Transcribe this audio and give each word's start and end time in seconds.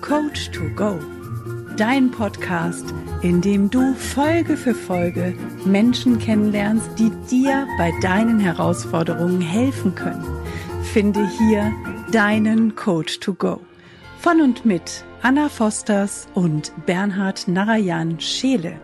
Coach 0.00 0.50
to 0.50 0.68
Go, 0.74 0.98
dein 1.76 2.10
Podcast, 2.10 2.94
in 3.22 3.40
dem 3.40 3.68
du 3.70 3.94
Folge 3.94 4.56
für 4.56 4.74
Folge 4.74 5.34
Menschen 5.64 6.18
kennenlernst, 6.18 6.88
die 6.98 7.10
dir 7.30 7.66
bei 7.76 7.92
deinen 8.00 8.40
Herausforderungen 8.40 9.40
helfen 9.40 9.94
können. 9.94 10.24
Finde 10.82 11.28
hier 11.38 11.70
deinen 12.10 12.74
Coach 12.76 13.20
to 13.20 13.34
Go. 13.34 13.60
Von 14.18 14.40
und 14.40 14.64
mit 14.64 15.04
Anna 15.22 15.48
Fosters 15.48 16.28
und 16.34 16.72
Bernhard 16.86 17.46
Narayan 17.46 18.18
Scheele. 18.18 18.80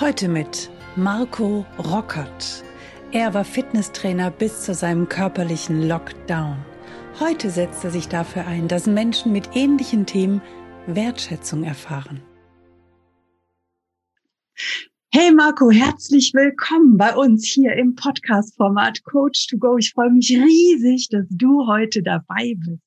Heute 0.00 0.28
mit 0.28 0.68
Marco 0.96 1.64
Rockert. 1.78 2.64
Er 3.12 3.34
war 3.34 3.44
Fitnesstrainer 3.44 4.30
bis 4.30 4.62
zu 4.62 4.74
seinem 4.74 5.08
körperlichen 5.08 5.88
Lockdown. 5.88 6.56
Heute 7.20 7.50
setzt 7.50 7.82
er 7.82 7.90
sich 7.90 8.06
dafür 8.06 8.46
ein, 8.46 8.68
dass 8.68 8.86
Menschen 8.86 9.32
mit 9.32 9.56
ähnlichen 9.56 10.06
Themen 10.06 10.40
Wertschätzung 10.86 11.64
erfahren. 11.64 12.22
Hey 15.12 15.32
Marco, 15.32 15.68
herzlich 15.68 16.32
willkommen 16.32 16.96
bei 16.96 17.16
uns 17.16 17.44
hier 17.44 17.72
im 17.72 17.96
Podcast-Format 17.96 19.02
Coach 19.02 19.48
to 19.48 19.58
Go. 19.58 19.78
Ich 19.78 19.90
freue 19.90 20.10
mich 20.10 20.30
riesig, 20.30 21.08
dass 21.08 21.26
du 21.30 21.66
heute 21.66 22.04
dabei 22.04 22.54
bist. 22.56 22.82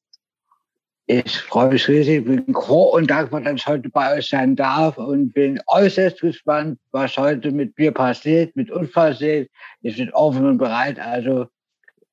Ich 1.08 1.38
freue 1.40 1.72
mich 1.72 1.86
riesig, 1.90 2.24
bin 2.24 2.54
froh 2.54 2.96
und 2.96 3.12
dankbar, 3.12 3.42
dass 3.42 3.56
ich 3.56 3.68
heute 3.68 3.90
bei 3.90 4.18
euch 4.18 4.30
sein 4.30 4.56
darf 4.56 4.98
und 4.98 5.34
bin 5.34 5.60
äußerst 5.68 6.22
gespannt, 6.22 6.80
was 6.92 7.18
heute 7.18 7.52
mit 7.52 7.78
mir 7.78 7.92
passiert, 7.92 8.56
mit 8.56 8.72
uns 8.72 8.94
passiert. 8.94 9.50
Ich 9.82 9.98
bin 9.98 10.10
offen 10.14 10.46
und 10.46 10.58
bereit, 10.58 11.00
also 11.00 11.48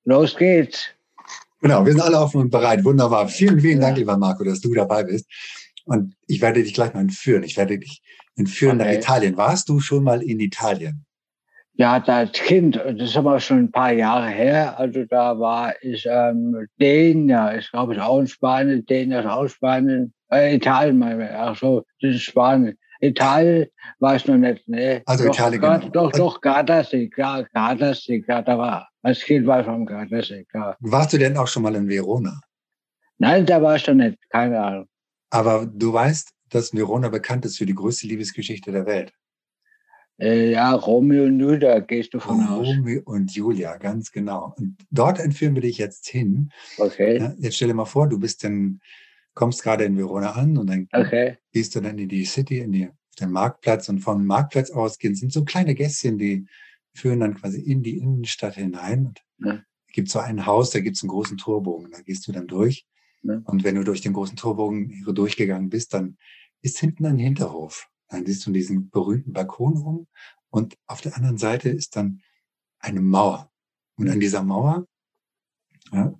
los 0.05 0.37
geht's. 0.37 0.98
Genau, 1.61 1.85
wir 1.85 1.93
sind 1.93 2.03
alle 2.03 2.19
offen 2.19 2.41
und 2.41 2.51
bereit. 2.51 2.85
Wunderbar. 2.85 3.29
Vielen, 3.29 3.61
vielen 3.61 3.81
Dank, 3.81 3.97
lieber 3.97 4.17
Marco, 4.17 4.45
dass 4.45 4.61
du 4.61 4.73
dabei 4.75 5.05
bist. 5.05 5.27
Und 5.85 6.15
ich 6.27 6.41
werde 6.41 6.63
dich 6.63 6.75
gleich 6.75 6.95
mal 6.95 7.01
entführen. 7.01 7.43
Ich 7.43 7.57
werde 7.57 7.79
dich 7.79 8.03
entführen 8.37 8.81
okay. 8.81 8.93
nach 8.93 8.99
Italien. 8.99 9.37
Warst 9.37 9.69
du 9.69 9.81
schon 9.81 10.05
mal 10.05 10.23
in 10.23 10.39
Italien? 10.39 11.05
Ja, 11.75 12.03
als 12.03 12.33
Kind, 12.33 12.75
das 12.75 13.11
ist 13.11 13.17
aber 13.17 13.39
schon 13.39 13.59
ein 13.59 13.71
paar 13.71 13.93
Jahre 13.93 14.29
her. 14.29 14.79
Also 14.79 15.05
da 15.05 15.39
war 15.39 15.75
ich 15.81 16.07
ähm, 16.11 16.67
Däner, 16.81 17.57
ich 17.57 17.71
glaube, 17.71 17.95
ich 17.95 18.01
auch 18.01 18.19
in 18.19 18.27
Spanien, 18.27 18.85
Däner 18.85 19.21
ist 19.21 19.27
auch 19.27 19.47
Spanien, 19.47 20.13
äh, 20.33 20.57
Italien, 20.57 20.99
meine 20.99 21.29
ich. 21.29 21.35
Ach 21.37 21.57
so, 21.57 21.85
das 22.01 22.17
ist 22.17 22.23
Spanien. 22.23 22.77
Italien 23.01 23.69
war 24.01 24.17
ich 24.17 24.27
noch 24.27 24.37
nicht, 24.37 24.67
ne? 24.69 25.03
Also 25.07 25.27
doch, 25.27 25.35
Italien, 25.35 25.61
Gott, 25.61 25.81
genau. 25.83 25.93
Doch, 25.93 26.13
doch, 26.13 26.41
Gardasee, 26.41 27.11
ja, 27.17 27.43
Gardasee, 27.43 28.25
ja, 28.27 28.43
da 28.43 28.59
war, 28.59 28.88
Kind 29.15 29.47
war 29.47 29.61
ich 29.61 29.67
am 29.67 29.87
Gardasee, 29.87 30.45
klar. 30.45 30.77
Warst 30.81 31.13
du 31.13 31.19
denn 31.19 31.37
auch 31.37 31.49
schon 31.49 31.63
mal 31.63 31.75
in 31.75 31.89
Verona? 31.89 32.41
Nein, 33.19 33.47
da 33.47 33.61
war 33.63 33.77
ich 33.77 33.87
noch 33.87 33.95
nicht, 33.95 34.19
keine 34.31 34.61
Ahnung. 34.61 34.89
Aber 35.31 35.67
du 35.67 35.93
weißt, 35.93 36.31
dass 36.51 36.73
Verona 36.73 37.09
bekannt 37.09 37.45
ist 37.45 37.59
für 37.59 37.67
die 37.67 37.75
größte 37.75 38.07
Liebesgeschichte 38.07 38.73
der 38.73 38.87
Welt. 38.87 39.13
Äh, 40.21 40.53
ja, 40.53 40.73
Romeo 40.73 41.25
und 41.25 41.39
Julia, 41.39 41.79
gehst 41.81 42.13
du 42.15 42.19
von 42.21 42.41
aus. 42.43 42.67
Romeo 42.67 43.03
und 43.05 43.35
Julia, 43.35 43.77
ganz 43.77 44.11
genau. 44.11 44.55
Und 44.57 44.77
dort 44.91 45.21
entführen 45.21 45.55
wir 45.55 45.63
dich 45.63 45.79
jetzt 45.79 46.09
hin. 46.09 46.51
Okay. 46.79 47.19
Ja, 47.19 47.35
jetzt 47.39 47.57
stell 47.57 47.69
dir 47.69 47.75
mal 47.75 47.85
vor, 47.85 48.09
du 48.09 48.19
bist 48.19 48.43
dann, 48.43 48.81
kommst 49.35 49.63
gerade 49.63 49.85
in 49.85 49.97
Verona 49.97 50.33
an 50.33 50.59
und 50.59 50.69
dann 50.69 50.89
Okay. 50.93 51.37
gehst 51.53 51.75
du 51.77 51.81
dann 51.81 51.99
in 51.99 52.09
die 52.09 52.25
City, 52.25 52.59
in 52.59 52.73
die, 52.73 52.89
auf 52.89 53.15
den 53.21 53.31
Marktplatz 53.31 53.89
und 53.89 54.01
vom 54.01 54.27
Marktplatz 54.27 54.71
ausgehend 54.71 55.19
sind 55.19 55.33
so 55.33 55.45
kleine 55.45 55.75
Gässchen, 55.75 56.19
die 56.19 56.47
führen 56.99 57.21
dann 57.21 57.35
quasi 57.35 57.61
in 57.61 57.83
die 57.83 57.99
Innenstadt 57.99 58.55
hinein. 58.55 59.07
Und 59.07 59.23
Ja. 59.39 59.63
gibt 59.93 60.11
so 60.11 60.19
ein 60.19 60.47
Haus, 60.47 60.71
da 60.71 60.81
gibt 60.81 60.97
es 60.97 61.03
einen 61.03 61.11
großen 61.11 61.39
Torbogen, 61.39 61.91
da 61.91 62.01
gehst 62.03 62.27
du 62.27 62.33
dann 62.33 62.47
durch. 62.47 62.87
Ja. 63.23 63.41
Und 63.45 63.65
wenn 63.65 63.75
du 63.75 63.85
durch 63.85 64.01
den 64.01 64.13
großen 64.13 64.37
Torbogen 64.37 65.05
durchgegangen 65.13 65.71
bist, 65.71 65.95
dann 65.95 66.17
ist 66.63 66.79
hinten 66.79 67.07
ein 67.07 67.19
Hinterhof. 67.19 67.89
Dann 68.09 68.25
siehst 68.27 68.47
du 68.47 68.53
diesen 68.53 68.91
berühmten 68.91 69.33
Balkon 69.33 69.77
rum 69.77 70.07
und 70.51 70.77
auf 70.87 71.01
der 71.01 71.17
anderen 71.17 71.39
Seite 71.39 71.69
ist 71.69 71.97
dann 71.97 72.23
eine 72.79 73.01
Mauer. 73.01 73.51
Und 73.97 74.09
an 74.09 74.21
dieser 74.21 74.45
Mauer 74.45 74.87
ja, 75.93 76.15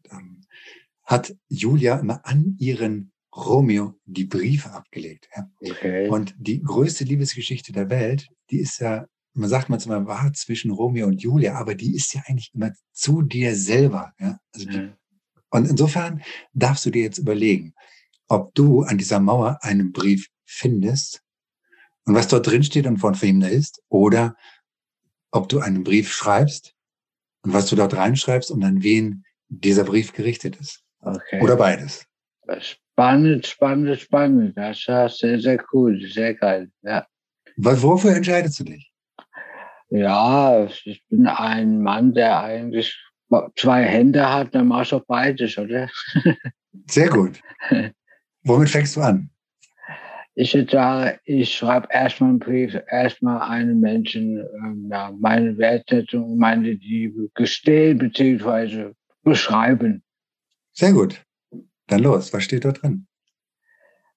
hat 1.05 1.37
Julia 1.49 1.99
immer 1.99 2.27
an 2.27 2.57
ihren 2.59 3.13
Romeo 3.35 3.95
die 4.05 4.25
Briefe 4.25 4.73
abgelegt. 4.73 5.29
Ja. 5.37 5.51
Okay. 5.61 6.09
Und 6.09 6.35
die 6.39 6.61
größte 6.63 7.05
Liebesgeschichte 7.05 7.73
der 7.73 7.89
Welt, 7.91 8.29
die 8.51 8.59
ist 8.59 8.81
ja, 8.81 9.07
man 9.39 9.49
sagt 9.49 9.69
manchmal, 9.69 10.07
war 10.07 10.33
zwischen 10.35 10.71
Romeo 10.71 11.07
und 11.07 11.23
Julia, 11.23 11.55
aber 11.55 11.75
die 11.75 11.95
ist 11.95 12.15
ja 12.15 12.23
eigentlich 12.27 12.51
immer 12.55 12.73
zu 12.93 13.23
dir 13.23 13.55
selber. 13.55 14.13
Ja? 14.19 14.39
Also 14.55 14.69
Ja. 14.69 14.89
und 15.51 15.69
insofern 15.69 16.23
darfst 16.53 16.85
du 16.87 16.91
dir 16.91 17.03
jetzt 17.03 17.19
überlegen, 17.19 17.75
ob 18.29 18.55
du 18.55 18.83
an 18.83 18.99
dieser 18.99 19.21
Mauer 19.21 19.59
einen 19.63 19.93
Brief 19.93 20.29
findest 20.45 21.23
und 22.05 22.15
was 22.15 22.29
dort 22.29 22.47
drin 22.47 22.63
steht 22.63 22.87
und 22.87 22.99
von 22.99 23.21
wem 23.23 23.41
der 23.41 23.51
ist, 23.51 23.83
oder 23.89 24.37
ob 25.31 25.49
du 25.49 25.61
einen 25.61 25.85
Brief 25.85 26.13
schreibst 26.13 26.75
und 27.43 27.53
was 27.53 27.67
du 27.67 27.77
dort 27.77 27.95
reinschreibst 27.95 28.51
und 28.51 28.63
an 28.65 28.83
wen 28.83 29.25
dieser 29.49 29.85
Brief 29.85 30.13
gerichtet 30.13 30.57
ist. 30.57 30.83
Okay. 31.01 31.41
Oder 31.41 31.57
beides. 31.57 32.07
Spannend, 32.61 33.47
spannend, 33.47 34.01
spannend. 34.01 34.57
Das 34.57 34.79
ist 34.89 35.19
sehr, 35.19 35.41
sehr 35.41 35.65
cool, 35.73 36.01
sehr 36.11 36.35
geil. 36.35 36.71
Ja. 36.83 37.07
Wofür 37.57 38.15
entscheidest 38.15 38.61
du 38.61 38.65
dich? 38.65 38.91
Ja, 39.91 40.67
ich 40.85 41.03
bin 41.09 41.27
ein 41.27 41.81
Mann, 41.81 42.13
der 42.13 42.41
eigentlich 42.41 42.97
zwei 43.57 43.83
Hände 43.83 44.31
hat, 44.33 44.55
dann 44.55 44.69
machst 44.69 44.93
du 44.93 44.97
auch 44.97 45.05
beides, 45.07 45.57
oder? 45.59 45.89
Sehr 46.91 47.09
gut. 47.09 47.41
Womit 48.43 48.71
fängst 48.71 48.97
du 48.97 49.01
an? 49.01 49.31
Ich 50.35 50.55
würde 50.55 50.71
sagen, 50.71 51.19
ich 51.25 51.53
schreibe 51.55 51.89
erstmal 51.91 52.31
einen 52.31 52.39
Brief, 52.39 52.79
erstmal 52.91 53.41
einem 53.41 53.81
Menschen 53.81 54.39
ähm, 54.39 54.89
ja, 54.91 55.13
meine 55.19 55.59
Wertschätzung, 55.59 56.39
meine 56.39 56.73
Liebe 56.73 57.29
gestehen 57.35 57.99
beziehungsweise 57.99 58.95
beschreiben. 59.25 60.03
Sehr 60.73 60.93
gut. 60.93 61.21
Dann 61.89 62.03
los. 62.03 62.33
Was 62.33 62.45
steht 62.45 62.65
da 62.65 62.71
drin? 62.73 63.07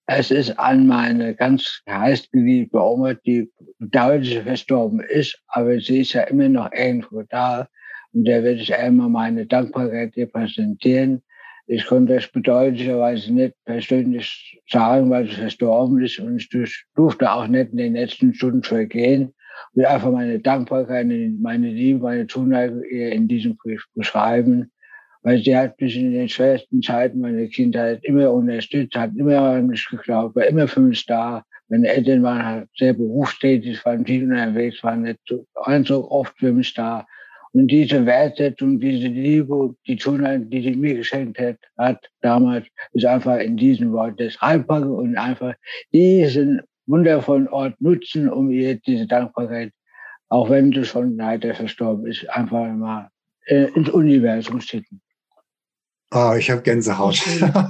Es 0.08 0.32
ist 0.32 0.60
an 0.60 0.88
meine 0.88 1.36
ganz 1.36 1.82
heißgeliebte 1.88 2.78
Oma, 2.78 3.14
die 3.14 3.50
deutlich 3.80 4.40
verstorben 4.40 5.00
ist, 5.00 5.40
aber 5.48 5.80
sie 5.80 6.02
ist 6.02 6.14
ja 6.14 6.24
immer 6.24 6.50
noch 6.50 6.72
irgendwo 6.74 7.24
da. 7.24 7.68
Und 8.14 8.26
der 8.26 8.44
werde 8.44 8.60
ich 8.60 8.76
einmal 8.76 9.10
meine 9.10 9.46
Dankbarkeit 9.46 10.16
dir 10.16 10.28
präsentieren. 10.28 11.22
Ich 11.68 11.86
konnte 11.86 12.16
das 12.16 12.28
bedeutlicherweise 12.28 13.34
nicht 13.34 13.56
persönlich 13.64 14.62
sagen, 14.70 15.10
weil 15.10 15.28
sie 15.28 15.36
verstorben 15.36 16.04
ist 16.04 16.20
und 16.20 16.38
ich 16.38 16.50
durfte 16.96 17.32
auch 17.32 17.48
nicht 17.48 17.72
in 17.72 17.78
den 17.78 17.94
letzten 17.94 18.34
Stunden 18.34 18.64
vergehen. 18.64 19.34
Und 19.74 19.86
einfach 19.86 20.12
meine 20.12 20.40
Dankbarkeit, 20.40 21.08
meine 21.08 21.70
Liebe, 21.70 22.00
meine 22.00 22.28
Zuneigung 22.28 22.84
ihr 22.84 23.12
in 23.12 23.28
diesem 23.28 23.56
Brief 23.56 23.86
beschreiben. 23.94 24.72
Weil 25.24 25.44
sie 25.44 25.56
hat 25.56 25.80
mich 25.80 25.96
in 25.96 26.14
den 26.14 26.30
schwersten 26.30 26.82
Zeiten 26.82 27.20
meiner 27.20 27.46
Kindheit 27.48 28.04
immer 28.04 28.32
unterstützt, 28.32 28.96
hat 28.96 29.12
immer 29.16 29.40
an 29.40 29.68
mich 29.68 29.88
geglaubt, 29.88 30.36
war 30.36 30.46
immer 30.46 30.68
für 30.68 30.80
mich 30.80 31.06
da. 31.06 31.44
Meine 31.70 31.88
Eltern 31.88 32.24
waren 32.24 32.44
halt 32.44 32.70
sehr 32.76 32.94
berufstätig, 32.94 33.86
waren 33.86 34.06
viel 34.06 34.24
unterwegs, 34.24 34.84
waren 34.84 35.04
nicht 35.04 35.20
so, 35.28 35.46
waren 35.54 35.86
so 35.86 36.10
oft 36.10 36.38
für 36.38 36.52
mich 36.52 36.74
da. 36.74 37.06
Und 37.54 37.68
diese 37.68 38.06
Wertschätzung, 38.06 38.80
diese 38.80 39.08
Liebe, 39.08 39.76
die 39.86 39.98
Zuneigung, 39.98 40.50
die 40.50 40.62
sie 40.62 40.76
mir 40.76 40.96
geschenkt 40.96 41.38
hat, 41.38 41.58
hat 41.78 42.10
damals, 42.22 42.66
ist 42.94 43.06
einfach 43.06 43.40
in 43.40 43.58
diesem 43.58 43.92
Wort 43.92 44.20
des 44.20 44.42
reinpacken 44.42 44.90
und 44.90 45.18
einfach 45.18 45.54
diesen 45.94 46.62
wundervollen 46.88 47.48
Ort 47.50 47.80
nutzen, 47.80 48.30
um 48.30 48.50
ihr 48.52 48.76
diese 48.76 49.06
Dankbarkeit, 49.06 49.72
auch 50.30 50.50
wenn 50.50 50.72
du 50.72 50.86
schon 50.86 51.18
leider 51.18 51.54
verstorben 51.54 52.08
ist, 52.08 52.28
einfach 52.30 52.74
mal 52.74 53.10
äh, 53.48 53.66
ins 53.76 53.90
Universum 53.90 54.62
schicken. 54.62 55.02
Oh, 56.14 56.34
ich 56.38 56.52
habe 56.52 56.62
Gänsehaut. 56.62 57.26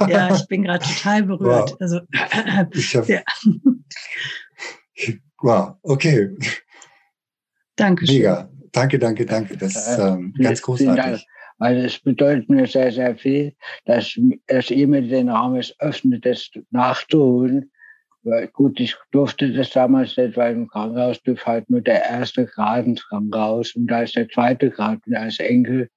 Ja, 0.09 0.33
ich 0.33 0.47
bin 0.47 0.63
gerade 0.63 0.83
total 0.83 1.23
berührt. 1.27 1.71
Wow. 1.71 1.77
Also, 1.79 1.99
Ich 2.73 2.95
hab, 2.95 3.07
ja. 3.07 3.21
Wow, 5.41 5.75
okay. 5.81 6.35
Dankeschön. 7.75 8.17
Mega. 8.17 8.49
Danke, 8.71 8.99
danke, 8.99 9.25
danke. 9.25 9.57
Das 9.57 9.75
ist 9.75 9.97
ähm, 9.97 10.33
ganz 10.39 10.61
großartig. 10.61 11.25
Weil 11.57 11.77
es 11.77 11.99
bedeutet 11.99 12.49
mir 12.49 12.67
sehr, 12.67 12.91
sehr 12.91 13.15
viel, 13.15 13.55
dass, 13.85 14.15
dass 14.47 14.69
ihr 14.69 14.87
mir 14.87 15.01
den 15.01 15.29
Raum 15.29 15.55
es 15.55 15.75
öffnet, 15.79 16.25
das 16.25 16.49
nachzuholen. 16.69 17.71
Weil, 18.23 18.47
gut, 18.49 18.79
ich 18.79 18.95
durfte 19.11 19.51
das 19.51 19.71
damals 19.71 20.15
nicht, 20.15 20.37
weil 20.37 20.53
im 20.53 20.67
Krankenhaus 20.67 21.21
durfte 21.23 21.45
halt 21.45 21.69
nur 21.69 21.81
der 21.81 22.03
erste 22.03 22.45
Grad 22.45 22.85
ins 22.85 23.03
Krankenhaus 23.07 23.75
und 23.75 23.87
da 23.87 24.03
ist 24.03 24.15
der 24.15 24.29
zweite 24.29 24.69
Grad 24.69 24.99
und 25.07 25.15
als 25.15 25.39
Enkel. 25.39 25.89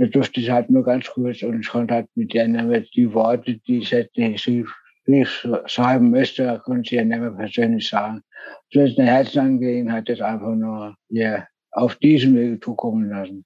Da 0.00 0.06
durfte 0.06 0.40
ich 0.40 0.48
halt 0.48 0.70
nur 0.70 0.82
ganz 0.82 1.08
kurz 1.08 1.42
und 1.42 1.60
ich 1.60 1.68
konnte 1.68 1.92
halt 1.92 2.06
mit 2.14 2.32
denen 2.32 2.68
mit 2.68 2.88
die 2.96 3.12
Worte, 3.12 3.58
die 3.66 3.80
ich 3.80 3.92
hätte, 3.92 4.34
schreiben 5.66 6.14
da 6.38 6.58
konnte 6.58 6.80
ich 6.84 6.90
ja 6.92 7.04
nicht 7.04 7.20
mehr 7.20 7.30
persönlich 7.32 7.86
sagen. 7.86 8.22
So 8.72 8.80
ist 8.80 8.98
eine 8.98 9.10
Herzangelegenheit, 9.10 10.08
das 10.08 10.22
einfach 10.22 10.54
nur 10.54 10.96
ja, 11.10 11.46
auf 11.72 11.96
diesem 11.96 12.34
Weg 12.34 12.64
zukommen 12.64 13.10
lassen. 13.10 13.44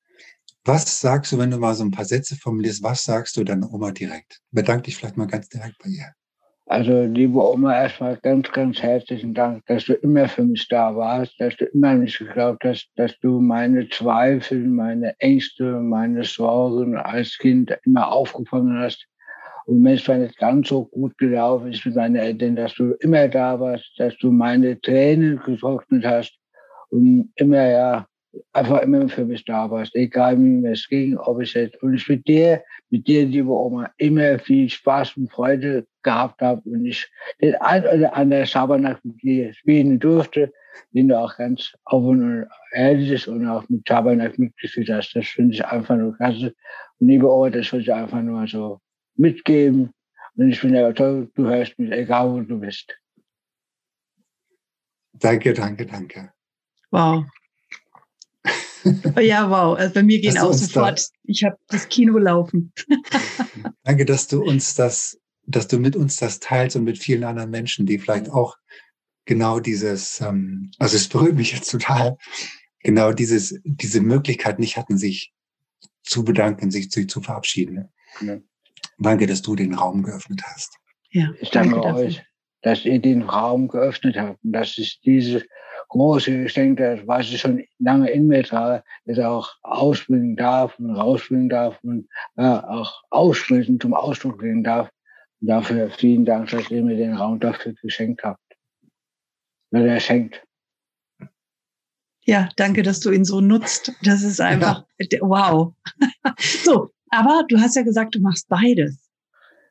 Was 0.65 1.01
sagst 1.01 1.33
du, 1.33 1.39
wenn 1.39 1.51
du 1.51 1.59
mal 1.59 1.75
so 1.75 1.83
ein 1.83 1.91
paar 1.91 2.05
Sätze 2.05 2.37
formulierst, 2.37 2.85
was 2.85 3.03
sagst 3.03 3.37
du 3.37 3.43
deiner 3.43 3.75
Oma 3.75 3.91
direkt? 3.91 4.39
Bedank 4.53 4.85
dich 4.85 4.97
vielleicht 4.97 5.17
mal 5.17 5.27
ganz 5.27 5.49
direkt 5.49 5.79
bei 5.83 5.91
ihr. 5.91 6.12
Also, 6.66 7.02
liebe 7.02 7.38
Oma, 7.38 7.75
erstmal 7.75 8.16
ganz, 8.16 8.50
ganz 8.50 8.81
herzlichen 8.81 9.34
Dank, 9.34 9.66
dass 9.66 9.84
du 9.84 9.93
immer 9.93 10.26
für 10.28 10.44
mich 10.44 10.66
da 10.69 10.96
warst, 10.96 11.38
dass 11.38 11.55
du 11.56 11.66
immer 11.66 11.88
an 11.88 12.00
mich 12.00 12.19
geglaubt 12.19 12.64
hast, 12.64 12.88
dass 12.96 13.19
du 13.20 13.38
meine 13.38 13.87
Zweifel, 13.90 14.61
meine 14.66 15.14
Ängste, 15.20 15.64
meine 15.81 16.25
Sorgen 16.25 16.96
als 16.96 17.37
Kind 17.37 17.76
immer 17.84 18.11
aufgefangen 18.11 18.78
hast. 18.78 19.06
Und 19.66 19.84
wenn 19.84 19.94
es 19.94 20.05
zwar 20.05 20.16
nicht 20.16 20.38
ganz 20.38 20.69
so 20.69 20.87
gut 20.87 21.19
gelaufen 21.19 21.70
ist 21.70 21.84
mit 21.84 21.96
meinen 21.96 22.16
Eltern, 22.16 22.56
dass 22.56 22.75
du 22.75 22.93
immer 23.00 23.28
da 23.28 23.60
warst, 23.60 23.93
dass 23.99 24.17
du 24.17 24.31
meine 24.31 24.81
Tränen 24.81 25.40
getrocknet 25.44 26.06
hast 26.06 26.34
und 26.88 27.31
immer, 27.37 27.67
ja, 27.67 28.06
einfach 28.52 28.82
immer 28.82 29.08
für 29.08 29.25
mich 29.25 29.44
da 29.44 29.70
warst, 29.70 29.94
egal 29.94 30.38
wie 30.38 30.42
mir 30.42 30.72
es 30.72 30.88
ging, 30.88 31.16
ob 31.16 31.40
ich 31.40 31.54
jetzt, 31.54 31.82
und 31.82 31.94
ich 31.94 32.08
mit 32.08 32.26
dir, 32.26 32.62
mit 32.90 33.06
dir, 33.06 33.25
liebe 33.25 33.50
Oma, 33.50 33.90
immer 33.98 34.38
viel 34.38 34.69
Spaß 34.69 35.16
und 35.16 35.31
Freude 35.31 35.86
gehabt 36.02 36.40
habe 36.42 36.60
und 36.69 36.84
ich 36.86 37.08
den 37.40 37.54
ein 37.56 37.84
oder 37.84 38.14
anderen 38.14 38.46
Schabernack 38.46 39.04
mit 39.04 39.22
dir 39.22 39.52
spielen 39.54 39.98
durfte, 39.98 40.52
den 40.92 41.08
du 41.08 41.19
auch 41.19 41.36
ganz 41.36 41.72
offen 41.84 42.22
und 42.22 42.48
ehrlich 42.72 43.28
und 43.28 43.46
auch 43.46 43.69
mit 43.69 43.86
Schabernack 43.88 44.38
mitgeführt 44.38 44.88
hast. 44.90 45.14
Das 45.14 45.26
finde 45.26 45.54
ich 45.54 45.64
einfach 45.64 45.96
nur 45.96 46.16
klasse. 46.16 46.54
Und 46.98 47.08
liebe 47.08 47.31
Oma, 47.31 47.50
das 47.50 47.72
würde 47.72 47.82
ich 47.82 47.92
einfach 47.92 48.22
nur 48.22 48.46
so 48.46 48.81
mitgeben. 49.16 49.90
Und 50.36 50.50
ich 50.50 50.60
bin 50.60 50.75
ja 50.75 50.92
toll, 50.92 51.31
du 51.34 51.46
hörst 51.46 51.78
mich, 51.78 51.90
egal 51.92 52.31
wo 52.31 52.40
du 52.40 52.58
bist. 52.58 52.96
Danke, 55.12 55.54
danke, 55.54 55.86
danke. 55.86 56.32
Wow. 56.90 57.25
ja, 59.20 59.50
wow. 59.50 59.78
Also 59.78 59.94
bei 59.94 60.02
mir 60.02 60.20
gehen 60.20 60.38
auch 60.38 60.52
sofort, 60.52 61.00
da, 61.00 61.04
ich 61.25 61.44
habe 61.44 61.56
das 61.69 61.88
Kino 61.88 62.19
laufen. 62.19 62.72
danke, 63.84 64.04
dass 64.04 64.28
du 64.28 64.42
uns 64.42 64.75
das, 64.75 65.19
dass 65.46 65.69
du 65.69 65.78
mit 65.78 65.96
uns 65.96 66.16
das 66.16 66.40
teilst 66.40 66.76
und 66.76 66.84
mit 66.84 66.98
vielen 66.98 67.25
anderen 67.25 67.50
Menschen, 67.50 67.86
die 67.86 67.98
vielleicht 67.98 68.31
auch 68.31 68.56
genau 69.25 69.60
dieses, 69.60 70.20
ähm, 70.20 70.70
also 70.78 70.96
es 70.96 71.08
berührt 71.08 71.36
mich 71.36 71.52
jetzt 71.52 71.70
total, 71.70 72.16
genau 72.81 73.12
dieses, 73.12 73.58
diese 73.64 74.00
Möglichkeit 74.00 74.58
nicht 74.58 74.76
hatten, 74.76 74.98
sich 74.98 75.32
zu 76.02 76.25
bedanken, 76.25 76.70
sich 76.70 76.90
zu, 76.90 77.06
zu 77.06 77.20
verabschieden. 77.20 77.88
Ja. 78.20 78.38
Danke, 78.98 79.26
dass 79.26 79.42
du 79.42 79.56
den 79.56 79.75
Raum 79.75 80.02
geöffnet 80.02 80.42
hast. 80.44 80.76
Ja, 81.10 81.32
ich 81.40 81.50
danke, 81.50 81.81
danke 81.81 81.94
euch, 81.94 82.25
dass 82.62 82.84
ihr 82.84 83.00
den 83.00 83.22
Raum 83.22 83.69
geöffnet 83.69 84.16
habt 84.16 84.44
und 84.44 84.52
dass 84.52 84.76
ich 84.78 85.00
diese 85.00 85.44
große 85.94 86.43
Geschenk, 86.43 86.79
das 86.79 87.06
was 87.06 87.31
ich 87.31 87.41
schon 87.41 87.62
lange 87.79 88.11
in 88.11 88.26
mir 88.26 88.43
trage, 88.43 88.82
das 89.05 89.20
auch 89.20 89.49
ausbringen 89.62 90.35
darf 90.35 90.76
und 90.81 90.91
rausbringen 90.91 91.49
darf 91.49 91.79
und 91.85 92.08
ja, 92.37 92.69
auch 92.69 93.02
aussprechen, 93.11 93.79
zum 93.79 93.94
Ausdruck 93.94 94.38
bringen 94.38 94.64
darf. 94.64 94.91
Und 95.41 95.49
dafür 95.49 95.91
vielen 95.91 96.25
Dank, 96.25 96.50
dass 96.50 96.69
ihr 96.69 96.82
mir 96.82 96.96
den 96.96 97.14
Raum 97.14 97.38
dafür 97.38 97.75
geschenkt 97.81 98.25
habt. 98.25 98.41
Oder 99.70 99.87
er 99.87 100.00
schenkt. 100.00 100.43
Ja, 102.25 102.49
danke, 102.56 102.82
dass 102.82 102.99
du 102.99 103.12
ihn 103.12 103.25
so 103.25 103.41
nutzt. 103.41 103.93
Das 104.02 104.23
ist 104.23 104.41
einfach, 104.41 104.85
ja. 104.99 105.19
wow. 105.20 105.75
so, 106.38 106.91
aber 107.11 107.44
du 107.49 107.61
hast 107.61 107.76
ja 107.76 107.82
gesagt, 107.82 108.17
du 108.17 108.20
machst 108.20 108.49
beides. 108.49 108.99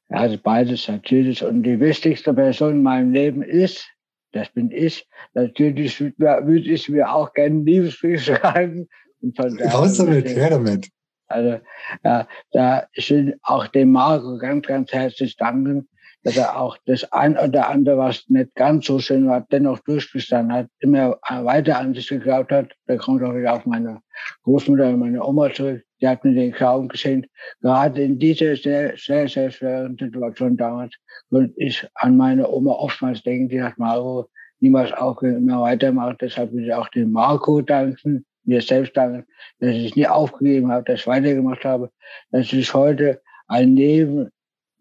Ja, 0.10 0.18
also 0.18 0.38
beides 0.42 0.88
natürlich. 0.88 1.44
Und 1.44 1.64
die 1.64 1.82
wichtigste 1.82 2.34
Person 2.34 2.76
in 2.76 2.84
meinem 2.84 3.12
Leben 3.12 3.42
ist, 3.42 3.90
das 4.34 4.50
bin 4.50 4.72
ich. 4.72 5.08
Natürlich 5.34 6.00
würde 6.02 6.70
ich 6.70 6.90
mir 6.90 7.14
auch 7.14 7.34
gerne 7.34 7.56
einen 7.56 7.66
Liebesbrief 7.66 8.22
schreiben. 8.26 8.90
Und 9.22 9.38
von 9.38 9.60
Raus 9.62 9.98
damit, 9.98 10.28
her 10.28 10.50
damit. 10.50 10.90
Also, 11.28 11.60
ja, 12.04 12.28
da 12.52 12.88
will 12.94 13.36
auch 13.42 13.68
dem 13.68 13.92
Marco 13.92 14.38
ganz, 14.38 14.68
ganz 14.68 14.92
herzlich 14.92 15.38
danken, 15.38 15.88
dass 16.24 16.38
er 16.38 16.60
auch 16.60 16.78
das 16.86 17.12
ein 17.12 17.38
oder 17.38 17.70
andere, 17.70 17.98
was 17.98 18.24
nicht 18.30 18.56
ganz 18.56 18.86
so 18.86 19.00
schön 19.00 19.28
war, 19.28 19.46
dennoch 19.52 19.80
durchgestanden 19.80 20.56
hat, 20.56 20.68
immer 20.80 21.20
weiter 21.30 21.78
an 21.78 21.94
sich 21.94 22.08
geglaubt 22.08 22.52
hat. 22.52 22.72
Da 22.88 22.96
kommt 22.96 23.24
auch 23.24 23.36
wieder 23.36 23.54
auf 23.54 23.66
meine 23.66 24.00
Großmutter 24.44 24.88
und 24.90 25.00
meine 25.00 25.24
Oma 25.24 25.54
zurück. 25.54 25.84
Die 26.00 26.08
hat 26.08 26.24
mir 26.24 26.34
den 26.34 26.52
Glauben 26.52 26.88
geschenkt. 26.88 27.30
Gerade 27.62 28.04
in 28.04 28.20
dieser 28.20 28.56
sehr, 28.56 28.96
sehr, 28.98 29.28
sehr 29.28 29.52
schweren 29.52 29.98
Situation 29.98 30.58
damals 30.58 30.96
konnte 31.30 31.54
ich 31.58 31.88
an 31.96 32.18
meine 32.18 32.50
Oma 32.50 32.72
oftmals 32.72 33.22
denken, 33.24 33.50
die 33.50 33.62
hat 33.62 33.78
Marco 33.78 34.30
niemals 34.60 34.94
auch 34.94 35.22
immer 35.22 35.62
weitermacht. 35.62 36.22
Deshalb 36.22 36.54
will 36.54 36.66
ich 36.66 36.74
auch 36.74 36.88
dem 36.90 37.12
Marco 37.12 37.62
danken, 37.62 38.26
mir 38.46 38.62
selbst 38.62 38.96
danken, 38.96 39.26
dass 39.60 39.72
ich 39.72 39.96
nie 39.96 40.08
aufgegeben 40.08 40.72
habe, 40.72 40.86
dass 40.86 41.02
ich 41.02 41.08
weitergemacht 41.08 41.66
habe, 41.66 41.90
dass 42.32 42.52
ich 42.52 42.74
heute 42.74 43.22
ein 43.48 43.76
Leben 43.76 44.30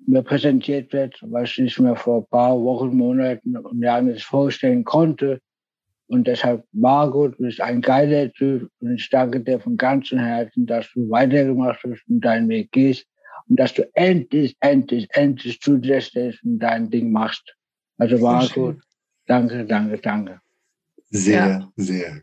mir 0.06 0.22
präsentiert 0.22 0.92
wird, 0.92 1.18
was 1.22 1.56
ich 1.58 1.78
mehr 1.78 1.96
vor 1.96 2.22
ein 2.22 2.26
paar 2.30 2.60
Wochen, 2.60 2.96
Monaten 2.96 3.56
und 3.56 3.82
Jahren 3.82 4.06
nicht 4.06 4.24
vorstellen 4.24 4.84
konnte. 4.84 5.40
Und 6.06 6.26
deshalb, 6.26 6.64
Margot, 6.72 7.38
du 7.38 7.44
bist 7.44 7.60
ein 7.60 7.80
geiler 7.80 8.30
Typ 8.32 8.70
und 8.80 8.94
ich 8.94 9.08
danke 9.08 9.40
dir 9.40 9.60
von 9.60 9.76
ganzem 9.76 10.18
Herzen, 10.18 10.66
dass 10.66 10.90
du 10.92 11.08
weitergemacht 11.08 11.80
hast 11.84 12.02
und 12.08 12.20
deinen 12.20 12.48
Weg 12.48 12.70
gehst 12.72 13.06
und 13.48 13.58
dass 13.58 13.72
du 13.74 13.88
endlich, 13.94 14.56
endlich, 14.60 15.08
endlich 15.12 15.60
zu 15.60 15.78
dir 15.78 16.00
stehst 16.00 16.42
und 16.44 16.58
dein 16.58 16.90
Ding 16.90 17.12
machst. 17.12 17.54
Also 17.96 18.18
Margot, 18.18 18.76
danke, 19.26 19.64
danke, 19.64 19.98
danke. 19.98 20.40
Sehr, 21.10 21.46
ja. 21.46 21.72
sehr 21.76 22.22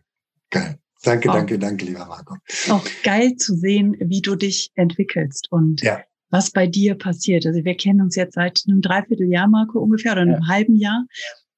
geil. 0.50 0.78
Danke, 1.02 1.30
auch, 1.30 1.36
danke, 1.36 1.58
danke, 1.58 1.86
lieber 1.86 2.06
Marco. 2.06 2.36
Auch 2.70 2.86
geil 3.04 3.36
zu 3.38 3.56
sehen, 3.56 3.96
wie 4.00 4.22
du 4.22 4.36
dich 4.36 4.72
entwickelst 4.76 5.50
und 5.50 5.81
ja 5.81 6.02
was 6.30 6.52
bei 6.52 6.68
dir 6.68 6.96
passiert. 6.96 7.46
Also 7.46 7.64
wir 7.64 7.76
kennen 7.76 8.02
uns 8.02 8.16
jetzt 8.16 8.36
seit 8.36 8.62
einem 8.68 8.81
Dreivierteljahr, 8.81 9.48
Marco, 9.48 9.80
ungefähr, 9.80 10.14
oder 10.14 10.22
einem 10.22 10.42
ja. 10.42 10.48
halben 10.48 10.76
Jahr 10.76 11.06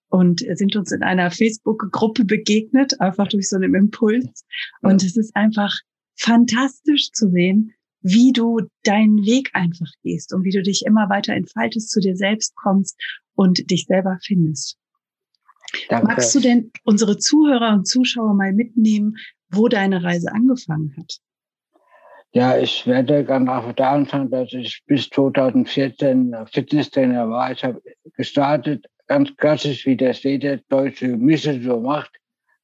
und 0.10 0.46
sind 0.56 0.76
uns 0.76 0.92
in 0.92 1.04
einer 1.04 1.32
Facebook-Gruppe 1.32 2.26
begegnet, 2.26 3.00
einfach 3.00 3.28
durch 3.28 3.50
so 3.50 3.56
einen 3.56 3.76
Impuls. 3.76 4.46
Und 4.82 5.04
es 5.04 5.16
ist 5.16 5.36
einfach 5.36 5.74
fantastisch 6.16 7.12
zu 7.12 7.30
sehen, 7.30 7.74
wie 8.02 8.32
du 8.34 8.62
deinen 8.84 9.26
Weg 9.26 9.52
einfach 9.54 9.92
gehst 10.04 10.34
und 10.34 10.44
wie 10.44 10.52
du 10.52 10.62
dich 10.62 10.86
immer 10.86 11.10
weiter 11.10 11.34
entfaltest, 11.34 11.90
zu 11.92 12.00
dir 12.00 12.16
selbst 12.16 12.56
kommst 12.56 13.00
und 13.36 13.70
dich 13.70 13.86
selber 13.86 14.18
findest. 14.24 14.78
Danke. 15.88 16.08
Magst 16.08 16.36
du 16.36 16.40
denn 16.40 16.72
unsere 16.84 17.18
Zuhörer 17.18 17.74
und 17.74 17.88
Zuschauer 17.88 18.34
mal 18.34 18.54
mitnehmen, 18.54 19.16
wo 19.50 19.68
deine 19.68 20.04
Reise 20.04 20.34
angefangen 20.34 20.94
hat? 20.98 21.20
Ja, 22.34 22.58
ich 22.58 22.88
werde 22.88 23.26
ganz 23.26 23.50
einfach 23.50 23.74
da 23.74 23.92
anfangen, 23.92 24.32
dass 24.32 24.54
ich 24.54 24.82
bis 24.86 25.10
2014 25.10 26.34
Fitnesstrainer 26.50 27.30
war. 27.30 27.52
Ich 27.52 27.62
habe 27.62 27.82
gestartet, 28.16 28.86
ganz 29.08 29.36
klassisch, 29.36 29.86
wie 29.86 29.98
das 29.98 30.24
jeder 30.24 30.56
deutsche 30.70 31.10
Mische 31.10 31.62
so 31.62 31.82
macht. 31.82 32.12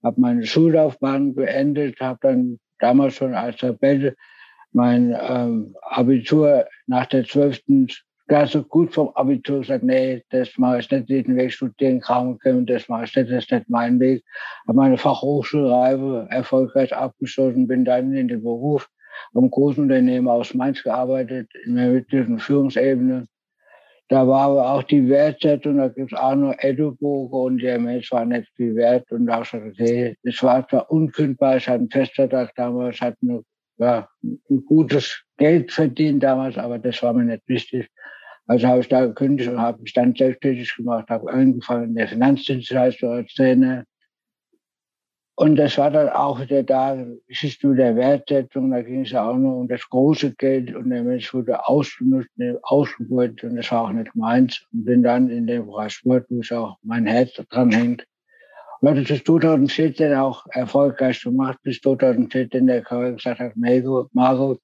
Habe 0.01 0.21
meine 0.21 0.45
Schullaufbahn 0.45 1.35
beendet, 1.35 1.99
habe 1.99 2.19
dann 2.21 2.59
damals 2.79 3.15
schon 3.15 3.35
als 3.35 3.61
Rebelle 3.61 4.15
mein 4.71 5.13
ähm, 5.19 5.75
Abitur 5.81 6.65
nach 6.85 7.07
der 7.07 7.25
12. 7.25 7.63
Klasse 8.29 8.63
gut 8.63 8.93
vom 8.93 9.09
Abitur 9.15 9.61
gesagt, 9.61 9.83
nee, 9.83 10.23
das 10.29 10.57
mache 10.57 10.79
ich 10.79 10.91
nicht, 10.91 11.09
diesen 11.09 11.35
Weg 11.35 11.51
studieren, 11.51 11.99
Krankenkämpfen, 11.99 12.65
das 12.67 12.87
mache 12.87 13.05
ich 13.05 13.15
nicht, 13.15 13.31
das 13.31 13.43
ist 13.43 13.51
nicht 13.51 13.69
mein 13.69 13.99
Weg. 13.99 14.23
Habe 14.65 14.77
meine 14.77 14.97
Fachhochschulreife 14.97 16.27
erfolgreich 16.29 16.95
abgeschlossen, 16.95 17.67
bin 17.67 17.83
dann 17.83 18.13
in 18.13 18.29
den 18.29 18.43
Beruf 18.43 18.89
am 19.33 19.49
großen 19.49 19.83
Unternehmen 19.83 20.27
aus 20.27 20.53
Mainz 20.53 20.83
gearbeitet, 20.83 21.49
in 21.65 21.75
der 21.75 21.89
mittleren 21.89 22.39
Führungsebene. 22.39 23.27
Da 24.09 24.25
war 24.25 24.43
aber 24.43 24.71
auch 24.71 24.83
die 24.83 25.09
Wertschätzung, 25.09 25.77
da 25.77 25.89
gibt 25.89 26.13
es 26.13 26.17
auch 26.17 26.35
noch 26.35 26.55
Eduboge 26.59 27.35
und 27.35 27.61
der 27.61 27.77
Mensch 27.77 28.09
war 28.11 28.25
nicht 28.25 28.47
viel 28.55 28.73
wert. 28.75 29.11
Und 29.11 29.25
da 29.25 29.33
habe 29.35 29.43
ich 29.43 29.51
gesagt, 29.51 30.17
es 30.23 30.43
war 30.43 30.67
zwar 30.67 30.89
unkündbar, 30.89 31.57
ich 31.57 31.67
hatte 31.67 31.79
einen 31.79 31.89
Festvertrag 31.89 32.53
damals, 32.55 33.01
hatte 33.01 33.17
eine, 33.21 33.41
ja, 33.77 34.07
ein 34.23 34.65
gutes 34.65 35.23
Geld 35.37 35.73
verdient 35.73 36.23
damals, 36.23 36.57
aber 36.57 36.79
das 36.79 37.03
war 37.03 37.13
mir 37.13 37.25
nicht 37.25 37.43
wichtig. 37.47 37.89
Also 38.45 38.67
habe 38.67 38.79
ich 38.79 38.87
da 38.87 39.05
gekündigt 39.05 39.49
und 39.49 39.59
habe 39.59 39.81
mich 39.81 39.91
dann 39.91 40.15
selbstständig 40.15 40.73
gemacht, 40.77 41.09
habe 41.09 41.29
angefangen 41.29 41.89
in 41.89 41.95
der 41.95 42.07
Finanzdienstleistung 42.07 43.11
als 43.11 43.33
Trainer, 43.33 43.83
und 45.39 45.55
das 45.55 45.77
war 45.77 45.91
dann 45.91 46.09
auch 46.09 46.41
wieder 46.41 46.63
da, 46.63 46.97
Geschichte 47.27 47.75
der 47.75 47.95
Wertsetzung, 47.95 48.71
da 48.71 48.81
ging 48.81 49.01
es 49.01 49.11
ja 49.11 49.29
auch 49.29 49.35
nur 49.35 49.57
um 49.57 49.67
das 49.67 49.87
große 49.87 50.33
Geld 50.33 50.75
und 50.75 50.89
der 50.89 51.03
Mensch 51.03 51.31
wurde 51.31 51.67
ausgenutzt, 51.67 52.31
ausgebeutet 52.63 53.43
und 53.43 53.55
das 53.55 53.71
war 53.71 53.83
auch 53.83 53.91
nicht 53.91 54.15
meins. 54.15 54.65
Und 54.73 54.85
bin 54.85 55.03
dann 55.03 55.29
in 55.29 55.45
dem 55.45 55.67
Bereich 55.67 55.93
Sport, 55.93 56.25
wo 56.29 56.39
ich 56.39 56.51
auch 56.51 56.77
mein 56.81 57.05
Herz 57.05 57.33
dran 57.51 57.71
hängt. 57.71 58.07
Und 58.81 58.89
hatte 58.89 59.03
bis 59.03 59.23
2014 59.23 60.15
auch 60.15 60.43
erfolgreich 60.49 61.21
gemacht, 61.21 61.59
bis 61.61 61.81
2014 61.81 62.65
der 62.65 62.81
Körper 62.81 63.11
gesagt 63.11 63.39
hat, 63.39 63.55
Margot, 63.55 64.09
Margot, 64.15 64.59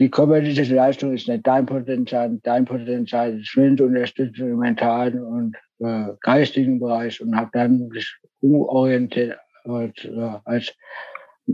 die 0.00 0.10
körperliche 0.10 0.74
Leistung 0.74 1.14
ist 1.14 1.28
nicht 1.28 1.46
dein 1.46 1.64
Potenzial, 1.64 2.36
dein 2.42 2.64
Potenzial 2.64 3.38
ist 3.38 3.46
Schwind, 3.46 3.80
Unterstützung 3.80 4.48
im 4.48 4.58
mentalen 4.58 5.22
und 5.22 5.56
äh, 5.78 6.08
geistigen 6.22 6.80
Bereich 6.80 7.20
und 7.20 7.36
habe 7.36 7.50
dann 7.52 7.86
mich 7.86 8.18
umorientiert 8.40 9.38
als, 9.66 10.08
als 10.44 10.74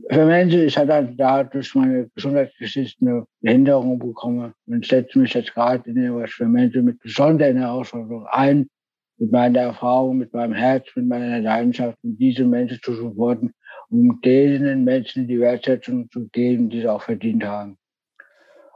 für 0.09 0.25
Menschen, 0.25 0.63
ich 0.63 0.77
hatte 0.77 1.13
da 1.17 1.45
durch 1.45 1.75
meine 1.75 2.09
Gesundheitsgeschichte 2.15 3.05
eine 3.05 3.27
Behinderung 3.41 3.99
bekommen 3.99 4.55
und 4.67 4.87
setze 4.87 5.19
mich 5.19 5.35
jetzt 5.35 5.55
gerade 5.55 5.89
in 5.91 5.97
etwas 5.97 6.31
für 6.31 6.47
Menschen 6.47 6.85
mit 6.85 7.01
besonderen 7.01 7.59
Herausforderungen 7.59 8.27
ein, 8.31 8.69
mit 9.19 9.31
meiner 9.31 9.61
Erfahrung, 9.61 10.19
mit 10.19 10.33
meinem 10.33 10.55
Herz, 10.55 10.87
mit 10.97 11.07
meiner 11.07 11.41
Leidenschaft, 11.41 11.99
um 12.03 12.17
diese 12.17 12.45
Menschen 12.45 12.81
zu 12.83 12.95
supporten, 12.95 13.53
um 13.91 14.21
denen 14.23 14.85
Menschen 14.85 15.29
die 15.29 15.39
Wertschätzung 15.39 16.11
zu 16.11 16.29
geben, 16.29 16.71
die 16.71 16.81
sie 16.81 16.89
auch 16.89 17.03
verdient 17.03 17.45
haben. 17.45 17.77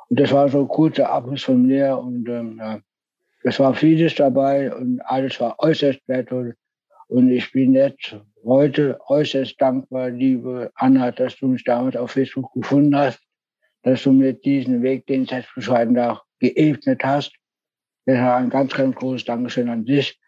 Und 0.08 0.20
das 0.20 0.32
war 0.32 0.48
so 0.48 0.60
ein 0.60 0.68
kurzer 0.68 1.10
Abriss 1.10 1.42
von 1.42 1.66
mir 1.66 1.98
und 1.98 2.28
ähm, 2.28 2.58
ja, 2.58 2.80
es 3.42 3.58
war 3.58 3.74
vieles 3.74 4.14
dabei 4.14 4.74
und 4.74 5.00
alles 5.00 5.40
war 5.40 5.56
äußerst 5.58 6.00
wertvoll. 6.06 6.54
Und 7.08 7.30
ich 7.30 7.52
bin 7.52 7.74
jetzt 7.74 8.16
heute 8.46 8.98
äußerst 9.08 9.60
dankbar, 9.60 10.10
liebe 10.10 10.70
Anna, 10.74 11.10
dass 11.10 11.36
du 11.36 11.48
mich 11.48 11.64
damals 11.64 11.96
auf 11.96 12.12
Facebook 12.12 12.52
gefunden 12.52 12.96
hast, 12.96 13.20
dass 13.82 14.02
du 14.04 14.12
mir 14.12 14.32
diesen 14.32 14.82
Weg, 14.82 15.06
den 15.06 15.24
ich 15.24 15.30
jetzt 15.30 15.54
beschreiten 15.54 15.94
darf, 15.94 16.20
geebnet 16.38 17.02
hast. 17.04 17.34
Deshalb 18.06 18.36
ein 18.36 18.50
ganz, 18.50 18.74
ganz 18.74 18.94
großes 18.94 19.24
Dankeschön 19.24 19.68
an 19.68 19.84
dich, 19.84 20.18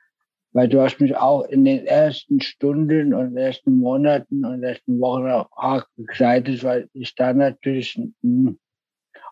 weil 0.52 0.68
du 0.68 0.80
hast 0.80 1.00
mich 1.00 1.16
auch 1.16 1.44
in 1.44 1.64
den 1.64 1.86
ersten 1.86 2.40
Stunden 2.40 3.14
und 3.14 3.36
ersten 3.36 3.78
Monaten 3.78 4.44
und 4.44 4.62
ersten 4.62 5.00
Wochen 5.00 5.28
auch 5.28 5.48
arg 5.52 5.86
begleitet, 5.96 6.64
weil 6.64 6.88
ich 6.92 7.14
da 7.14 7.32
natürlich 7.32 8.00
hm, 8.22 8.58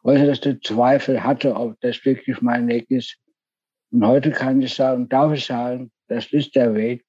äußerste 0.04 0.60
Zweifel 0.60 1.24
hatte, 1.24 1.56
ob 1.56 1.80
das 1.80 2.04
wirklich 2.04 2.40
mein 2.40 2.68
Weg 2.68 2.88
ist. 2.90 3.16
Und 3.90 4.06
heute 4.06 4.30
kann 4.30 4.62
ich 4.62 4.74
sagen, 4.74 5.08
darf 5.08 5.32
ich 5.32 5.46
sagen, 5.46 5.90
das 6.06 6.32
ist 6.32 6.54
der 6.54 6.74
Weg, 6.76 7.04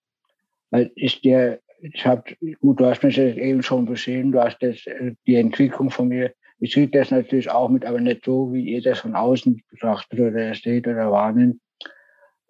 weil 0.72 0.92
ich 0.96 1.22
dir 1.22 1.60
ich 1.80 2.06
habe, 2.06 2.24
gut, 2.62 2.80
du 2.80 2.86
hast 2.86 3.04
mich 3.04 3.18
jetzt 3.18 3.38
eben 3.38 3.62
schon 3.62 3.86
beschrieben, 3.86 4.32
du 4.32 4.42
hast 4.42 4.62
jetzt 4.62 4.88
äh, 4.88 5.14
die 5.26 5.36
Entwicklung 5.36 5.90
von 5.90 6.08
mir. 6.08 6.34
Ich 6.60 6.74
kriege 6.74 6.98
das 6.98 7.12
natürlich 7.12 7.50
auch 7.50 7.70
mit, 7.70 7.86
aber 7.86 8.00
nicht 8.02 8.26
so, 8.26 8.52
wie 8.52 8.64
ihr 8.64 8.82
das 8.82 9.00
von 9.00 9.16
außen 9.16 9.62
betrachtet 9.70 10.20
oder 10.20 10.54
seht 10.56 10.88
oder 10.88 11.12
wahrnimmt. 11.12 11.60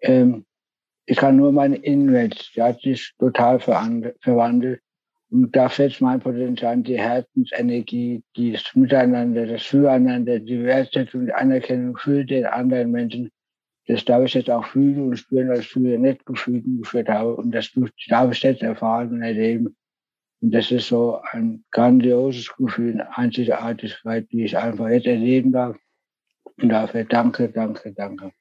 Ähm, 0.01 0.45
ich 1.05 1.17
kann 1.17 1.37
nur 1.37 1.51
meine 1.51 1.77
Innenwelt, 1.77 2.51
die 2.55 2.61
hat 2.61 2.81
sich 2.81 3.13
total 3.17 3.59
verwandelt. 3.59 4.81
Und 5.29 5.53
da 5.55 5.67
fällt 5.67 5.99
mein 5.99 6.19
Potenzial, 6.19 6.77
die 6.77 6.99
Herzensenergie, 6.99 8.23
das 8.35 8.75
Miteinander, 8.75 9.45
das 9.45 9.63
Füreinander, 9.63 10.39
die 10.39 10.63
Wertschätzung, 10.63 11.25
die 11.25 11.33
Anerkennung 11.33 11.97
für 11.97 12.23
den 12.23 12.45
anderen 12.45 12.91
Menschen, 12.91 13.29
das 13.87 14.03
darf 14.03 14.25
ich 14.25 14.33
jetzt 14.33 14.49
auch 14.49 14.65
fühlen 14.65 15.07
und 15.07 15.17
spüren, 15.17 15.49
was 15.49 15.59
ich 15.59 15.69
früher 15.69 15.97
nicht 15.97 16.25
gefühlt 16.25 16.65
und 16.65 16.81
geführt 16.81 17.07
habe. 17.07 17.35
Und 17.35 17.51
das 17.51 17.71
darf 18.09 18.31
ich 18.31 18.43
jetzt 18.43 18.61
erfahren 18.61 19.13
und 19.13 19.21
erleben. 19.21 19.75
Und 20.41 20.51
das 20.53 20.71
ist 20.71 20.87
so 20.87 21.19
ein 21.31 21.63
grandioses 21.71 22.53
Gefühl, 22.55 22.93
eine 22.93 23.17
Einzigartigkeit, 23.17 24.31
die 24.31 24.43
ich 24.43 24.57
einfach 24.57 24.89
jetzt 24.89 25.07
erleben 25.07 25.53
darf. 25.53 25.77
Und 26.61 26.69
dafür 26.69 27.05
danke, 27.05 27.49
danke, 27.49 27.93
danke. 27.93 28.31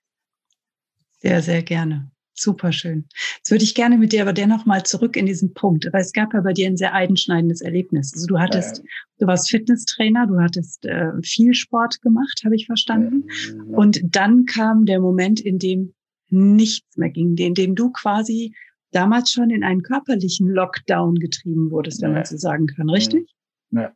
Sehr, 1.19 1.41
sehr 1.41 1.63
gerne. 1.63 2.11
Super 2.39 2.71
schön. 2.71 3.07
Jetzt 3.39 3.51
würde 3.51 3.65
ich 3.65 3.75
gerne 3.75 3.97
mit 3.97 4.13
dir 4.13 4.23
aber 4.23 4.35
dennoch 4.35 4.67
mal 4.67 4.85
zurück 4.85 5.17
in 5.17 5.25
diesen 5.25 5.55
Punkt, 5.55 5.89
weil 5.91 6.03
es 6.03 6.13
gab 6.13 6.35
ja 6.35 6.43
bei 6.43 6.53
dir 6.53 6.67
ein 6.67 6.77
sehr 6.77 6.93
einschneidendes 6.93 7.63
Erlebnis. 7.63 8.13
Also 8.15 8.27
du 8.27 8.39
hattest, 8.39 8.79
ja. 8.79 8.85
du 9.21 9.27
warst 9.27 9.51
Fitnesstrainer, 9.51 10.27
du 10.27 10.39
hattest 10.39 10.85
äh, 10.85 11.13
viel 11.23 11.55
Sport 11.55 12.03
gemacht, 12.03 12.43
habe 12.45 12.55
ich 12.55 12.67
verstanden. 12.67 13.25
Ja. 13.49 13.77
Und 13.77 14.01
dann 14.05 14.45
kam 14.45 14.85
der 14.85 15.01
Moment, 15.01 15.41
in 15.41 15.59
dem 15.59 15.95
nichts 16.29 16.97
mehr 16.97 17.11
ging, 17.11 17.37
in 17.39 17.55
dem 17.55 17.75
du 17.75 17.91
quasi 17.91 18.55
damals 18.91 19.31
schon 19.31 19.49
in 19.49 19.65
einen 19.65 19.83
körperlichen 19.83 20.49
Lockdown 20.49 21.15
getrieben 21.15 21.71
wurdest, 21.71 22.03
wenn 22.03 22.11
ja. 22.11 22.17
man 22.17 22.25
so 22.27 22.37
sagen 22.37 22.67
kann, 22.67 22.91
richtig? 22.91 23.31
Ja. 23.71 23.93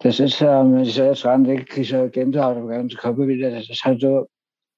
Das 0.00 0.20
ist, 0.20 0.40
ähm, 0.42 0.74
wenn 0.74 0.82
ich 0.82 0.96
jetzt 0.96 1.24
dran 1.24 1.44
denke, 1.44 1.64
kriege 1.64 2.06
ich 2.06 2.12
Gänsehaut 2.12 2.56
am 2.56 2.68
ganzen 2.68 2.96
Körper 2.96 3.26
wieder. 3.26 3.50
Das 3.50 3.68
ist 3.68 3.82
halt 3.82 4.00
so, 4.00 4.28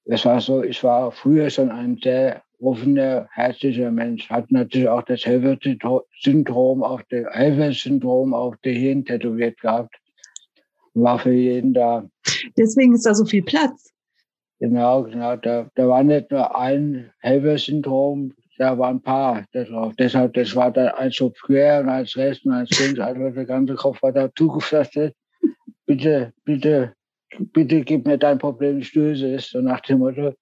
es 0.05 0.25
war 0.25 0.41
so, 0.41 0.63
ich 0.63 0.83
war 0.83 1.13
früher 1.13 1.51
schon 1.51 1.71
ein 1.71 1.99
sehr 2.03 2.43
offener, 2.61 3.29
herzlicher 3.33 3.91
Mensch, 3.91 4.29
hatte 4.29 4.53
natürlich 4.53 4.89
auch 4.89 5.03
das 5.03 5.25
Helfer-Syndrom 5.25 6.83
auf 6.83 7.03
der 7.05 7.31
Helfer-Syndrom 7.31 8.35
auf 8.35 8.57
der 8.65 8.73
Hirn 8.73 9.05
tätowiert 9.05 9.61
gehabt. 9.61 9.95
War 10.95 11.19
für 11.19 11.33
jeden 11.33 11.73
da. 11.73 12.05
Deswegen 12.59 12.95
ist 12.95 13.07
da 13.07 13.15
so 13.15 13.25
viel 13.25 13.43
Platz. 13.43 13.91
Genau, 14.59 15.05
genau. 15.05 15.37
Da, 15.37 15.71
da 15.75 15.89
war 15.89 16.03
nicht 16.03 16.31
nur 16.31 16.55
ein 16.57 17.11
Helfer-Syndrom, 17.21 18.35
da 18.59 18.77
waren 18.77 18.97
ein 18.97 19.03
paar 19.03 19.45
drauf. 19.53 19.95
Deshalb, 19.99 20.35
das 20.35 20.55
war 20.55 20.71
da 20.71 20.89
als 20.89 21.17
so 21.17 21.31
quer 21.31 21.81
und 21.81 21.89
als 21.89 22.17
Rest 22.17 22.45
und 22.45 22.53
als 22.53 22.71
links, 22.79 23.01
also 23.01 23.31
der 23.31 23.47
ganze 23.47 23.75
Kopf 23.75 24.03
war 24.03 24.13
da 24.13 24.29
zugefasst. 24.37 24.99
Bitte, 25.87 26.33
bitte 26.45 26.95
bitte 27.39 27.83
gib 27.83 28.07
mir 28.07 28.19
dein 28.19 28.39
Problem, 28.39 28.79
ich 28.79 28.95
löse 28.95 29.35
es, 29.35 29.51
so 29.51 29.61
nach 29.61 29.81
dem 29.81 30.01
Motto. 30.01 30.35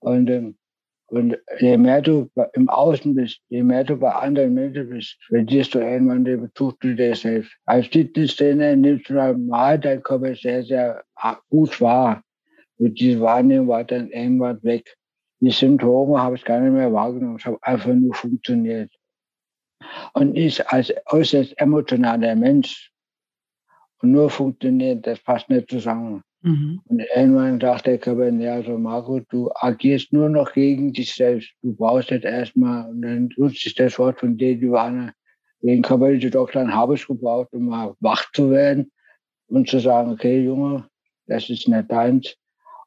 Und, 0.00 0.30
ähm, 0.30 0.56
und 1.06 1.38
je 1.58 1.78
mehr 1.78 2.02
du 2.02 2.30
im 2.52 2.68
Außen 2.68 3.14
bist, 3.14 3.40
je 3.48 3.62
mehr 3.62 3.84
du 3.84 3.96
bei 3.96 4.12
anderen 4.12 4.54
Menschen 4.54 4.90
bist, 4.90 5.16
verlierst 5.26 5.74
du 5.74 5.78
irgendwann 5.78 6.24
den 6.24 6.42
Bezug 6.42 6.80
zu 6.82 6.94
dir 6.94 7.14
selbst. 7.14 7.56
Als 7.64 7.86
Fitnesstrainer 7.86 8.76
nimmst 8.76 9.08
du 9.08 9.14
normal 9.14 9.78
dein 9.78 10.02
Körper 10.02 10.34
sehr, 10.34 10.62
sehr 10.64 11.02
gut 11.48 11.80
wahr. 11.80 12.22
Und 12.78 13.00
diese 13.00 13.20
Wahrnehmung 13.20 13.68
war 13.68 13.84
dann 13.84 14.10
irgendwann 14.10 14.62
weg. 14.62 14.96
Die 15.40 15.50
Symptome 15.50 16.20
habe 16.20 16.36
ich 16.36 16.44
gar 16.44 16.60
nicht 16.60 16.72
mehr 16.72 16.92
wahrgenommen. 16.92 17.36
Ich 17.38 17.46
habe 17.46 17.58
einfach 17.62 17.94
nur 17.94 18.14
funktioniert. 18.14 18.90
Und 20.12 20.36
ich 20.36 20.66
als 20.68 20.92
äußerst 21.06 21.58
emotionaler 21.58 22.36
Mensch 22.36 22.92
und 24.00 24.12
nur 24.12 24.30
funktioniert, 24.30 25.06
das 25.06 25.18
passt 25.20 25.48
nicht 25.50 25.70
zusammen. 25.70 26.22
Mhm. 26.42 26.80
Und 26.84 27.02
irgendwann 27.14 27.58
dachte 27.58 27.90
der 27.90 27.98
Körper, 27.98 28.28
ja, 28.30 28.62
so 28.62 28.78
Marco, 28.78 29.20
du 29.28 29.50
agierst 29.54 30.12
nur 30.12 30.28
noch 30.28 30.52
gegen 30.52 30.92
dich 30.92 31.14
selbst. 31.14 31.50
Du 31.62 31.74
brauchst 31.74 32.10
jetzt 32.10 32.24
erstmal, 32.24 32.88
und 32.90 33.02
dann 33.02 33.28
nutze 33.36 33.66
ich 33.66 33.74
das 33.74 33.98
Wort 33.98 34.20
von 34.20 34.36
dir, 34.36 34.56
die 34.56 34.70
waren 34.70 35.12
wegen 35.60 35.82
körperliche 35.82 36.30
Doktoren 36.30 36.74
habe 36.74 36.94
ich 36.94 37.06
gebraucht, 37.06 37.52
um 37.52 37.66
mal 37.66 37.94
wach 38.00 38.30
zu 38.32 38.50
werden 38.50 38.92
und 39.48 39.68
zu 39.68 39.80
sagen, 39.80 40.12
okay, 40.12 40.44
Junge, 40.44 40.88
das 41.26 41.50
ist 41.50 41.68
nicht 41.68 41.90
deins. 41.90 42.36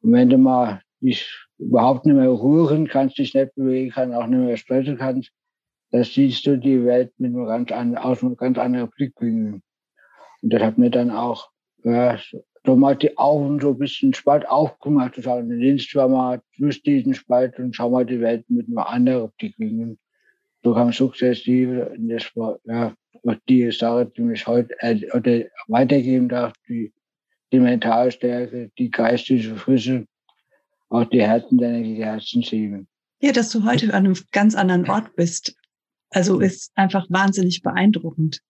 Und 0.02 0.14
wenn 0.14 0.30
du 0.30 0.38
mal 0.38 0.82
dich 1.02 1.30
überhaupt 1.58 2.06
nicht 2.06 2.16
mehr 2.16 2.30
rühren 2.30 2.88
kannst, 2.88 3.18
dich 3.18 3.34
nicht 3.34 3.54
bewegen 3.56 3.92
kannst, 3.92 4.16
auch 4.16 4.28
nicht 4.28 4.40
mehr 4.40 4.58
sprechen 4.58 4.98
kannst, 4.98 5.32
dann 5.92 6.04
siehst 6.04 6.46
du 6.46 6.58
die 6.58 6.86
Welt 6.86 7.12
mit 7.18 7.36
einem 7.36 7.46
ganz 7.46 7.72
anderen, 7.72 8.04
aus 8.04 8.24
einem 8.24 8.38
ganz 8.38 8.58
anderen 8.58 8.90
Blickwinkel. 8.90 9.62
Und 10.42 10.54
das 10.54 10.62
hat 10.62 10.78
mir 10.78 10.90
dann 10.90 11.12
auch 11.12 11.50
ja, 11.84 12.20
so 12.66 12.76
mal 12.76 12.96
die 12.96 13.18
Augen 13.18 13.60
so 13.60 13.70
ein 13.70 13.78
bisschen 13.78 14.14
Spalt 14.14 14.48
aufgemacht 14.48 15.18
und 15.18 15.24
sagen, 15.24 15.50
lehnst 15.50 15.94
du 15.94 16.08
mal 16.08 16.42
durch 16.58 16.84
diesen 16.84 17.14
Spalt 17.14 17.58
und 17.60 17.76
schau 17.76 17.90
mal 17.90 18.06
die 18.06 18.22
Welt 18.22 18.50
mit 18.50 18.68
einer 18.70 18.88
anderen 18.88 19.32
Blickwinkel. 19.38 19.98
So 20.64 20.74
kam 20.74 20.92
sukzessive 20.92 21.94
in 21.96 22.10
das 22.10 22.32
ja, 22.66 22.96
die 23.50 23.72
Sache, 23.72 24.12
die 24.16 24.22
mich 24.22 24.46
heute 24.46 24.76
äh, 24.80 25.10
oder 25.12 25.46
weitergeben 25.68 26.30
darf, 26.30 26.54
die, 26.68 26.94
die 27.52 27.60
Mentalstärke, 27.60 28.72
die 28.78 28.92
geistige 28.92 29.56
Frische, 29.56 30.06
auch 30.90 31.06
die 31.06 31.22
Herzensenergie, 31.22 31.96
die 31.96 32.06
Herzensliebe. 32.06 32.86
Ja, 33.22 33.32
dass 33.32 33.50
du 33.52 33.66
heute 33.66 33.88
an 33.88 34.06
einem 34.06 34.18
ganz 34.32 34.56
anderen 34.56 34.88
Ort 34.90 35.16
bist. 35.16 35.56
Also 36.10 36.40
ist 36.40 36.72
einfach 36.76 37.08
wahnsinnig 37.10 37.62
beeindruckend 37.62 38.42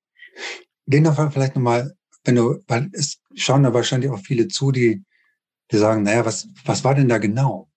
gehen 0.88 1.04
doch 1.04 1.32
vielleicht 1.32 1.56
nochmal, 1.56 1.94
wenn 2.24 2.36
du, 2.36 2.64
weil 2.68 2.90
es 2.94 3.20
schauen 3.36 3.64
da 3.64 3.74
wahrscheinlich 3.74 4.12
auch 4.12 4.20
viele 4.20 4.48
zu, 4.48 4.72
die, 4.72 5.04
die 5.72 5.78
sagen, 5.78 6.04
naja, 6.04 6.26
was, 6.26 6.48
was 6.66 6.84
war 6.84 6.96
denn 6.96 7.10
da 7.10 7.18
genau? 7.18 7.70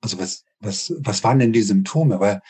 Also 0.00 0.18
was, 0.18 0.44
was, 0.60 0.92
was 0.98 1.24
waren 1.24 1.38
denn 1.38 1.52
die 1.52 1.62
Symptome? 1.62 2.20
Weil 2.20 2.40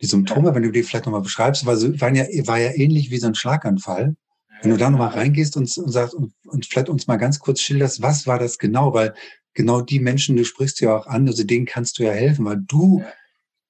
die 0.00 0.06
Symptome, 0.06 0.54
wenn 0.54 0.62
du 0.62 0.70
die 0.70 0.82
vielleicht 0.82 1.06
nochmal 1.06 1.22
beschreibst, 1.22 1.66
war, 1.66 1.76
waren 1.76 2.14
ja, 2.14 2.24
war 2.46 2.58
ja 2.58 2.72
ähnlich 2.74 3.10
wie 3.10 3.18
so 3.18 3.26
ein 3.26 3.34
Schlaganfall. 3.34 4.16
Wenn 4.62 4.70
du 4.70 4.76
da 4.76 4.90
nochmal 4.90 5.10
reingehst 5.10 5.56
und, 5.56 5.76
und 5.76 5.92
sagst 5.92 6.14
und, 6.14 6.32
und 6.46 6.66
vielleicht 6.66 6.88
uns 6.88 7.06
mal 7.06 7.16
ganz 7.16 7.38
kurz 7.38 7.60
schilderst, 7.60 8.00
was 8.00 8.26
war 8.26 8.38
das 8.38 8.58
genau? 8.58 8.94
Weil 8.94 9.14
genau 9.52 9.80
die 9.80 10.00
Menschen, 10.00 10.36
du 10.36 10.44
sprichst 10.44 10.80
ja 10.80 10.96
auch 10.96 11.06
an, 11.06 11.26
also 11.26 11.44
denen 11.44 11.66
kannst 11.66 11.98
du 11.98 12.04
ja 12.04 12.12
helfen, 12.12 12.44
weil 12.44 12.58
du 12.66 13.04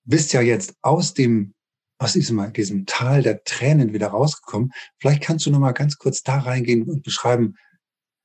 bist 0.05 0.33
ja 0.33 0.41
jetzt 0.41 0.75
aus 0.83 1.15
dem 1.15 1.53
aus 1.99 2.15
diesem, 2.15 2.53
diesem 2.53 2.87
Tal 2.87 3.23
der 3.23 3.45
Tränen 3.45 3.93
wieder 3.93 4.09
rausgekommen. 4.09 4.73
Vielleicht 4.99 5.23
kannst 5.23 5.47
du 5.47 5.51
noch 5.51 5.59
mal 5.59 5.73
ganz 5.73 5.99
kurz 5.99 6.23
da 6.23 6.39
reingehen 6.39 6.89
und 6.89 7.03
beschreiben, 7.03 7.57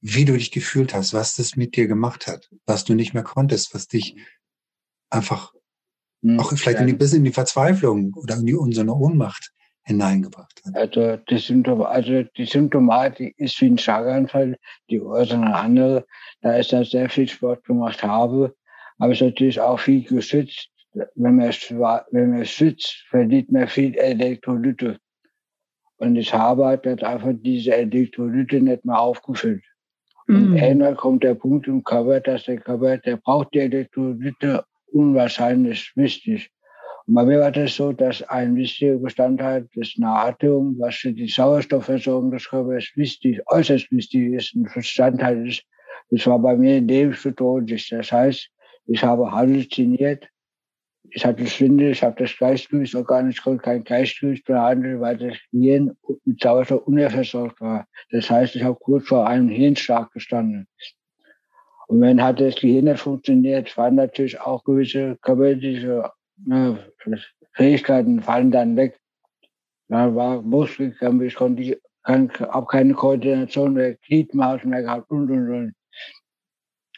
wie 0.01 0.25
du 0.25 0.33
dich 0.33 0.51
gefühlt 0.51 0.93
hast, 0.93 1.13
was 1.13 1.35
das 1.35 1.55
mit 1.55 1.75
dir 1.75 1.87
gemacht 1.87 2.27
hat, 2.27 2.49
was 2.65 2.85
du 2.85 2.93
nicht 2.93 3.13
mehr 3.13 3.23
konntest, 3.23 3.73
was 3.73 3.87
dich 3.87 4.15
einfach 5.09 5.53
hm, 6.23 6.39
auch 6.39 6.49
vielleicht 6.55 6.77
ja. 6.77 6.81
in 6.81 6.87
die, 6.87 6.93
bis 6.93 7.13
in 7.13 7.23
die 7.23 7.31
Verzweiflung 7.31 8.13
oder 8.15 8.35
in 8.35 8.45
die 8.45 8.55
unsere 8.55 8.89
Ohnmacht 8.89 9.51
hineingebracht 9.83 10.61
hat. 10.65 10.75
Also 10.75 11.17
die, 11.17 11.37
Symptom, 11.37 11.81
also 11.81 12.23
die 12.23 12.45
Symptomatik 12.45 13.37
ist 13.37 13.59
wie 13.61 13.67
ein 13.67 13.77
Schlaganfall, 13.77 14.57
die 14.89 15.01
Ursache 15.01 15.41
eine 15.41 15.55
andere. 15.55 16.05
Da 16.41 16.57
ich 16.59 16.69
dann 16.69 16.85
sehr 16.85 17.09
viel 17.09 17.27
Sport 17.27 17.65
gemacht 17.65 18.03
habe, 18.03 18.55
habe 18.99 19.13
ich 19.13 19.21
natürlich 19.21 19.59
auch 19.59 19.79
viel 19.79 20.03
geschützt 20.03 20.69
wenn 20.93 21.35
man, 21.35 21.49
wenn 22.11 22.31
man 22.31 22.45
schwitzt, 22.45 23.05
verliert 23.09 23.51
man 23.51 23.67
viel 23.67 23.95
Elektrolyte. 23.95 24.97
Und 25.97 26.15
ich 26.15 26.33
habe 26.33 26.65
halt 26.65 26.85
einfach 27.03 27.33
diese 27.33 27.75
Elektrolyte 27.75 28.61
nicht 28.61 28.85
mehr 28.85 28.99
aufgefüllt. 28.99 29.63
Und 30.27 30.51
mm. 30.51 30.55
irgendwann 30.57 30.95
kommt 30.95 31.23
der 31.23 31.35
Punkt 31.35 31.67
im 31.67 31.83
Körper, 31.83 32.19
dass 32.21 32.45
der 32.45 32.57
Körper, 32.57 32.97
der 32.97 33.17
braucht 33.17 33.53
die 33.53 33.59
Elektrolyte 33.59 34.63
unwahrscheinlich 34.91 35.91
wichtig. 35.95 36.51
Und 37.05 37.15
bei 37.15 37.25
mir 37.25 37.39
war 37.39 37.51
das 37.51 37.75
so, 37.75 37.91
dass 37.91 38.21
ein 38.23 38.55
wichtiger 38.55 38.97
Bestandteil 38.97 39.67
des 39.75 39.97
Natrium, 39.97 40.75
was 40.79 40.95
für 40.95 41.11
die 41.11 41.27
Sauerstoffversorgung 41.27 42.31
des 42.31 42.47
Körpers 42.47 42.91
wichtig, 42.95 43.41
äußerst 43.47 43.91
wichtig 43.91 44.33
ist, 44.33 44.55
ein 44.55 44.69
Bestandteil 44.73 45.47
ist, 45.47 45.63
das 46.11 46.25
war 46.27 46.39
bei 46.39 46.55
mir 46.55 46.79
lebensbedrohlich. 46.81 47.89
Das 47.89 48.11
heißt, 48.11 48.49
ich 48.85 49.03
habe 49.03 49.31
halluziniert, 49.31 50.27
ich 51.11 51.25
hatte 51.25 51.45
Schwindel, 51.47 51.91
ich 51.91 52.03
habe 52.03 52.15
das 52.17 52.35
Gleichgewichtsorgan, 52.37 53.29
ich 53.29 53.41
konnte 53.41 53.63
kein 53.63 53.83
Gleichgewicht 53.83 54.45
behandeln, 54.45 54.99
weil 54.99 55.17
das 55.17 55.37
Hirn 55.51 55.95
mit 56.25 56.41
Sauerstoff 56.41 56.85
unterversorgt 56.85 57.59
war. 57.61 57.87
Das 58.11 58.29
heißt, 58.29 58.55
ich 58.55 58.63
habe 58.63 58.77
kurz 58.79 59.07
vor 59.07 59.27
einem 59.27 59.49
Hirnschlag 59.49 60.11
gestanden. 60.11 60.67
Und 61.87 62.01
wenn 62.01 62.21
hat 62.21 62.39
das 62.39 62.55
Gehirn 62.55 62.85
nicht 62.85 62.99
funktioniert, 62.99 63.75
waren 63.77 63.95
natürlich 63.95 64.39
auch 64.39 64.63
gewisse 64.63 65.17
körperliche 65.21 66.11
ne, 66.37 66.77
Fähigkeiten 67.53 68.21
fallen 68.21 68.51
dann 68.51 68.75
weg. 68.75 68.99
Da 69.87 70.13
war 70.13 70.41
Muskelkampf, 70.41 71.23
ich 71.23 71.35
konnte 71.35 71.79
habe 72.03 72.65
keine 72.67 72.93
Koordination 72.93 73.75
der 73.75 73.95
Gliedmaßen 73.95 74.69
mehr 74.69 74.83
gehabt 74.83 75.09
und 75.09 75.29
und 75.29 75.49
und. 75.49 75.73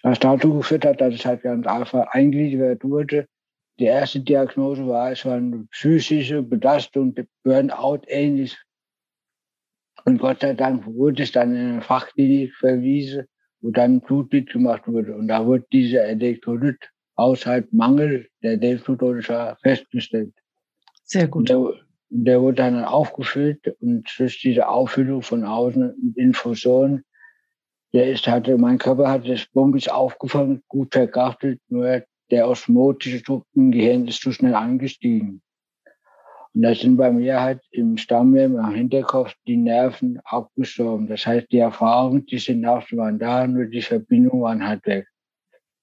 Was 0.03 0.19
dazu 0.19 0.57
geführt 0.57 0.85
hat, 0.85 1.01
dass 1.01 1.13
es 1.13 1.25
halt 1.25 1.43
ganz 1.43 1.67
einfach 1.67 2.07
eingliedert 2.11 2.83
wurde 2.83 3.27
die 3.81 3.87
erste 3.87 4.19
Diagnose 4.19 4.85
war, 4.87 5.11
es 5.11 5.25
war 5.25 5.37
eine 5.37 5.65
psychische 5.71 6.43
Belastung, 6.43 7.15
Burnout 7.43 8.01
ähnlich. 8.07 8.55
Und 10.05 10.19
Gott 10.19 10.41
sei 10.41 10.53
Dank 10.53 10.85
wurde 10.85 11.23
es 11.23 11.31
dann 11.31 11.55
in 11.55 11.71
eine 11.71 11.81
Fachklinik 11.81 12.53
verwiesen, 12.55 13.25
wo 13.59 13.71
dann 13.71 14.01
Blutbild 14.01 14.51
gemacht 14.51 14.87
wurde. 14.87 15.15
Und 15.15 15.29
da 15.29 15.43
wurde 15.45 15.65
dieser 15.71 16.03
Elektrolythaushalt-Mangel 16.05 18.27
der 18.43 18.51
Elektrolyte 18.51 19.57
festgestellt. 19.63 20.35
Sehr 21.03 21.27
gut. 21.27 21.49
Der, 21.49 21.73
der, 22.09 22.39
wurde 22.41 22.57
dann 22.57 22.83
aufgefüllt 22.83 23.67
und 23.79 24.07
durch 24.17 24.39
diese 24.41 24.67
Auffüllung 24.67 25.23
von 25.23 25.43
außen 25.43 25.95
mit 26.03 26.17
Infusion, 26.17 27.03
der 27.93 28.11
ist, 28.11 28.27
hatte, 28.27 28.59
mein 28.59 28.77
Körper 28.77 29.09
hat 29.09 29.27
das 29.27 29.47
Bombis 29.47 29.87
aufgefangen, 29.87 30.61
gut 30.67 30.93
verkraftet, 30.93 31.59
nur 31.67 32.03
der 32.31 32.47
osmotische 32.47 33.21
Druck 33.21 33.45
im 33.53 33.71
Gehirn 33.71 34.07
ist 34.07 34.21
zu 34.21 34.31
schnell 34.31 34.55
angestiegen. 34.55 35.41
Und 36.53 36.63
da 36.63 36.75
sind 36.75 36.97
bei 36.97 37.11
mir 37.11 37.39
halt 37.39 37.61
im 37.71 37.97
Stammhirn, 37.97 38.55
im 38.55 38.73
Hinterkopf 38.73 39.33
die 39.47 39.57
Nerven 39.57 40.19
abgestorben. 40.25 41.07
Das 41.07 41.25
heißt, 41.25 41.51
die 41.51 41.59
Erfahrungen, 41.59 42.25
die 42.25 42.39
Synapsen 42.39 42.97
waren 42.97 43.19
da, 43.19 43.47
nur 43.47 43.65
die 43.65 43.81
Verbindungen 43.81 44.41
waren 44.41 44.67
halt 44.67 44.85
weg. 44.85 45.07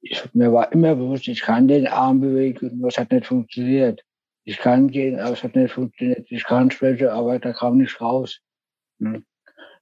Ich, 0.00 0.22
mir 0.34 0.52
war 0.52 0.70
immer 0.72 0.94
bewusst, 0.94 1.26
ich 1.28 1.40
kann 1.40 1.68
den 1.68 1.86
Arm 1.86 2.20
bewegen, 2.20 2.78
nur 2.78 2.88
es 2.88 2.98
hat 2.98 3.10
nicht 3.10 3.26
funktioniert. 3.26 4.02
Ich 4.44 4.58
kann 4.58 4.88
gehen, 4.88 5.18
aber 5.18 5.32
es 5.32 5.42
hat 5.42 5.56
nicht 5.56 5.72
funktioniert. 5.72 6.30
Ich 6.30 6.44
kann 6.44 6.70
sprechen, 6.70 7.08
aber 7.08 7.38
da 7.38 7.52
kam 7.52 7.78
nichts 7.78 8.00
raus. 8.00 8.40
Hm. 9.00 9.24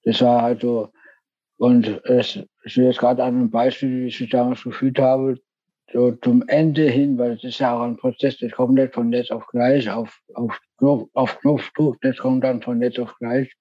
Das 0.04 0.20
war 0.22 0.42
halt 0.42 0.60
so. 0.62 0.90
Und 1.58 2.00
es, 2.04 2.38
ich 2.64 2.76
will 2.76 2.86
jetzt 2.86 2.98
gerade 2.98 3.24
an 3.24 3.34
einem 3.34 3.50
Beispiel, 3.50 4.04
wie 4.04 4.06
ich 4.06 4.20
mich 4.20 4.30
damals 4.30 4.62
gefühlt 4.62 4.98
habe, 4.98 5.36
so 5.92 6.12
zum 6.12 6.42
Ende 6.48 6.88
hin, 6.88 7.18
weil 7.18 7.32
es 7.32 7.44
ist 7.44 7.58
ja 7.58 7.76
auch 7.76 7.82
ein 7.82 7.96
Prozess, 7.96 8.38
das 8.38 8.52
kommt 8.52 8.74
nicht 8.74 8.94
von 8.94 9.12
jetzt 9.12 9.30
auf 9.30 9.46
gleich, 9.46 9.88
auf, 9.90 10.20
auf, 10.34 10.58
Knopf, 10.78 11.08
auf 11.14 11.38
Knopfdruck, 11.40 12.00
das 12.00 12.16
kommt 12.16 12.44
dann 12.44 12.62
von 12.62 12.82
jetzt 12.82 12.98
auf 12.98 13.14
gleich. 13.18 13.52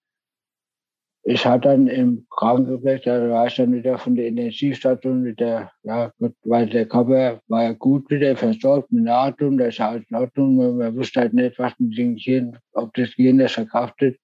Ich 1.27 1.43
hatte 1.43 1.69
dann 1.69 1.87
im 1.87 2.27
Krankenbett, 2.29 3.07
da 3.07 3.29
war 3.29 3.47
ich 3.47 3.55
dann 3.55 3.73
wieder 3.73 3.97
von 3.97 4.15
der 4.15 4.27
Intensivstation 4.27 5.23
mit 5.23 5.39
der, 5.39 5.71
ja, 5.81 6.11
weil 6.43 6.67
der 6.67 6.87
Körper 6.87 7.41
war 7.47 7.63
ja 7.63 7.71
gut 7.73 8.09
wieder 8.11 8.35
versorgt 8.35 8.91
mit 8.91 9.05
Natrium, 9.05 9.57
das 9.57 9.69
ist 9.69 9.81
alles 9.81 10.03
in 10.09 10.17
Ordnung, 10.17 10.77
man 10.77 10.95
wusste 10.95 11.21
halt 11.21 11.33
nicht, 11.33 11.57
was 11.57 11.73
mit 11.79 11.97
dem 11.97 12.15
Gehirn, 12.15 12.59
ob 12.73 12.93
das 12.93 13.15
Gehirn 13.15 13.39
das 13.39 13.53
verkraftet. 13.53 14.19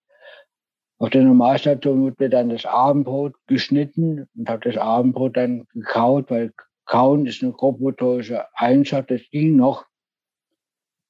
Auf 1.00 1.10
der 1.10 1.24
Normalstation 1.24 2.02
wurde 2.02 2.30
dann 2.30 2.50
das 2.50 2.68
Abendbrot 2.68 3.34
geschnitten 3.48 4.28
und 4.38 4.48
habe 4.48 4.70
das 4.70 4.78
Abendbrot 4.78 5.36
dann 5.36 5.66
gekaut, 5.74 6.30
weil 6.30 6.52
Kauen 6.92 7.26
ist 7.26 7.42
eine 7.42 7.54
grobmotorische 7.54 8.46
Eigenschaft, 8.54 9.12
das 9.12 9.22
ging 9.32 9.56
noch. 9.56 9.86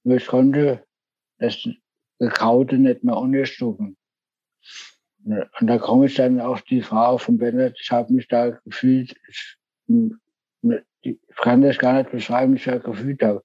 Nur 0.03 0.17
ich 0.17 0.27
konnte 0.27 0.85
das 1.39 1.67
Gekaute 2.19 2.77
nicht 2.77 3.03
mehr 3.03 3.17
unterstufen. 3.17 3.97
Und 5.25 5.49
da 5.59 5.79
komme 5.79 6.05
ich 6.05 6.13
dann 6.13 6.39
auf 6.39 6.61
die 6.61 6.83
Frau 6.83 7.17
von 7.17 7.39
Bennett. 7.39 7.79
Ich 7.81 7.89
habe 7.89 8.13
mich 8.13 8.27
da 8.27 8.51
gefühlt, 8.63 9.15
ich, 9.27 9.57
ich 11.01 11.17
kann 11.37 11.63
das 11.63 11.79
gar 11.79 11.97
nicht 11.97 12.11
beschreiben, 12.11 12.53
wie 12.53 12.57
ich 12.57 12.65
da 12.65 12.77
gefühlt 12.77 13.23
habe. 13.23 13.43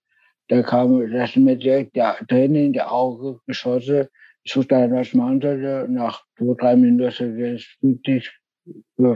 Da 0.48 0.62
kam, 0.62 1.10
das 1.10 1.30
ist 1.30 1.36
mir 1.36 1.56
direkt 1.56 1.96
der 1.96 2.18
Tränen 2.28 2.66
in 2.66 2.72
die 2.74 2.82
Augen 2.82 3.40
geschossen. 3.46 4.08
Ich 4.42 4.54
wusste 4.54 4.74
dann, 4.74 4.92
was 4.92 5.06
ich 5.06 5.14
machen 5.14 5.40
sollte. 5.40 5.86
Nach 5.88 6.22
zwei, 6.36 6.54
drei 6.58 6.76
Minuten, 6.76 6.98
das 6.98 7.18
wirklich 7.18 8.30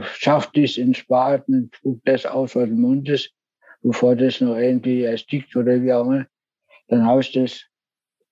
schafft 0.01 0.57
es 0.57 0.77
in 0.77 0.93
Spaten, 0.93 1.69
spuckt 1.73 2.07
das 2.07 2.25
aus 2.25 2.55
aus 2.55 2.67
dem 2.67 2.81
Mund 2.81 3.09
ist, 3.09 3.33
bevor 3.81 4.15
das 4.15 4.41
noch 4.41 4.57
irgendwie 4.57 5.03
erstickt 5.03 5.55
oder 5.55 5.81
wie 5.81 5.93
auch 5.93 6.05
immer. 6.05 6.25
Dann 6.87 7.05
habe 7.05 7.21
ich 7.21 7.31
das 7.31 7.65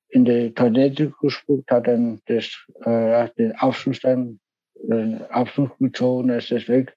in 0.10 0.25
die 0.25 0.53
Toilette 0.53 1.13
gespuckt, 1.21 1.71
hat 1.71 1.88
dann 1.88 2.19
das, 2.25 2.45
äh, 2.84 3.29
den 3.38 3.51
Abschluss 3.53 3.99
dann, 3.99 4.39
den 4.75 5.21
Abschluss 5.29 5.69
gezogen, 5.79 6.29
ist 6.29 6.51
das 6.51 6.67
weg. 6.67 6.95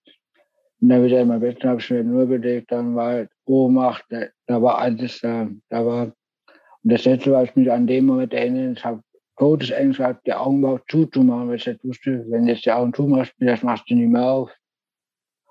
Und 0.81 0.89
dann 0.89 1.05
wieder 1.05 1.21
in 1.21 1.29
mein 1.29 1.41
Bett, 1.41 1.63
habe 1.65 1.81
ich 1.81 1.91
mir 1.91 2.03
nur 2.03 2.27
belegt, 2.27 2.73
dann 2.73 2.97
war 2.97 3.13
halt 3.13 3.31
Ohnmacht, 3.45 4.05
da, 4.09 4.27
da 4.47 4.61
war 4.63 4.79
alles 4.79 5.21
da, 5.21 5.49
da 5.69 5.87
war, 5.87 6.05
und 6.05 6.93
das 6.93 7.05
letzte, 7.05 7.33
was 7.33 7.51
ich 7.51 7.57
mich 7.57 7.71
an 7.71 7.87
dem 7.87 8.07
Moment 8.07 8.33
erinnere, 8.33 8.73
ich 8.73 8.85
habe 8.85 9.03
Todesangst 9.37 9.99
hat, 9.99 10.27
die 10.27 10.35
Augen 10.35 10.59
überhaupt 10.59 10.91
zuzumachen, 10.91 11.49
weil 11.49 11.57
ich 11.57 11.65
das 11.65 11.83
wusste, 11.83 12.25
wenn 12.29 12.47
du 12.47 12.53
jetzt 12.53 12.65
die 12.65 12.73
Augen 12.73 12.93
zumachst, 12.93 13.35
das 13.39 13.63
machst 13.63 13.89
du 13.89 13.95
nicht 13.95 14.11
mehr 14.11 14.25
auf. 14.25 14.51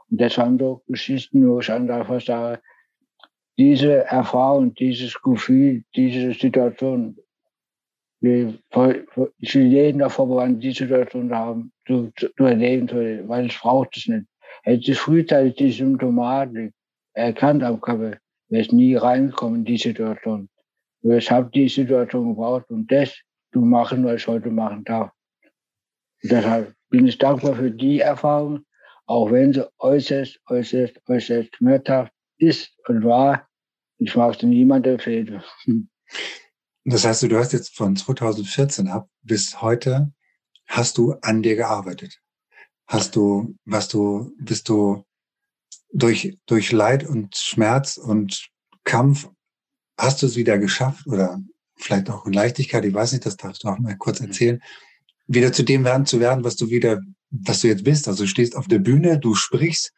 Und 0.10 0.22
das 0.22 0.38
waren 0.38 0.60
so 0.60 0.84
Geschichten, 0.88 1.48
wo 1.48 1.60
ich 1.60 1.72
einfach 1.72 2.22
sage, 2.22 2.62
diese 3.58 4.06
Erfahrung, 4.06 4.74
dieses 4.76 5.20
Gefühl, 5.22 5.84
diese 5.96 6.34
Situation, 6.34 7.18
ich 8.22 9.56
will 9.56 9.68
jeden 9.68 10.00
davor 10.00 10.28
bewahren, 10.28 10.60
die 10.60 10.72
Situation 10.72 11.34
haben, 11.34 11.72
zu, 11.88 12.12
zu 12.16 12.44
erleben, 12.44 12.88
weil 13.28 13.48
es 13.48 13.58
braucht 13.58 13.98
es 13.98 14.08
nicht. 14.08 14.28
Hätte 14.64 14.92
ich 14.92 15.00
frühzeitig 15.00 15.56
die 15.56 15.72
Symptomatik 15.72 16.74
erkannt 17.14 17.64
am 17.64 17.82
Körper, 17.82 18.18
wäre 18.50 18.62
es 18.62 18.72
nie 18.72 18.96
reingekommen 18.96 19.60
in 19.60 19.66
die 19.66 19.78
Situation. 19.78 20.50
Ich 21.04 21.32
habe 21.32 21.50
die 21.52 21.68
Situation 21.68 22.30
gebraucht 22.30 22.70
und 22.70 22.92
das 22.92 23.20
zu 23.52 23.60
machen, 23.60 24.06
was 24.06 24.22
ich 24.22 24.28
heute 24.28 24.50
machen 24.50 24.84
darf. 24.84 25.12
Deshalb 26.24 26.74
bin 26.90 27.08
ich 27.08 27.18
dankbar 27.18 27.56
für 27.56 27.72
die 27.72 28.00
Erfahrung, 28.00 28.66
auch 29.06 29.32
wenn 29.32 29.54
sie 29.54 29.68
äußerst, 29.80 30.40
äußerst, 30.48 31.02
äußerst 31.08 31.56
schmerzhaft 31.56 32.14
ist 32.38 32.72
und 32.88 33.04
war. 33.04 33.48
Ich 33.98 34.16
mag 34.16 34.36
es 34.36 34.44
niemandem 34.44 34.94
empfehlen. 34.94 35.44
Das 36.84 37.06
heißt, 37.06 37.22
du 37.22 37.38
hast 37.38 37.54
jetzt 37.54 37.76
von 37.78 37.96
2014 37.96 38.88
ab 38.88 39.08
bis 39.22 39.62
heute 39.62 40.12
hast 40.66 40.98
du 40.98 41.14
an 41.22 41.44
dir 41.44 41.56
gearbeitet. 41.56 42.20
Hast 42.88 43.16
du, 43.16 43.56
was 43.66 43.88
du, 43.88 44.34
bist 44.40 44.68
du 44.68 45.04
durch, 45.94 46.40
durch 46.48 46.72
Leid 46.72 47.08
und 47.08 47.36
Schmerz 47.36 47.98
und 47.98 48.50
Kampf, 48.84 49.30
hast 49.98 50.22
du 50.22 50.26
es 50.26 50.36
wieder 50.36 50.58
geschafft 50.58 51.06
oder 51.06 51.40
vielleicht 51.84 52.10
auch 52.10 52.26
in 52.26 52.34
Leichtigkeit, 52.34 52.86
ich 52.86 52.94
weiß 52.94 53.14
nicht, 53.14 53.26
das 53.26 53.38
darfst 53.38 53.64
du 53.64 53.68
auch 53.68 53.80
mal 53.80 53.98
kurz 53.98 54.20
erzählen, 54.20 54.62
wieder 55.28 55.54
zu 55.54 55.64
dem 55.64 55.84
werden 55.84 56.06
zu 56.06 56.20
werden, 56.20 56.44
was 56.44 56.56
du 56.56 56.70
wieder, 56.70 57.02
was 57.30 57.62
du 57.62 57.68
jetzt 57.68 57.84
bist. 57.84 58.08
Also 58.08 58.24
du 58.24 58.28
stehst 58.28 58.56
auf 58.56 58.68
der 58.68 58.80
Bühne, 58.80 59.20
du 59.20 59.36
sprichst, 59.36 59.94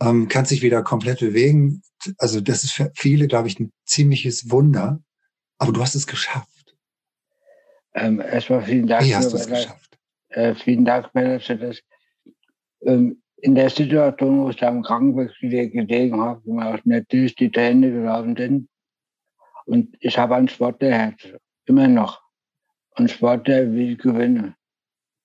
ähm, 0.00 0.28
kannst 0.28 0.50
dich 0.50 0.62
wieder 0.62 0.82
komplett 0.82 1.20
bewegen. 1.20 1.82
Also 2.18 2.40
das 2.40 2.64
ist 2.64 2.72
für 2.72 2.90
viele, 2.94 3.26
glaube 3.28 3.48
ich, 3.48 3.58
ein 3.58 3.72
ziemliches 3.84 4.50
Wunder. 4.50 5.00
Aber 5.58 5.72
du 5.72 5.80
hast 5.80 5.94
es 5.94 6.06
geschafft. 6.06 6.76
Ähm, 7.94 8.20
erstmal 8.20 8.62
vielen 8.62 8.86
Dank. 8.86 9.04
Wie 9.04 9.14
hast 9.14 9.32
du 9.32 9.36
es 9.36 9.46
geschafft? 9.46 9.98
Äh, 10.28 10.54
vielen 10.54 10.84
Dank, 10.84 11.14
Manager. 11.14 11.56
Das, 11.56 11.78
ähm, 12.84 13.22
in 13.36 13.54
der 13.54 13.70
Situation, 13.70 14.44
wo 14.44 14.50
ich 14.50 14.56
da 14.56 14.68
im 14.68 14.82
Krankenbett 14.82 15.34
gelegen 15.40 16.20
habe, 16.20 16.40
mir 16.44 16.80
natürlich 16.84 17.34
die 17.34 17.50
Tränen 17.50 17.92
gelaufen 17.92 18.36
sind, 18.36 18.68
und 19.66 19.96
ich 20.00 20.18
habe 20.18 20.36
ein 20.36 20.48
Sportlerherz, 20.48 21.32
immer 21.66 21.88
noch. 21.88 22.22
Und 22.96 23.10
Sportler 23.10 23.72
will 23.72 23.96
gewinnen. 23.96 24.54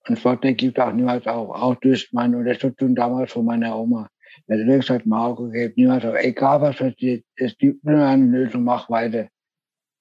Und 0.08 0.18
Sportler 0.20 0.54
gibt 0.54 0.80
auch 0.80 0.94
niemals 0.94 1.28
auf, 1.28 1.50
auch 1.50 1.76
durch 1.76 2.10
meine 2.14 2.38
Unterstützung 2.38 2.96
damals 2.96 3.34
von 3.34 3.46
meiner 3.46 3.78
Oma. 3.78 4.10
Der 4.48 4.60
hat 4.60 4.82
gesagt, 4.82 5.06
Marco, 5.06 5.50
gibt 5.50 5.78
niemals 5.78 6.06
auf, 6.06 6.16
egal 6.16 6.62
was 6.62 6.78
passiert, 6.78 7.26
es 7.36 7.58
gibt 7.58 7.84
nur 7.84 8.06
eine 8.06 8.26
Lösung, 8.26 8.64
mach 8.64 8.90
weiter. 8.90 9.28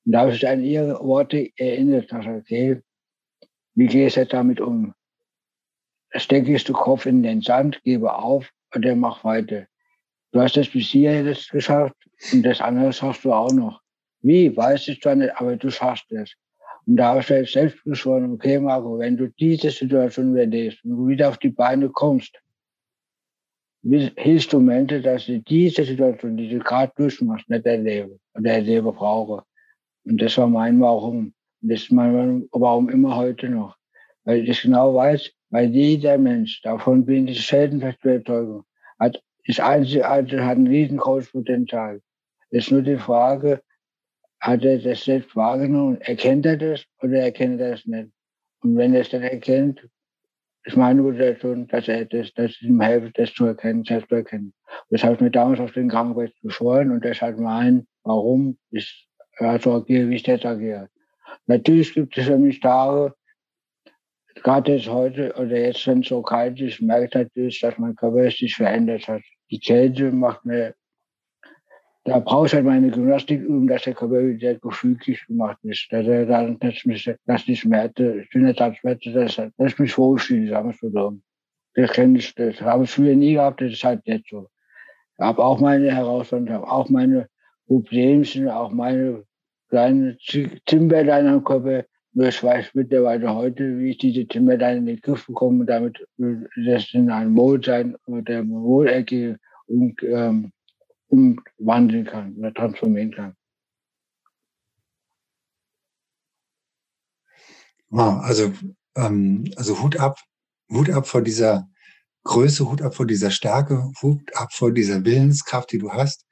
Und 0.05 0.13
da 0.13 0.21
habe 0.21 0.33
ich 0.33 0.47
an 0.47 0.63
ihre 0.63 1.01
Worte 1.01 1.51
erinnert, 1.57 2.13
dass 2.13 2.27
okay, 2.27 2.81
Wie 3.75 3.87
gehst 3.87 4.17
du 4.17 4.25
damit 4.27 4.61
um? 4.61 4.95
Stecke 6.15 6.55
ich 6.55 6.65
den 6.65 6.75
Kopf 6.75 7.07
in 7.07 7.23
den 7.23 7.43
Sand, 7.43 7.83
gebe 7.83 8.15
auf 8.15 8.51
oder 8.75 8.95
mach 8.95 9.25
weiter. 9.25 9.67
Du 10.33 10.41
hast 10.41 10.57
das 10.57 10.69
bis 10.69 10.87
hier 10.89 11.23
jetzt 11.25 11.51
geschafft 11.51 11.97
und 12.33 12.43
das 12.43 12.61
andere 12.61 12.93
schaffst 12.93 13.25
du 13.25 13.33
auch 13.33 13.53
noch. 13.53 13.83
Wie, 14.27 14.57
weiß 14.57 14.89
ich 14.89 15.01
zwar 15.01 15.15
nicht, 15.15 15.37
aber 15.37 15.55
du 15.55 15.71
schaffst 15.71 16.11
es. 16.11 16.35
Und 16.85 16.97
da 16.97 17.15
habe 17.15 17.21
ich 17.21 17.53
selbst 17.53 17.85
geschworen, 17.85 18.33
okay, 18.33 18.59
Marco, 18.59 18.99
wenn 18.99 19.17
du 19.17 19.29
diese 19.29 19.71
Situation 19.71 20.33
überlebst 20.33 20.85
und 20.85 21.07
wieder 21.07 21.29
auf 21.29 21.39
die 21.39 21.51
Beine 21.51 21.89
kommst, 21.91 22.37
hilfst 23.85 24.53
du 24.53 24.59
Menschen, 24.59 25.05
dass 25.05 25.27
sie 25.27 25.43
diese 25.43 25.85
Situation, 25.85 26.37
die 26.37 26.49
du 26.49 26.59
gerade 26.59 26.93
durchmachst, 26.97 27.49
nicht 27.49 27.67
erleben 27.67 28.19
oder 28.35 28.51
erleben 28.51 28.93
brauchen. 28.93 29.43
Und 30.05 30.21
das 30.21 30.37
war 30.39 30.49
mein 30.49 30.81
Warum. 30.81 31.33
Und 31.63 31.71
das 31.71 31.83
ist 31.83 31.93
mein 31.93 32.49
Warum 32.51 32.89
immer 32.89 33.15
heute 33.15 33.49
noch. 33.49 33.77
Weil 34.25 34.49
ich 34.49 34.63
genau 34.63 34.93
weiß, 34.93 35.31
weil 35.51 35.69
jeder 35.69 36.19
Mensch, 36.19 36.61
davon 36.63 37.07
bin 37.07 37.29
ich 37.29 37.47
selten 37.47 37.77
Überzeugung, 37.77 38.65
hat, 38.99 39.23
ist 39.45 39.61
einzigartig, 39.61 40.41
hat 40.41 40.59
ein 40.59 40.67
riesengroßes 40.67 41.31
Potenzial. 41.31 42.01
Es 42.51 42.65
ist 42.65 42.73
nur 42.73 42.83
die 42.83 42.97
Frage, 42.97 43.63
hat 44.41 44.65
er 44.65 44.79
das 44.79 45.05
selbst 45.05 45.35
wahrgenommen? 45.35 46.01
Erkennt 46.01 46.47
er 46.47 46.57
das 46.57 46.85
oder 47.03 47.21
erkennt 47.21 47.61
er 47.61 47.73
das 47.73 47.87
nicht? 47.87 48.11
Und 48.63 48.77
wenn 48.77 48.95
er 48.95 49.03
es 49.03 49.11
dann 49.11 49.23
erkennt, 49.23 49.89
ist 50.65 50.77
meine 50.77 51.01
Motivation, 51.01 51.67
dass 51.69 51.87
er 51.89 52.05
das, 52.07 52.33
dass 52.35 52.51
ich 52.51 52.63
ihm 52.63 52.81
helfe, 52.81 53.11
das 53.15 53.33
zu 53.33 53.47
erkennen, 53.47 53.85
selbst 53.85 54.09
zu 54.09 54.17
erkennen. 54.17 54.53
Das 54.91 55.05
habe 55.05 55.15
ich 55.15 55.21
mir 55.21 55.31
damals 55.31 55.61
auf 55.61 55.73
den 55.73 55.89
Krankenbett 55.89 56.35
geschworen 56.43 56.91
und 56.91 57.05
das 57.05 57.23
hat 57.23 57.39
mein, 57.39 57.87
warum 58.03 58.59
ich 58.71 59.09
so 59.61 59.75
agiere, 59.75 60.09
wie 60.09 60.17
ich 60.17 60.27
jetzt 60.27 60.45
agiere. 60.45 60.89
Natürlich 61.47 61.95
gibt 61.95 62.19
es 62.19 62.27
für 62.27 62.39
mich 62.39 62.61
Tage, 62.61 63.15
gerade 64.43 64.75
jetzt 64.75 64.89
heute 64.89 65.33
oder 65.35 65.57
jetzt, 65.57 65.87
wenn 65.87 66.01
es 66.01 66.09
so 66.09 66.23
kalt 66.23 66.61
ist, 66.61 66.81
merkt 66.83 67.15
natürlich, 67.15 67.61
dass 67.61 67.79
mein 67.79 67.95
Körper 67.95 68.31
sich 68.31 68.55
verändert 68.55 69.07
hat. 69.07 69.23
Die 69.51 69.61
Kälte 69.61 70.11
macht 70.11 70.45
mir 70.45 70.75
da 72.07 72.21
brauche 72.21 72.47
ich 72.47 72.55
halt 72.55 72.65
meine 72.65 72.91
Gymnastik 72.91 73.41
üben, 73.41 73.67
dass 73.67 73.83
der 73.83 73.95
Körper 73.95 74.25
wieder 74.25 74.55
gefügig 74.55 75.27
gemacht 75.27 75.59
ist. 75.65 75.89
Dass 75.91 76.07
er 76.07 76.25
dann, 76.25 76.57
dass, 76.61 76.85
mich, 76.85 77.11
dass 77.27 77.45
die 77.45 77.57
Schmerzen, 77.57 78.25
schöne 78.31 78.55
Schmerzen, 78.55 79.13
dass, 79.13 79.37
dass 79.37 79.73
ich 79.73 79.79
mich 79.79 79.99
wohlfühle, 79.99 80.49
sagen 80.49 80.75
wir 80.81 80.91
so. 80.91 81.19
Das 81.75 81.91
kenne 81.91 82.19
ich, 82.19 82.33
das 82.37 82.61
habe 82.61 82.85
ich 82.85 82.91
früher 82.91 83.17
nie 83.17 83.35
gehabt, 83.35 83.61
das 83.61 83.73
ist 83.73 83.85
halt 83.85 84.03
jetzt 84.05 84.31
so. 84.31 84.49
Ich 85.19 85.25
habe 85.25 85.45
auch 85.45 85.61
meine 85.61 85.93
Herausforderungen, 85.93 86.53
habe 86.53 86.71
auch 86.71 86.89
meine 86.89 87.29
Problemchen, 87.67 88.49
auch 88.49 88.71
meine 88.71 89.25
kleinen 89.69 90.17
Timberlein 90.67 91.27
am 91.27 91.43
Körper. 91.43 91.85
Nur 92.13 92.29
ich 92.29 92.43
weiß 92.43 92.71
mittlerweile 92.75 93.35
heute, 93.35 93.79
wie 93.79 93.91
ich 93.91 93.99
diese 93.99 94.27
Timberlein 94.27 94.79
in 94.79 94.87
den 94.87 95.01
Griff 95.01 95.27
bekomme 95.27 95.67
damit 95.67 96.07
das 96.17 96.95
in 96.95 97.11
ein 97.11 97.37
Wohlsein 97.37 97.97
oder 98.07 98.47
Wohlergehen 98.49 99.39
und 99.67 100.03
ähm, 100.05 100.53
umwandeln 101.09 102.05
kann 102.05 102.35
oder 102.37 102.53
transformieren 102.53 103.13
kann. 103.13 103.37
Wow, 107.89 108.21
also, 108.23 108.53
ähm, 108.97 109.51
also 109.57 109.81
Hut 109.83 109.99
ab, 109.99 110.19
Hut 110.71 110.91
ab 110.91 111.07
vor 111.07 111.23
dieser 111.23 111.69
Größe, 112.25 112.69
Hut 112.69 112.83
ab 112.83 112.95
vor 112.95 113.07
dieser 113.07 113.31
Stärke, 113.31 113.93
Hut 114.03 114.35
ab 114.37 114.53
vor 114.53 114.73
dieser 114.73 115.05
Willenskraft, 115.05 115.71
die 115.71 115.79
du 115.79 115.93
hast. 115.93 116.27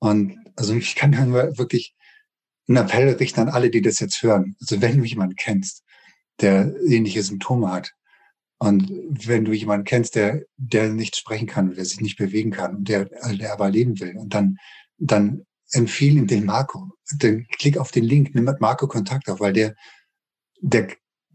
Und 0.00 0.38
also 0.56 0.74
ich 0.74 0.96
kann 0.96 1.10
nur 1.10 1.56
wirklich 1.58 1.94
einen 2.68 2.78
Appell 2.78 3.08
richten 3.14 3.40
an 3.40 3.48
alle, 3.48 3.70
die 3.70 3.82
das 3.82 4.00
jetzt 4.00 4.22
hören. 4.22 4.56
Also 4.60 4.80
wenn 4.80 4.98
du 4.98 5.04
jemanden 5.04 5.36
kennst, 5.36 5.84
der 6.40 6.74
ähnliche 6.86 7.22
Symptome 7.22 7.70
hat, 7.70 7.92
und 8.62 8.92
wenn 9.26 9.46
du 9.46 9.52
jemanden 9.52 9.84
kennst, 9.84 10.16
der, 10.16 10.44
der 10.58 10.90
nicht 10.90 11.16
sprechen 11.16 11.46
kann, 11.46 11.74
der 11.74 11.84
sich 11.86 12.02
nicht 12.02 12.18
bewegen 12.18 12.50
kann 12.50 12.84
der, 12.84 13.06
der 13.06 13.54
aber 13.54 13.70
leben 13.70 13.98
will, 14.00 14.14
und 14.18 14.34
dann, 14.34 14.58
dann 14.98 15.46
empfehle 15.72 16.18
ihm 16.18 16.26
den 16.26 16.44
Marco. 16.44 16.90
Dann 17.18 17.46
klick 17.58 17.78
auf 17.78 17.90
den 17.90 18.04
Link, 18.04 18.34
nimm 18.34 18.44
mit 18.44 18.60
Marco 18.60 18.86
Kontakt 18.86 19.30
auf, 19.30 19.40
weil 19.40 19.54
der, 19.54 19.74
der 20.60 20.88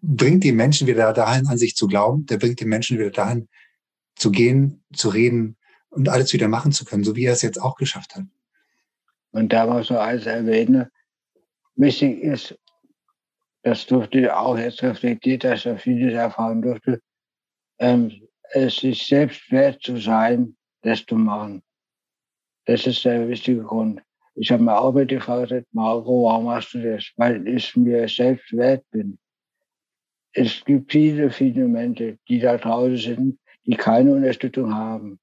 bringt 0.04 0.44
die 0.44 0.52
Menschen 0.52 0.86
wieder 0.86 1.12
dahin, 1.14 1.48
an 1.48 1.58
sich 1.58 1.76
zu 1.76 1.88
glauben. 1.88 2.28
Der 2.28 2.38
bringt 2.38 2.60
die 2.60 2.66
Menschen 2.66 3.00
wieder 3.00 3.10
dahin, 3.10 3.50
zu 4.16 4.30
gehen, 4.30 4.84
zu 4.94 5.10
reden 5.10 5.58
und 5.90 6.10
alles 6.10 6.32
wieder 6.32 6.48
machen 6.48 6.74
zu 6.74 6.86
können, 6.86 7.04
so 7.04 7.16
wie 7.16 7.26
er 7.26 7.34
es 7.34 7.42
jetzt 7.42 7.60
auch 7.60 7.76
geschafft 7.76 8.16
hat. 8.16 8.26
Und 9.32 9.52
da 9.52 9.68
war 9.68 9.84
so 9.84 9.98
als 9.98 10.28
erwähne, 10.28 10.92
wichtig 11.76 12.22
ist, 12.22 12.56
das 13.64 13.88
durfte 13.88 14.38
auch 14.38 14.60
jetzt 14.60 14.84
reflektiert, 14.84 15.44
dass 15.44 15.66
er 15.66 15.80
vieles 15.80 16.14
erfahren 16.14 16.62
durfte, 16.62 17.02
ähm, 17.80 18.12
es 18.52 18.78
sich 18.78 19.06
selbst 19.06 19.52
wert 19.52 19.82
zu 19.82 19.98
sein, 19.98 20.56
das 20.82 21.06
zu 21.06 21.16
machen. 21.16 21.62
Das 22.66 22.88
ist 22.88 23.06
der 23.06 23.28
wichtige 23.28 23.64
Grund. 23.64 24.02
Ich 24.36 24.52
habe 24.52 24.64
mir 24.64 24.78
auch 24.78 24.94
mit 24.94 25.10
gefragt, 25.10 25.66
Marco, 25.72 26.24
warum 26.24 26.46
machst 26.46 26.74
du 26.74 26.82
das? 26.82 27.12
Weil 27.16 27.48
ich 27.48 27.76
mir 27.76 28.08
selbst 28.08 28.52
wert 28.52 28.84
bin. 28.92 29.18
Es 30.34 30.64
gibt 30.66 30.92
viele, 30.92 31.32
viele 31.32 31.68
Menschen, 31.68 32.20
die 32.28 32.40
da 32.40 32.58
draußen 32.58 32.98
sind, 32.98 33.40
die 33.66 33.76
keine 33.76 34.14
Unterstützung 34.14 34.74
haben. 34.74 35.20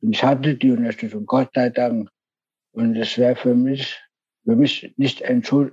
Und 0.00 0.12
ich 0.12 0.22
hatte 0.22 0.54
die 0.54 0.70
Unterstützung, 0.70 1.26
Gott 1.26 1.50
sei 1.54 1.68
Dank. 1.68 2.08
Und 2.72 2.96
es 2.96 3.18
wäre 3.18 3.36
für 3.36 3.54
mich, 3.54 3.98
für 4.44 4.56
mich 4.56 4.94
nicht, 4.96 5.22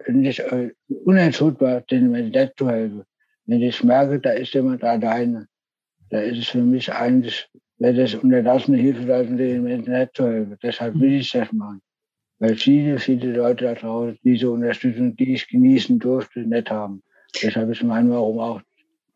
nicht 0.07 0.39
äh, 0.39 0.71
unentschuldbar, 1.05 1.81
den 1.81 2.11
Menschen 2.11 2.51
zu 2.57 2.69
helfen. 2.69 3.03
Wenn 3.45 3.61
ich 3.61 3.83
merke, 3.83 4.19
da 4.19 4.31
ist 4.31 4.53
jemand 4.53 4.83
alleine, 4.83 5.47
da 6.13 6.19
ist 6.21 6.37
es 6.37 6.49
für 6.49 6.61
mich 6.61 6.93
eigentlich, 6.93 7.49
wäre 7.79 7.95
das 7.95 8.13
unterlassene 8.13 8.77
Hilfeleistung 8.77 9.35
den 9.35 9.63
Menschen 9.63 9.93
nicht 9.93 10.15
zu 10.15 10.27
helfen. 10.27 10.57
Deshalb 10.61 10.99
will 10.99 11.13
ich 11.13 11.31
das 11.31 11.51
machen. 11.51 11.81
Weil 12.37 12.55
viele, 12.55 12.99
viele 12.99 13.33
Leute 13.33 13.65
da 13.65 13.73
draußen 13.73 14.19
diese 14.23 14.51
Unterstützung, 14.51 15.15
die 15.15 15.33
ich 15.33 15.47
genießen 15.47 15.97
durfte, 15.97 16.41
nicht 16.41 16.69
haben. 16.69 17.01
Deshalb 17.41 17.71
ist 17.71 17.81
mein 17.81 18.11
Warum 18.11 18.37
auch, 18.37 18.61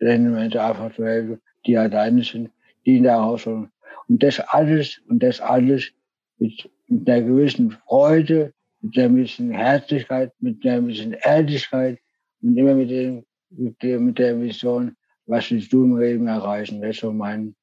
den 0.02 0.32
Menschen 0.32 0.60
einfach 0.60 0.92
zu 0.96 1.06
helfen, 1.06 1.40
die 1.68 1.78
alleine 1.78 2.24
sind, 2.24 2.50
die 2.84 2.98
in 2.98 3.04
der 3.04 3.14
Herausforderung. 3.14 3.70
Und 4.08 4.24
das 4.24 4.40
alles, 4.40 5.00
und 5.08 5.22
das 5.22 5.40
alles 5.40 5.92
mit, 6.40 6.68
mit 6.88 7.08
einer 7.08 7.22
gewissen 7.22 7.70
Freude, 7.70 8.54
mit 8.82 8.98
einer 8.98 9.10
gewissen 9.10 9.52
Herzlichkeit, 9.52 10.32
mit 10.40 10.66
einer 10.66 10.82
gewissen 10.82 11.14
Ehrlichkeit 11.14 12.00
und 12.42 12.58
immer 12.58 12.74
mit, 12.74 12.90
dem, 12.90 13.24
mit, 13.52 13.84
der, 13.84 14.00
mit 14.00 14.18
der 14.18 14.42
Vision, 14.42 14.96
was 15.28 15.52
willst 15.52 15.72
du 15.72 15.84
im 15.84 15.98
Leben 16.00 16.28
erreichen? 16.28 16.82
Das 16.82 16.92
ist 16.92 17.02
so 17.02 17.12
mein, 17.12 17.56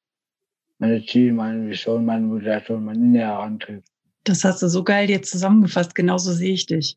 meine 0.79 1.05
Ziel, 1.05 1.33
meine 1.33 1.69
Vision, 1.69 2.05
meine 2.05 2.27
Motivation, 2.27 2.85
mein 2.85 2.97
innerer 2.97 3.41
Antrieb. 3.41 3.83
Das 4.25 4.45
hast 4.45 4.63
du 4.63 4.69
so 4.69 4.85
geil 4.85 5.07
dir 5.07 5.23
zusammengefasst. 5.23 5.95
Genauso 5.95 6.33
sehe 6.33 6.53
ich 6.53 6.67
dich. 6.67 6.97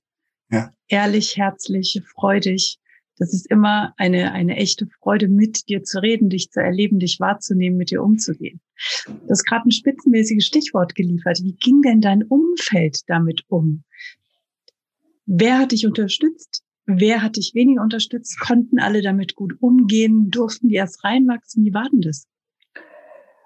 Ja. 0.51 0.71
Ehrlich, 0.87 1.37
herzlich, 1.37 2.01
freudig. 2.15 2.79
Das 3.17 3.33
ist 3.33 3.49
immer 3.49 3.93
eine, 3.97 4.31
eine 4.33 4.55
echte 4.57 4.85
Freude, 4.85 5.27
mit 5.27 5.67
dir 5.67 5.83
zu 5.83 6.01
reden, 6.01 6.29
dich 6.29 6.51
zu 6.51 6.61
erleben, 6.61 6.99
dich 6.99 7.19
wahrzunehmen, 7.19 7.77
mit 7.77 7.89
dir 7.89 8.03
umzugehen. 8.03 8.61
Du 9.05 9.29
hast 9.29 9.43
gerade 9.43 9.67
ein 9.67 9.71
spitzenmäßiges 9.71 10.45
Stichwort 10.45 10.93
geliefert. 10.93 11.39
Wie 11.41 11.55
ging 11.55 11.81
denn 11.81 11.99
dein 11.99 12.23
Umfeld 12.23 12.99
damit 13.07 13.43
um? 13.47 13.83
Wer 15.25 15.59
hat 15.59 15.71
dich 15.71 15.87
unterstützt? 15.87 16.63
Wer 16.89 17.21
hat 17.21 17.35
dich 17.35 17.53
weniger 17.53 17.81
unterstützt? 17.81 18.39
Konnten 18.39 18.79
alle 18.79 19.01
damit 19.01 19.35
gut 19.35 19.61
umgehen? 19.61 20.31
Durften 20.31 20.69
die 20.69 20.75
erst 20.75 21.03
reinwachsen? 21.03 21.65
Wie 21.65 21.73
war 21.73 21.89
denn 21.91 21.99
das? 21.99 22.27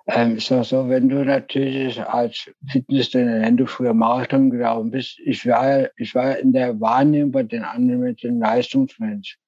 Ähm, 0.05 0.39
so, 0.39 0.61
so, 0.61 0.89
wenn 0.89 1.09
du 1.09 1.25
natürlich 1.25 1.99
als 1.99 2.51
Fitnesstrainer, 2.67 3.41
wenn 3.41 3.57
du 3.57 3.65
früher 3.65 3.95
Marathon 3.95 4.51
gelaufen 4.51 4.91
bist, 4.91 5.19
ich 5.25 5.47
war, 5.47 5.89
ich 5.97 6.13
war 6.13 6.37
in 6.37 6.53
der 6.53 6.79
Wahrnehmung 6.79 7.31
bei 7.31 7.41
den 7.41 7.63
anderen 7.63 8.01
mit 8.01 8.21
dem 8.21 8.39
Leistungsmensch. 8.39 9.39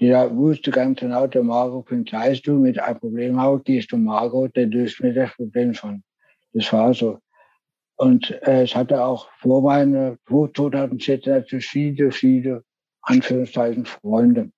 Die 0.00 0.08
da 0.08 0.34
wusste 0.34 0.70
ganz 0.70 1.00
genau, 1.00 1.26
der 1.26 1.42
Marco 1.42 1.82
bringt 1.82 2.10
Leistung, 2.10 2.62
mit 2.62 2.78
einem 2.78 2.98
Problem 2.98 3.38
habe, 3.38 3.62
gehst 3.62 3.92
du 3.92 3.98
Marco, 3.98 4.48
der 4.48 4.66
löst 4.66 5.02
mir 5.02 5.12
das 5.12 5.34
Problem 5.34 5.74
schon. 5.74 6.02
Das 6.54 6.72
war 6.72 6.94
so. 6.94 7.18
Und 7.96 8.30
äh, 8.46 8.64
ich 8.64 8.74
hatte 8.74 9.04
auch 9.04 9.28
vor 9.38 9.62
meiner 9.62 10.16
2014 10.28 11.32
natürlich 11.32 11.66
viele, 11.66 12.10
viele 12.10 12.64
Anführungszeichen 13.02 13.84
Freunde. 13.84 14.50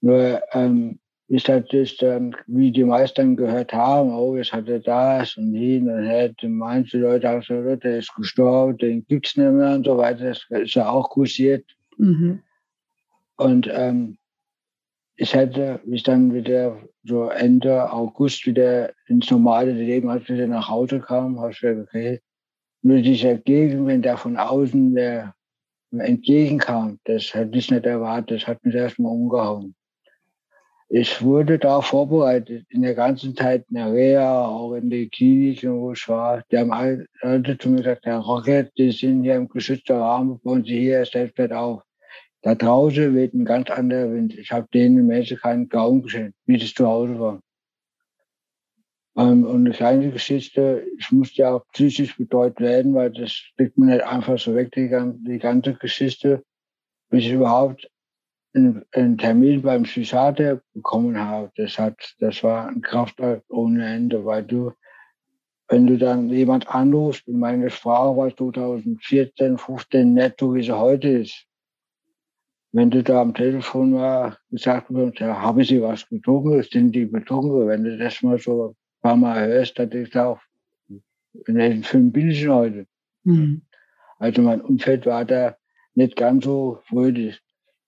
Nur 0.00 0.42
ähm, 0.52 0.98
ist 1.28 1.48
halt 1.48 1.72
das 1.72 1.96
dann, 1.96 2.36
wie 2.46 2.70
die 2.70 2.84
meisten 2.84 3.36
gehört 3.36 3.72
haben, 3.72 4.12
oh, 4.12 4.36
jetzt 4.36 4.52
hat 4.52 4.68
er 4.68 4.80
das 4.80 5.36
und 5.36 5.54
hin 5.54 5.88
und 5.88 6.04
her. 6.04 6.34
Manche 6.42 6.98
Leute 6.98 7.28
haben 7.28 7.40
gesagt, 7.40 7.84
der 7.84 7.98
ist 7.98 8.14
gestorben, 8.14 8.76
den 8.76 9.06
gibt's 9.06 9.36
nicht 9.36 9.50
mehr 9.50 9.74
und 9.74 9.86
so 9.86 9.96
weiter. 9.96 10.28
Das 10.28 10.44
ist 10.50 10.74
ja 10.74 10.88
auch 10.88 11.08
kursiert. 11.10 11.64
Mhm. 11.96 12.42
Und 13.36 13.68
ähm, 13.72 14.18
ich 15.16 15.34
hätte 15.34 15.80
mich 15.84 16.02
dann 16.02 16.34
wieder 16.34 16.76
so 17.04 17.28
Ende 17.28 17.90
August 17.92 18.46
wieder 18.46 18.92
ins 19.06 19.30
normale 19.30 19.72
Leben, 19.72 20.08
als 20.08 20.24
ich 20.24 20.30
wieder 20.30 20.46
nach 20.46 20.68
Hause 20.68 21.00
kam, 21.00 21.40
habe 21.40 21.52
ich 21.52 21.60
gesagt, 21.60 21.88
okay, 21.88 22.20
nur 22.82 23.00
dieser 23.00 23.36
Gegenwind, 23.36 24.04
der 24.04 24.18
von 24.18 24.36
außen, 24.36 24.94
der 24.94 25.34
entgegenkam. 26.00 26.98
Das 27.04 27.34
hätte 27.34 27.58
ich 27.58 27.70
nicht 27.70 27.86
erwartet. 27.86 28.42
Das 28.42 28.48
hat 28.48 28.64
mich 28.64 28.74
erstmal 28.74 29.12
umgehauen. 29.12 29.74
ich 30.88 31.22
wurde 31.22 31.58
darauf 31.58 31.86
vorbereitet. 31.86 32.66
In 32.70 32.82
der 32.82 32.94
ganzen 32.94 33.34
Zeit 33.36 33.64
in 33.70 33.76
der 33.76 33.92
Reha, 33.92 34.46
auch 34.46 34.74
in 34.74 34.90
den 34.90 35.10
Kliniken, 35.10 35.80
wo 35.80 35.92
ich 35.92 36.08
war. 36.08 36.42
Die 36.50 36.58
haben 36.58 36.72
alle 36.72 37.58
zu 37.58 37.68
mir 37.68 37.78
gesagt, 37.78 38.06
Herr 38.06 38.18
Rocket, 38.18 38.70
die 38.78 38.92
sind 38.92 39.24
hier 39.24 39.36
im 39.36 39.48
geschützten 39.48 39.96
Rahmen, 39.96 40.40
bauen 40.40 40.64
Sie 40.64 40.78
hier 40.78 40.98
erst 40.98 41.12
selbst 41.12 41.52
auf. 41.52 41.82
Da 42.42 42.54
draußen 42.54 43.14
weht 43.14 43.32
ein 43.34 43.46
ganz 43.46 43.70
anderer 43.70 44.12
Wind. 44.12 44.38
Ich 44.38 44.52
habe 44.52 44.68
denen 44.74 45.06
Menschen 45.06 45.38
keinen 45.38 45.68
Glauben 45.68 46.02
geschenkt, 46.02 46.34
wie 46.44 46.58
das 46.58 46.74
zu 46.74 46.86
Hause 46.86 47.18
war. 47.18 47.40
Ähm, 49.16 49.44
und 49.44 49.66
eine 49.66 49.70
kleine 49.70 50.10
Geschichte, 50.10 50.86
ich 50.98 51.12
musste 51.12 51.42
ja 51.42 51.54
auch 51.54 51.66
psychisch 51.72 52.16
betreut 52.16 52.58
werden, 52.60 52.94
weil 52.94 53.10
das 53.10 53.32
kriegt 53.56 53.78
man 53.78 53.88
nicht 53.88 54.04
einfach 54.04 54.38
so 54.38 54.54
weg, 54.54 54.72
die, 54.72 54.90
die 55.28 55.38
ganze 55.38 55.74
Geschichte, 55.74 56.42
bis 57.10 57.24
ich 57.24 57.32
überhaupt 57.32 57.88
einen, 58.54 58.84
einen 58.92 59.18
Termin 59.18 59.62
beim 59.62 59.84
Psychiater 59.84 60.62
bekommen 60.72 61.18
habe. 61.18 61.52
Das 61.56 61.78
hat, 61.78 62.14
das 62.18 62.42
war 62.42 62.68
ein 62.68 62.82
Kraftwerk 62.82 63.44
ohne 63.48 63.86
Ende, 63.86 64.24
weil 64.24 64.44
du, 64.44 64.72
wenn 65.68 65.86
du 65.86 65.96
dann 65.96 66.28
jemand 66.30 66.68
anrufst, 66.68 67.26
meine 67.28 67.70
Sprache 67.70 68.16
war 68.16 68.36
2014, 68.36 69.58
15 69.58 70.12
netto, 70.12 70.54
wie 70.54 70.62
sie 70.62 70.76
heute 70.76 71.08
ist, 71.08 71.46
wenn 72.72 72.90
du 72.90 73.04
da 73.04 73.20
am 73.20 73.34
Telefon 73.34 73.94
war, 73.94 74.36
gesagt 74.50 74.90
ja, 75.20 75.40
habe 75.40 75.64
sie 75.64 75.80
was 75.80 76.08
getrunken, 76.08 76.60
sind 76.64 76.90
die 76.92 77.06
betrunken, 77.06 77.68
wenn 77.68 77.84
du 77.84 77.96
das 77.96 78.20
mal 78.20 78.38
so 78.40 78.74
paar 79.04 79.16
Mal 79.16 79.46
hörst, 79.46 79.78
dass 79.78 79.92
ich 79.92 80.16
auch 80.16 80.40
in 81.46 81.56
welchen 81.56 81.82
Film 81.82 82.10
bin 82.10 82.30
ich 82.30 82.48
heute. 82.48 82.86
Mhm. 83.24 83.60
Also 84.18 84.40
mein 84.40 84.62
Umfeld 84.62 85.04
war 85.04 85.26
da 85.26 85.56
nicht 85.94 86.16
ganz 86.16 86.44
so 86.44 86.78
fröhlich. 86.88 87.38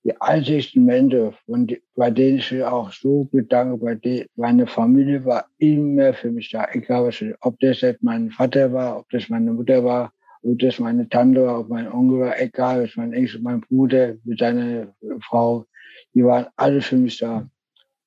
Die 0.05 0.21
einzigsten 0.21 0.85
Menschen, 0.85 1.33
die, 1.47 1.83
bei 1.95 2.11
denen 2.11 2.39
ich 2.39 2.53
mich 2.53 2.63
auch 2.63 2.93
so 2.93 3.25
bedanke, 3.25 3.79
bei 3.79 3.95
denen, 3.95 4.27
meine 4.37 4.67
Familie 4.67 5.25
war 5.25 5.47
immer 5.57 6.13
für 6.13 6.31
mich 6.31 6.51
da, 6.51 6.69
egal 6.73 7.07
was, 7.07 7.25
ob 7.41 7.59
das 7.61 7.81
jetzt 7.81 8.03
mein 8.03 8.31
Vater 8.31 8.73
war, 8.75 8.99
ob 8.99 9.09
das 9.09 9.31
meine 9.31 9.53
Mutter 9.55 9.83
war, 9.85 10.13
ob 10.43 10.59
das 10.59 10.79
meine 10.79 11.09
Tante 11.09 11.47
war, 11.47 11.61
ob 11.61 11.71
mein 11.71 11.91
Onkel 11.91 12.21
war, 12.21 12.41
egal, 12.41 12.85
was 12.85 12.97
mein 12.97 13.15
Ex, 13.15 13.39
mein 13.41 13.63
Bruder 13.63 14.17
mit 14.25 14.39
seiner 14.39 14.95
Frau, 15.21 15.65
die 16.13 16.25
waren 16.25 16.47
alle 16.57 16.83
für 16.83 16.97
mich 16.97 17.17
da. 17.17 17.49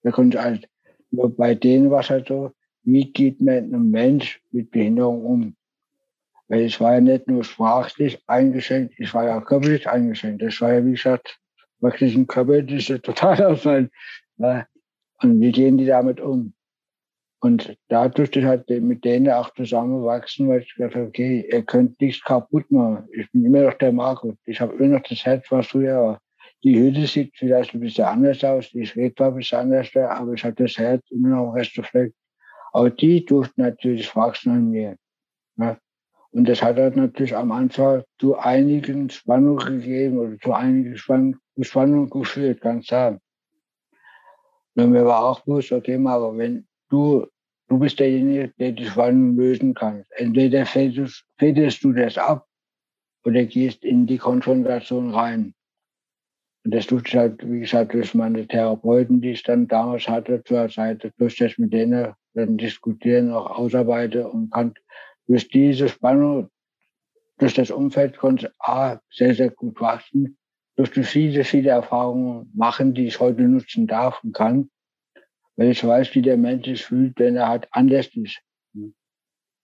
Da 0.03 0.11
konnte 0.11 0.37
ich 0.37 0.43
halt, 0.43 0.69
nur 1.09 1.35
bei 1.35 1.55
denen 1.55 1.89
war 1.89 2.01
es 2.01 2.11
halt 2.11 2.27
so, 2.27 2.51
wie 2.83 3.11
geht 3.11 3.41
man 3.41 3.57
einem 3.57 3.91
Mensch 3.91 4.41
mit 4.51 4.71
Behinderung 4.71 5.25
um? 5.25 5.55
Weil 6.47 6.61
ich 6.61 6.79
war 6.81 6.95
ja 6.95 7.01
nicht 7.01 7.27
nur 7.27 7.43
sprachlich 7.43 8.21
eingeschränkt, 8.27 8.95
ich 8.97 9.13
war 9.13 9.25
ja 9.25 9.39
körperlich 9.41 9.87
eingeschränkt. 9.87 10.41
Das 10.41 10.59
war 10.61 10.73
ja, 10.73 10.85
wie 10.85 10.91
gesagt, 10.91 11.39
wirklich 11.79 12.15
ein 12.15 12.27
körperlicher 12.27 13.01
Totalausfall. 13.01 13.89
Ja. 14.41 14.65
Und 15.21 15.41
wie 15.41 15.51
gehen 15.51 15.77
die 15.77 15.85
damit 15.85 16.21
um? 16.21 16.53
Und 17.41 17.77
da 17.89 18.07
durfte 18.07 18.39
ich 18.39 18.45
halt 18.45 18.69
mit 18.69 19.03
denen 19.03 19.29
auch 19.29 19.53
zusammenwachsen, 19.53 20.47
weil 20.47 20.61
ich 20.61 20.73
gesagt 20.73 20.95
habe, 20.95 21.07
okay, 21.07 21.45
ihr 21.51 21.63
könnt 21.63 21.99
nichts 21.99 22.23
kaputt 22.23 22.71
machen. 22.71 23.09
Ich 23.11 23.29
bin 23.33 23.43
immer 23.43 23.63
noch 23.63 23.73
der 23.73 23.91
Marco. 23.91 24.35
Ich 24.45 24.61
habe 24.61 24.75
immer 24.75 24.95
noch 24.95 25.03
das 25.03 25.25
Herz, 25.25 25.45
was 25.49 25.67
früher 25.67 26.01
war. 26.01 26.21
Die 26.63 26.77
Hütte 26.77 27.07
sieht 27.07 27.33
vielleicht 27.37 27.73
ein 27.73 27.79
bisschen 27.79 28.05
anders 28.05 28.43
aus, 28.43 28.69
die 28.71 28.85
Schräg 28.85 29.17
war 29.19 29.29
ein 29.29 29.35
bisschen 29.35 29.59
anders, 29.59 29.95
aber 29.95 30.33
ich 30.33 30.43
habe 30.43 30.55
das 30.55 30.77
Herz 30.77 31.09
immer 31.09 31.29
noch 31.29 31.53
recht 31.53 31.77
reflekt. 31.77 32.15
Aber 32.71 32.89
die 32.89 33.25
durften 33.25 33.61
natürlich 33.61 34.15
wachsen 34.15 34.51
an 34.51 34.69
mir. 34.69 34.95
Ja. 35.57 35.77
Und 36.31 36.47
das 36.47 36.61
hat 36.61 36.77
halt 36.77 36.95
natürlich 36.95 37.35
am 37.35 37.51
Anfang 37.51 38.03
zu 38.19 38.37
einigen 38.37 39.09
Spannungen 39.09 39.81
gegeben 39.81 40.19
oder 40.19 40.37
zu 40.37 40.53
einigen 40.53 40.95
Spannungen 40.97 42.09
geführt, 42.09 42.61
ganz 42.61 42.87
klar. 42.87 43.19
Und 44.75 44.91
mir 44.91 45.05
war 45.05 45.25
auch 45.25 45.41
bewusst, 45.41 45.71
okay, 45.71 45.99
aber 46.05 46.37
wenn 46.37 46.67
du, 46.89 47.25
du 47.67 47.79
bist 47.79 47.99
derjenige, 47.99 48.53
der 48.59 48.71
die 48.73 48.85
Spannung 48.85 49.35
lösen 49.35 49.73
kann. 49.73 50.05
Entweder 50.11 50.65
fädest 50.65 51.83
du 51.83 51.93
das 51.93 52.17
ab 52.17 52.47
oder 53.25 53.43
gehst 53.45 53.83
in 53.83 54.05
die 54.05 54.17
Konfrontation 54.17 55.13
rein. 55.13 55.53
Und 56.63 56.73
das 56.75 56.87
tut 56.87 57.11
halt, 57.13 57.49
wie 57.49 57.61
gesagt, 57.61 57.93
durch 57.93 58.13
meine 58.13 58.47
Therapeuten, 58.47 59.21
die 59.21 59.31
ich 59.31 59.43
dann 59.43 59.67
damals 59.67 60.07
hatte, 60.07 60.43
zur 60.43 60.69
Seite, 60.69 61.11
durch 61.17 61.37
das 61.37 61.57
mit 61.57 61.73
denen 61.73 62.13
dann 62.33 62.57
diskutieren, 62.57 63.31
auch 63.31 63.57
ausarbeite 63.57 64.27
und 64.27 64.51
kann 64.51 64.73
durch 65.27 65.47
diese 65.49 65.89
Spannung, 65.89 66.49
durch 67.37 67.53
das 67.53 67.71
Umfeld 67.71 68.17
konnte 68.17 68.53
A, 68.59 68.99
sehr, 69.11 69.33
sehr 69.35 69.49
gut 69.49 69.79
wachsen, 69.79 70.37
durch 70.75 70.91
die 70.91 71.03
viele, 71.03 71.43
viele 71.43 71.69
Erfahrungen 71.69 72.51
machen, 72.55 72.93
die 72.93 73.07
ich 73.07 73.19
heute 73.19 73.43
nutzen 73.43 73.87
darf 73.87 74.23
und 74.23 74.33
kann, 74.33 74.69
weil 75.55 75.69
ich 75.71 75.85
weiß, 75.85 76.15
wie 76.15 76.21
der 76.21 76.37
Mensch 76.37 76.65
sich 76.65 76.85
fühlt, 76.85 77.19
wenn 77.19 77.35
er 77.35 77.49
halt 77.49 77.67
anders 77.71 78.07
ist. 78.15 78.39
Und 78.73 78.95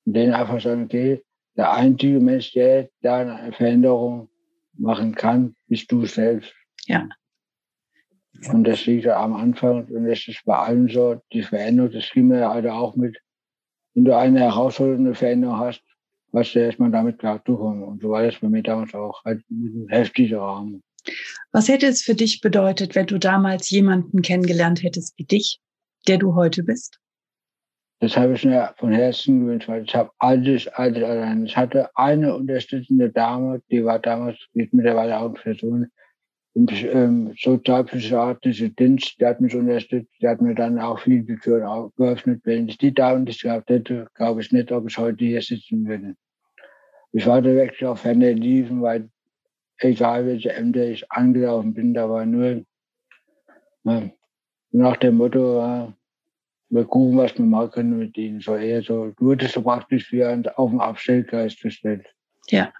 den 0.05 0.33
einfach 0.33 0.61
sagen, 0.61 0.83
okay, 0.83 1.23
der 1.55 1.71
einzige 1.71 2.19
Mensch, 2.19 2.51
der 2.51 2.89
da 3.01 3.19
eine 3.19 3.53
Veränderung 3.53 4.29
machen 4.73 5.15
kann, 5.15 5.55
bist 5.67 5.91
du 5.91 6.05
selbst. 6.05 6.53
Ja. 6.85 7.07
Und 8.51 8.63
das 8.65 8.85
liegt 8.85 9.05
ja 9.05 9.21
am 9.21 9.33
Anfang 9.33 9.85
und 9.85 10.05
das 10.05 10.27
ist 10.27 10.43
bei 10.45 10.57
allen 10.57 10.87
so, 10.89 11.21
die 11.31 11.43
Veränderung, 11.43 11.91
das 11.91 12.09
kriegen 12.09 12.29
wir 12.29 12.39
ja 12.39 12.51
alle 12.51 12.73
auch 12.73 12.95
mit. 12.95 13.17
Wenn 13.93 14.05
du 14.05 14.15
eine 14.15 14.41
herausfordernde 14.41 15.15
Veränderung 15.15 15.57
hast, 15.57 15.81
was 16.35 16.51
du 16.51 16.59
erstmal 16.59 16.91
damit 16.91 17.17
klarzukommen. 17.19 17.83
Und 17.83 18.01
so 18.01 18.09
war 18.09 18.23
das 18.23 18.37
bei 18.39 18.49
mir 18.49 18.61
damals 18.61 18.93
auch, 18.93 19.23
halt 19.23 19.41
mit 19.49 19.73
einem 19.73 19.87
heftigen 19.87 20.37
Rahmen. 20.37 20.83
Was 21.51 21.69
hätte 21.69 21.87
es 21.87 22.01
für 22.01 22.15
dich 22.15 22.41
bedeutet, 22.41 22.93
wenn 22.93 23.05
du 23.05 23.17
damals 23.17 23.69
jemanden 23.69 24.21
kennengelernt 24.21 24.83
hättest 24.83 25.17
wie 25.17 25.23
dich, 25.23 25.59
der 26.07 26.17
du 26.17 26.35
heute 26.35 26.63
bist? 26.63 26.99
Das 28.01 28.17
habe 28.17 28.33
ich 28.33 28.43
mir 28.43 28.73
von 28.77 28.91
Herzen 28.91 29.45
gewünscht, 29.45 29.69
weil 29.69 29.83
ich 29.83 29.95
habe 29.95 30.11
alles, 30.19 30.67
alles 30.67 31.01
allein. 31.01 31.45
Ich 31.45 31.55
hatte 31.55 31.89
eine 31.95 32.35
unterstützende 32.35 33.09
Dame, 33.09 33.61
die 33.71 33.85
war 33.85 33.99
damals, 33.99 34.37
die 34.53 34.63
ist 34.63 34.73
mittlerweile 34.73 35.17
auch 35.17 35.25
eine 35.25 35.33
Person, 35.35 35.87
ähm, 36.55 37.33
sozialpsychiatrische 37.37 38.69
Dienst, 38.69 39.19
der 39.19 39.29
hat 39.29 39.41
mich 39.41 39.55
unterstützt, 39.55 40.11
der 40.21 40.31
hat 40.31 40.41
mir 40.41 40.55
dann 40.55 40.79
auch 40.79 40.99
viel 40.99 41.23
die 41.23 41.35
Türen 41.35 41.91
geöffnet. 41.97 42.41
Wenn 42.45 42.69
ich 42.69 42.77
die 42.77 42.93
da 42.93 43.17
nicht 43.17 43.41
gehabt 43.41 43.69
hätte, 43.69 44.07
glaube 44.15 44.41
ich 44.41 44.51
nicht, 44.51 44.71
ob 44.71 44.87
ich 44.87 44.97
heute 44.97 45.25
hier 45.25 45.41
sitzen 45.41 45.85
würde. 45.85 46.15
Ich 47.11 47.27
war 47.27 47.43
wirklich 47.43 47.85
auf 47.85 48.03
Hände 48.03 48.31
liefen, 48.31 48.81
weil 48.81 49.09
egal 49.79 50.25
welche 50.25 50.53
Ämter 50.53 50.85
ich 50.85 51.11
angelaufen 51.11 51.73
bin, 51.73 51.93
da 51.93 52.09
war 52.09 52.25
nur 52.25 52.65
äh, 53.85 54.09
nach 54.71 54.97
dem 54.97 55.17
Motto, 55.17 55.59
äh, 55.59 55.91
wir 56.69 56.85
gucken, 56.85 57.17
was 57.17 57.37
wir 57.37 57.45
machen 57.45 57.71
können 57.71 57.99
mit 57.99 58.17
ihnen. 58.17 58.39
So 58.39 58.55
eher 58.55 58.81
so, 58.81 59.11
du 59.17 59.25
wurdest 59.25 59.53
so 59.53 59.61
praktisch 59.61 60.11
wie 60.11 60.25
auf 60.25 60.69
dem 60.69 60.79
Abstellgeist 60.79 61.61
gestellt. 61.61 62.05
Ja. 62.47 62.73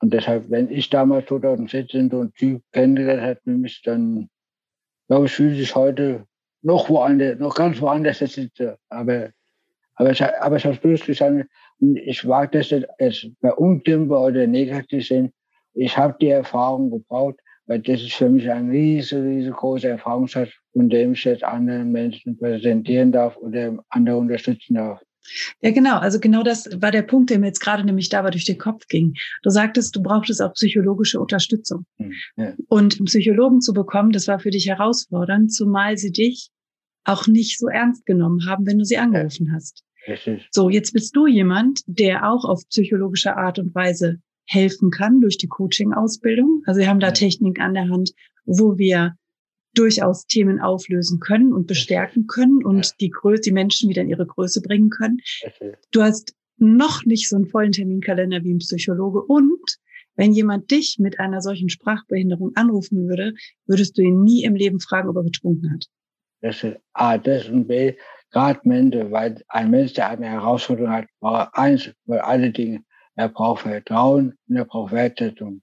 Und 0.00 0.12
deshalb, 0.12 0.50
wenn 0.50 0.70
ich 0.70 0.90
damals 0.90 1.26
2016 1.26 2.10
so 2.10 2.20
einen 2.20 2.34
Typ 2.34 2.62
kennengelernt 2.72 3.22
hätte, 3.22 3.50
mich 3.50 3.82
dann, 3.82 4.28
glaube 5.08 5.26
ich, 5.26 5.32
fühle 5.32 5.54
ich 5.54 5.74
heute 5.74 6.26
noch 6.62 6.88
woanders, 6.90 7.38
noch 7.38 7.54
ganz 7.54 7.80
woanders 7.80 8.18
sitze. 8.18 8.78
Aber, 8.88 9.30
aber 9.94 10.10
ich, 10.10 10.22
aber 10.22 10.56
ich 10.56 10.66
habe 10.66 10.76
durchgestanden 10.76 11.48
und 11.80 11.96
ich 11.96 12.26
wage 12.26 12.58
das 12.58 12.70
jetzt 12.70 12.88
bei 13.40 13.52
undümmbar 13.52 14.24
oder 14.24 14.46
negativ 14.46 15.06
sind. 15.06 15.32
Ich 15.74 15.96
habe 15.96 16.16
die 16.20 16.28
Erfahrung 16.28 16.90
gebraucht, 16.90 17.36
weil 17.66 17.80
das 17.80 18.00
ist 18.00 18.14
für 18.14 18.28
mich 18.28 18.50
ein 18.50 18.70
riesig, 18.70 19.18
riesengroßer 19.18 19.90
Erfahrungsschatz, 19.90 20.50
von 20.72 20.88
dem 20.88 21.12
ich 21.12 21.24
jetzt 21.24 21.44
anderen 21.44 21.92
Menschen 21.92 22.38
präsentieren 22.38 23.12
darf 23.12 23.36
oder 23.36 23.78
andere 23.88 24.16
unterstützen 24.16 24.74
darf. 24.74 25.00
Ja, 25.60 25.70
genau. 25.70 25.98
Also 25.98 26.20
genau 26.20 26.42
das 26.42 26.68
war 26.80 26.90
der 26.90 27.02
Punkt, 27.02 27.30
der 27.30 27.38
mir 27.38 27.46
jetzt 27.46 27.60
gerade 27.60 27.84
nämlich 27.84 28.08
dabei 28.08 28.30
durch 28.30 28.44
den 28.44 28.58
Kopf 28.58 28.86
ging. 28.88 29.14
Du 29.42 29.50
sagtest, 29.50 29.94
du 29.96 30.02
brauchtest 30.02 30.42
auch 30.42 30.52
psychologische 30.54 31.20
Unterstützung. 31.20 31.86
Hm, 31.98 32.12
ja. 32.36 32.54
Und 32.68 32.96
einen 32.96 33.06
Psychologen 33.06 33.60
zu 33.60 33.72
bekommen, 33.72 34.12
das 34.12 34.28
war 34.28 34.38
für 34.38 34.50
dich 34.50 34.66
herausfordernd, 34.66 35.52
zumal 35.52 35.96
sie 35.96 36.12
dich 36.12 36.50
auch 37.04 37.26
nicht 37.26 37.58
so 37.58 37.68
ernst 37.68 38.04
genommen 38.06 38.46
haben, 38.46 38.66
wenn 38.66 38.78
du 38.78 38.84
sie 38.84 38.98
angerufen 38.98 39.52
hast. 39.54 39.84
Richtig. 40.08 40.48
So, 40.50 40.70
jetzt 40.70 40.92
bist 40.92 41.14
du 41.16 41.26
jemand, 41.26 41.80
der 41.86 42.30
auch 42.30 42.44
auf 42.44 42.66
psychologische 42.68 43.36
Art 43.36 43.58
und 43.58 43.74
Weise 43.74 44.20
helfen 44.46 44.90
kann 44.90 45.20
durch 45.20 45.38
die 45.38 45.48
Coaching-Ausbildung. 45.48 46.62
Also 46.66 46.80
wir 46.80 46.88
haben 46.88 47.00
da 47.00 47.08
ja. 47.08 47.12
Technik 47.12 47.60
an 47.60 47.74
der 47.74 47.88
Hand, 47.88 48.12
wo 48.44 48.78
wir 48.78 49.16
durchaus 49.78 50.26
Themen 50.26 50.60
auflösen 50.60 51.20
können 51.20 51.52
und 51.52 51.66
bestärken 51.66 52.26
können 52.26 52.64
und 52.64 52.86
ja. 52.86 52.92
die 53.00 53.10
Größe, 53.10 53.42
die 53.42 53.52
Menschen 53.52 53.88
wieder 53.88 54.02
in 54.02 54.08
ihre 54.08 54.26
Größe 54.26 54.62
bringen 54.62 54.90
können. 54.90 55.18
Du 55.90 56.02
hast 56.02 56.34
noch 56.58 57.04
nicht 57.04 57.28
so 57.28 57.36
einen 57.36 57.46
vollen 57.46 57.72
Terminkalender 57.72 58.42
wie 58.42 58.54
ein 58.54 58.58
Psychologe 58.58 59.22
und 59.22 59.78
wenn 60.16 60.32
jemand 60.32 60.70
dich 60.70 60.96
mit 60.98 61.20
einer 61.20 61.42
solchen 61.42 61.68
Sprachbehinderung 61.68 62.52
anrufen 62.54 63.06
würde, 63.06 63.34
würdest 63.66 63.98
du 63.98 64.02
ihn 64.02 64.22
nie 64.22 64.44
im 64.44 64.54
Leben 64.54 64.80
fragen, 64.80 65.10
ob 65.10 65.16
er 65.16 65.24
getrunken 65.24 65.72
hat. 65.72 65.86
Das 66.40 66.64
ist 66.64 66.78
A, 66.94 67.18
das 67.18 67.48
und 67.48 67.66
B, 67.66 67.94
gerade 68.30 68.60
Menschen, 68.64 69.10
weil 69.10 69.42
ein 69.48 69.70
Mensch, 69.70 69.92
der 69.92 70.10
eine 70.10 70.26
Herausforderung 70.26 70.90
hat, 70.90 71.06
braucht 71.20 71.50
eins, 71.52 71.92
weil 72.04 72.20
alle 72.20 72.50
Dinge, 72.50 72.82
er 73.14 73.28
braucht 73.28 73.62
Vertrauen 73.62 74.34
und 74.48 74.56
er 74.56 74.64
braucht 74.64 74.92
Wertschätzung. 74.92 75.62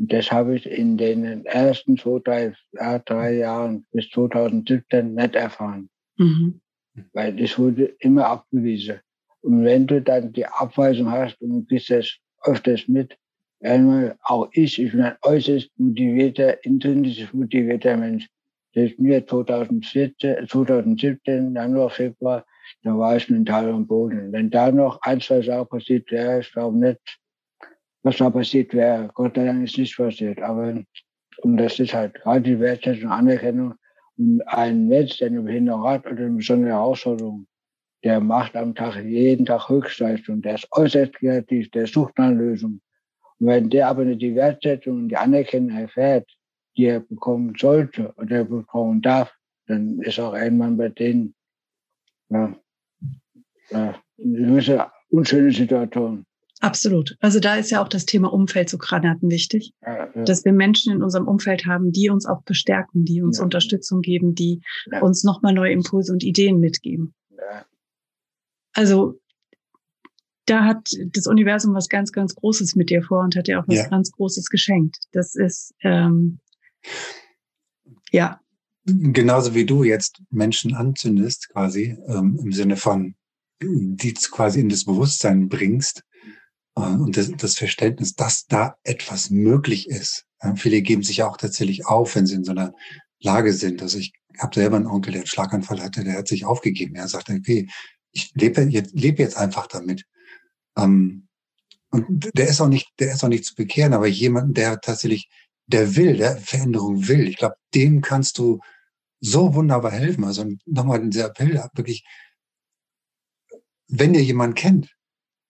Und 0.00 0.10
das 0.14 0.32
habe 0.32 0.56
ich 0.56 0.64
in 0.64 0.96
den 0.96 1.44
ersten 1.44 1.98
zwei, 1.98 2.20
drei, 2.24 2.54
drei 3.04 3.34
Jahren 3.34 3.84
bis 3.92 4.08
2017 4.08 5.14
nicht 5.14 5.34
erfahren. 5.34 5.90
Mhm. 6.16 6.62
Weil 7.12 7.38
es 7.38 7.58
wurde 7.58 7.94
immer 7.98 8.26
abgewiesen. 8.26 9.00
Und 9.42 9.62
wenn 9.62 9.86
du 9.86 10.00
dann 10.00 10.32
die 10.32 10.46
Abweisung 10.46 11.10
hast 11.10 11.38
und 11.42 11.50
du 11.50 11.64
kriegst 11.66 11.90
das 11.90 12.16
öfters 12.44 12.88
mit, 12.88 13.18
einmal 13.60 14.16
auch 14.22 14.48
ich, 14.52 14.80
ich 14.80 14.90
bin 14.90 15.02
ein 15.02 15.16
äußerst 15.20 15.70
motivierter, 15.76 16.64
intrinsisch 16.64 17.32
motivierter 17.34 17.98
Mensch. 17.98 18.26
Das 18.72 18.90
ist 18.90 18.98
mir 18.98 19.26
2014, 19.26 20.48
2017, 20.48 21.54
Januar, 21.54 21.90
Februar, 21.90 22.46
da 22.82 22.96
war 22.96 23.16
ich 23.16 23.28
mental 23.28 23.68
am 23.68 23.86
Boden. 23.86 24.32
Wenn 24.32 24.50
da 24.50 24.72
noch 24.72 25.02
ein, 25.02 25.20
zwei 25.20 25.42
Sachen 25.42 25.68
passiert 25.68 26.10
wäre, 26.10 26.40
ich 26.40 26.50
glaube 26.52 26.78
nicht, 26.78 27.20
was 28.02 28.16
da 28.16 28.30
passiert 28.30 28.72
wäre. 28.74 29.10
Gott 29.14 29.36
sei 29.36 29.44
Dank 29.44 29.64
ist 29.64 29.78
nichts 29.78 29.96
passiert. 29.96 30.40
Aber 30.40 30.74
und 31.42 31.56
das 31.56 31.78
ist 31.78 31.94
halt 31.94 32.14
gerade 32.14 32.42
die 32.42 32.60
Wertschätzung 32.60 33.04
und 33.04 33.12
Anerkennung. 33.12 33.74
Und 34.18 34.42
ein 34.48 34.88
Mensch, 34.88 35.18
der 35.18 35.28
eine 35.28 35.42
Behinderung 35.42 35.84
hat 35.84 36.06
oder 36.06 36.24
eine 36.24 36.36
besondere 36.36 36.72
Herausforderung, 36.72 37.46
der 38.04 38.20
macht 38.20 38.56
am 38.56 38.74
Tag 38.74 39.02
jeden 39.04 39.46
Tag 39.46 39.68
Höchstleistung, 39.68 40.42
der 40.42 40.56
ist 40.56 40.68
äußerst 40.72 41.14
kreativ, 41.14 41.70
der 41.70 41.86
sucht 41.86 42.18
nach 42.18 42.30
Lösungen. 42.30 42.80
Und 43.38 43.46
wenn 43.46 43.70
der 43.70 43.88
aber 43.88 44.04
nicht 44.04 44.22
die 44.22 44.34
Wertschätzung 44.34 44.96
und 44.98 45.08
die 45.08 45.16
Anerkennung 45.16 45.76
erfährt, 45.76 46.28
die 46.76 46.86
er 46.86 47.00
bekommen 47.00 47.54
sollte 47.58 48.12
oder 48.16 48.44
bekommen 48.44 49.02
darf, 49.02 49.34
dann 49.66 50.00
ist 50.00 50.18
auch 50.18 50.34
irgendwann 50.34 50.76
bei 50.76 50.88
denen 50.88 51.34
ja, 52.28 52.54
ja, 53.70 53.94
eine 54.18 54.46
gewisse 54.46 54.90
unschöne 55.08 55.52
Situation. 55.52 56.26
Absolut. 56.60 57.16
Also 57.20 57.40
da 57.40 57.56
ist 57.56 57.70
ja 57.70 57.82
auch 57.82 57.88
das 57.88 58.04
Thema 58.04 58.32
Umfeld 58.32 58.68
so 58.68 58.76
Granaten 58.76 59.30
wichtig, 59.30 59.72
ja, 59.82 60.10
ja. 60.14 60.24
dass 60.24 60.44
wir 60.44 60.52
Menschen 60.52 60.92
in 60.92 61.02
unserem 61.02 61.26
Umfeld 61.26 61.64
haben, 61.64 61.90
die 61.90 62.10
uns 62.10 62.26
auch 62.26 62.42
bestärken, 62.42 63.04
die 63.06 63.22
uns 63.22 63.38
ja. 63.38 63.44
Unterstützung 63.44 64.02
geben, 64.02 64.34
die 64.34 64.60
uns 65.00 65.24
nochmal 65.24 65.54
neue 65.54 65.72
Impulse 65.72 66.12
und 66.12 66.22
Ideen 66.22 66.60
mitgeben. 66.60 67.14
Also 68.74 69.18
da 70.44 70.64
hat 70.64 70.90
das 71.12 71.26
Universum 71.26 71.74
was 71.74 71.88
ganz, 71.88 72.12
ganz 72.12 72.34
Großes 72.34 72.76
mit 72.76 72.90
dir 72.90 73.02
vor 73.02 73.24
und 73.24 73.36
hat 73.36 73.46
dir 73.46 73.60
auch 73.60 73.68
was 73.68 73.88
ganz 73.88 74.10
Großes 74.12 74.50
geschenkt. 74.50 74.98
Das 75.12 75.34
ist 75.34 75.74
ähm, 75.82 76.40
ja. 78.10 78.40
Genauso 78.84 79.54
wie 79.54 79.64
du 79.64 79.84
jetzt 79.84 80.22
Menschen 80.30 80.74
anzündest, 80.74 81.50
quasi, 81.50 81.96
ähm, 82.08 82.38
im 82.42 82.52
Sinne 82.52 82.76
von, 82.76 83.14
die 83.62 84.14
quasi 84.14 84.60
in 84.60 84.68
das 84.68 84.84
Bewusstsein 84.84 85.48
bringst, 85.48 86.02
und 86.74 87.16
das, 87.16 87.30
das, 87.36 87.56
Verständnis, 87.56 88.14
dass 88.14 88.46
da 88.46 88.76
etwas 88.84 89.30
möglich 89.30 89.88
ist. 89.88 90.26
Viele 90.56 90.82
geben 90.82 91.02
sich 91.02 91.22
auch 91.22 91.36
tatsächlich 91.36 91.86
auf, 91.86 92.14
wenn 92.14 92.26
sie 92.26 92.36
in 92.36 92.44
so 92.44 92.52
einer 92.52 92.72
Lage 93.20 93.52
sind. 93.52 93.82
Also 93.82 93.98
ich 93.98 94.12
habe 94.38 94.54
selber 94.54 94.76
einen 94.76 94.86
Onkel, 94.86 95.12
der 95.12 95.22
einen 95.22 95.26
Schlaganfall 95.26 95.82
hatte, 95.82 96.04
der 96.04 96.14
hat 96.14 96.28
sich 96.28 96.44
aufgegeben. 96.44 96.94
Er 96.94 97.08
sagt, 97.08 97.28
okay, 97.28 97.68
ich 98.12 98.32
lebe 98.34 98.62
jetzt, 98.62 98.94
lebe 98.94 99.22
jetzt 99.22 99.36
einfach 99.36 99.66
damit. 99.66 100.04
Ähm, 100.76 101.28
und 101.90 102.30
der 102.34 102.48
ist 102.48 102.60
auch 102.60 102.68
nicht, 102.68 102.88
der 102.98 103.12
ist 103.12 103.24
auch 103.24 103.28
nicht 103.28 103.44
zu 103.44 103.54
bekehren, 103.54 103.94
aber 103.94 104.06
jemand, 104.06 104.56
der 104.56 104.80
tatsächlich, 104.80 105.28
der 105.66 105.96
will, 105.96 106.16
der 106.16 106.36
Veränderung 106.36 107.08
will, 107.08 107.26
ich 107.26 107.36
glaube, 107.36 107.56
dem 107.74 108.00
kannst 108.00 108.38
du 108.38 108.60
so 109.20 109.54
wunderbar 109.54 109.92
helfen. 109.92 110.24
Also 110.24 110.46
nochmal 110.66 111.08
dieser 111.08 111.26
Appell, 111.26 111.62
wirklich, 111.74 112.04
wenn 113.88 114.14
ihr 114.14 114.22
jemanden 114.22 114.54
kennt, 114.54 114.96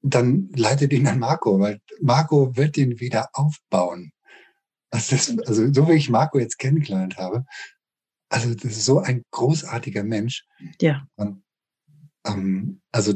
dann 0.02 0.50
leitet 0.56 0.92
ihn 0.92 1.06
an 1.06 1.18
Marco, 1.18 1.60
weil 1.60 1.80
Marco 2.00 2.56
wird 2.56 2.76
ihn 2.76 3.00
wieder 3.00 3.28
aufbauen. 3.32 4.12
Also, 4.90 5.16
das, 5.16 5.38
also 5.46 5.72
so 5.72 5.88
wie 5.88 5.92
ich 5.92 6.10
Marco 6.10 6.38
jetzt 6.38 6.58
kennengelernt 6.58 7.16
habe, 7.16 7.44
also 8.28 8.54
das 8.54 8.64
ist 8.64 8.84
so 8.84 9.00
ein 9.00 9.24
großartiger 9.30 10.04
Mensch. 10.04 10.46
Ja. 10.80 11.06
Und, 11.16 11.42
ähm, 12.26 12.80
also 12.92 13.14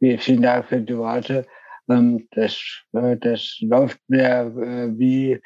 vielen 0.00 0.42
Dank 0.42 0.66
für 0.66 0.80
die 0.80 0.96
Worte. 0.96 1.46
Ähm, 1.88 2.26
das, 2.32 2.60
äh, 2.92 3.16
das 3.16 3.58
läuft 3.60 4.00
mir 4.08 4.52
äh, 4.56 4.98
wie 4.98 5.40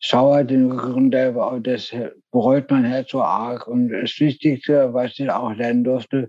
Schauer 0.00 0.44
den 0.44 0.70
Rücken, 0.70 1.10
das 1.10 1.92
bereut 2.30 2.70
mein 2.70 2.84
Herz 2.84 3.10
so 3.10 3.22
arg. 3.22 3.66
Und 3.66 3.88
das 3.88 4.18
Wichtigste, 4.20 4.94
was 4.94 5.18
ich 5.18 5.28
auch 5.28 5.52
lernen 5.54 5.82
durfte, 5.82 6.28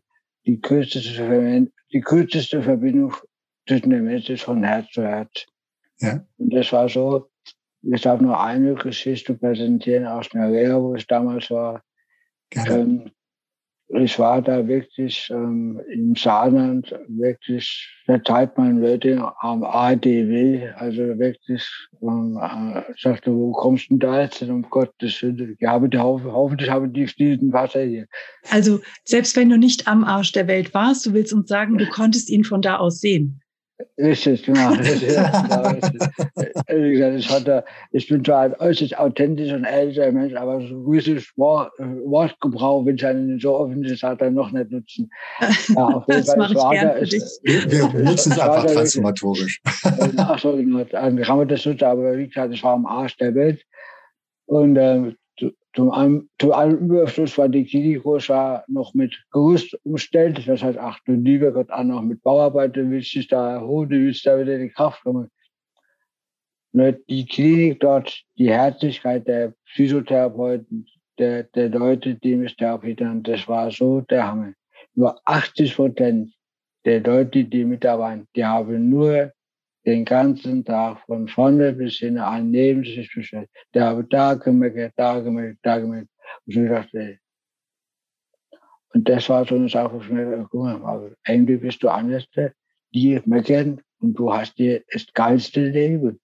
die 0.50 0.62
kürzeste, 0.62 1.68
die 1.94 2.02
kürzeste 2.02 2.64
Verbindung 2.64 3.14
zwischen 3.68 3.92
den 3.92 4.06
Menschen 4.06 4.34
ist 4.34 4.44
von 4.44 4.64
Herz 4.64 4.90
zu 4.92 5.04
Herz. 5.04 5.46
Ja. 6.00 6.26
Und 6.38 6.54
das 6.54 6.72
war 6.72 6.90
so, 6.90 7.30
ich 7.82 8.02
darf 8.02 8.20
nur 8.20 8.40
eine 8.42 8.74
Geschichte 8.74 9.36
präsentieren 9.36 10.08
aus 10.08 10.34
Nerea, 10.34 10.82
wo 10.82 10.96
ich 10.96 11.06
damals 11.06 11.52
war. 11.52 11.84
Ähm, 12.56 13.12
ich 13.90 14.20
war 14.20 14.42
da 14.42 14.68
wirklich 14.68 15.30
ähm, 15.32 15.82
im 15.92 16.16
Saarland, 16.16 16.94
wirklich 17.08 17.92
verteilt 18.06 18.52
mein 18.56 18.82
Wörter 18.82 19.36
am 19.40 19.64
ADW, 19.64 20.70
also 20.76 21.18
wirklich, 21.18 21.68
ähm, 22.02 22.40
äh, 22.40 22.84
sagte, 23.00 23.34
wo 23.34 23.52
kommst 23.52 23.90
du 23.90 23.98
denn 23.98 24.00
da 24.00 24.22
jetzt? 24.22 24.44
Um 24.44 24.62
Gottes 24.70 25.22
Willen, 25.24 25.58
die, 25.58 25.98
hoffentlich 25.98 26.70
habe 26.70 26.92
ich 26.94 27.16
diesen 27.16 27.52
Wasser 27.52 27.82
hier. 27.82 28.06
Also, 28.52 28.80
selbst 29.06 29.36
wenn 29.36 29.50
du 29.50 29.58
nicht 29.58 29.88
am 29.88 30.04
Arsch 30.04 30.34
der 30.34 30.48
Welt 30.48 30.74
warst, 30.76 31.08
du 31.08 31.14
willst 31.14 31.34
uns 31.34 31.50
sagen, 31.50 31.78
du 31.78 31.88
konntest 31.88 32.30
ihn 32.30 32.44
von 32.44 32.62
da 32.62 32.78
aus 32.78 33.00
sehen. 33.00 33.42
Richtig, 33.98 34.44
genau. 34.44 34.72
Wie 34.72 34.82
gesagt, 36.92 37.16
ich, 37.18 37.30
hatte, 37.30 37.64
ich 37.92 38.10
bin 38.10 38.26
zwar 38.26 38.42
ein 38.42 38.54
äußerst 38.56 38.98
authentisch 38.98 39.54
und 39.54 39.64
ehrlicher 39.64 40.12
Mensch, 40.12 40.36
aber 40.36 40.60
so 40.68 40.84
gewisses 40.84 41.32
Wort, 41.38 41.72
Wortgebrauch 41.78 42.86
will 42.86 42.96
ich 42.96 43.06
einen 43.06 43.40
so 43.40 43.66
öffentlich 43.66 44.02
dann 44.02 44.34
noch 44.34 44.52
nicht 44.52 44.72
nutzen. 44.72 45.10
Ja, 45.70 46.04
das 46.08 46.36
mache 46.36 46.54
ich 46.54 46.70
gerne 46.70 47.00
für 47.00 47.06
dich. 47.06 47.24
Wir, 47.44 47.94
wir 47.94 48.04
nutzen 48.04 48.34
es 48.34 48.40
einfach 48.40 48.66
transformatorisch. 48.66 49.62
Ach 50.18 50.40
so, 50.40 50.56
genau. 50.56 50.84
Kann 50.86 51.38
man 51.38 51.48
das 51.48 51.66
nutzen, 51.66 51.86
aber 51.86 52.18
wie 52.18 52.28
gesagt, 52.28 52.54
ich 52.54 52.64
war 52.64 52.74
am 52.74 52.86
Arsch 52.86 53.16
der 53.18 53.34
Welt. 53.36 53.64
Und 54.46 54.78
ähm, 54.78 55.16
zum, 55.80 55.92
einen, 55.92 56.30
zum 56.40 56.52
allem 56.52 56.90
Überfluss 56.90 57.38
war 57.38 57.48
die 57.48 57.64
Klinikrosa 57.64 58.66
noch 58.68 58.94
mit 58.94 59.18
Gerüst 59.32 59.80
umstellt. 59.86 60.46
Das 60.46 60.62
heißt, 60.62 60.78
ach 60.78 61.00
du 61.06 61.14
lieber 61.14 61.54
Gott, 61.54 61.72
auch 61.72 61.86
noch 61.86 62.02
mit 62.02 62.22
Bauarbeiter 62.22 62.90
willst 62.90 63.16
du 63.16 63.26
da 63.26 63.54
erholen, 63.54 63.88
du 63.88 63.96
willst 64.00 64.26
da 64.26 64.38
wieder 64.38 64.56
in 64.56 64.64
die 64.64 64.74
Kraft 64.74 65.04
kommen. 65.04 65.30
Nur 66.74 66.92
die 66.92 67.26
Klinik 67.26 67.80
dort, 67.80 68.26
die 68.38 68.50
Herzlichkeit 68.50 69.26
der 69.26 69.54
Physiotherapeuten, 69.68 70.86
der, 71.18 71.44
der 71.44 71.70
Leute, 71.70 72.16
die 72.16 72.36
mich 72.36 72.58
therapieren, 72.58 73.24
das 73.24 73.48
war 73.48 73.72
so 73.72 74.02
der 74.02 74.28
Hammer. 74.28 74.52
Nur 74.96 75.18
80 75.24 75.78
Prozent 75.78 76.34
der 76.84 77.00
Leute, 77.00 77.46
die 77.46 77.64
mit 77.64 77.86
da 77.86 77.98
waren, 77.98 78.28
die 78.36 78.44
haben 78.44 78.90
nur 78.90 79.32
den 79.90 80.06
ganzen 80.06 80.64
Tag 80.64 81.00
von 81.06 81.28
vorne 81.28 81.74
bis 81.74 81.98
hin 81.98 82.20
an 82.20 82.52
neben 82.52 82.84
sich 82.84 83.12
bestellt. 83.14 83.50
Der 83.74 83.86
habe 83.86 84.04
da 84.04 84.36
gemeckert, 84.36 84.94
da 84.96 85.20
gemeckert, 85.20 85.58
da 85.64 85.80
gemeckert. 85.80 86.10
Und 86.46 86.56
ich 86.56 86.70
dachte, 86.70 87.20
und 88.94 89.10
das 89.10 89.30
war 89.30 89.46
so 89.46 89.56
eine 89.56 89.70
Sache, 89.70 89.94
wo 89.94 90.02
ich 90.02 90.10
mir 90.10 90.48
guck 90.50 90.64
mal, 90.64 91.16
irgendwie 91.28 91.58
bist 91.58 91.82
du 91.84 91.90
anders, 91.90 92.28
die 92.94 93.20
meckern 93.26 93.82
und 94.00 94.14
du 94.14 94.32
hast 94.32 94.58
dir 94.58 94.84
das 94.92 95.06
geilste 95.14 95.68
Leben. 95.68 96.20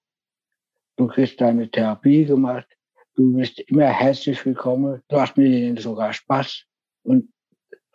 Du 0.96 1.08
kriegst 1.08 1.42
deine 1.42 1.70
Therapie 1.70 2.26
gemacht, 2.26 2.68
du 3.16 3.36
bist 3.36 3.60
immer 3.62 3.88
herzlich 3.88 4.46
willkommen, 4.46 5.02
du 5.08 5.20
hast 5.20 5.38
mit 5.38 5.48
ihnen 5.48 5.78
sogar 5.78 6.14
Spaß. 6.14 6.66
Und 7.04 7.30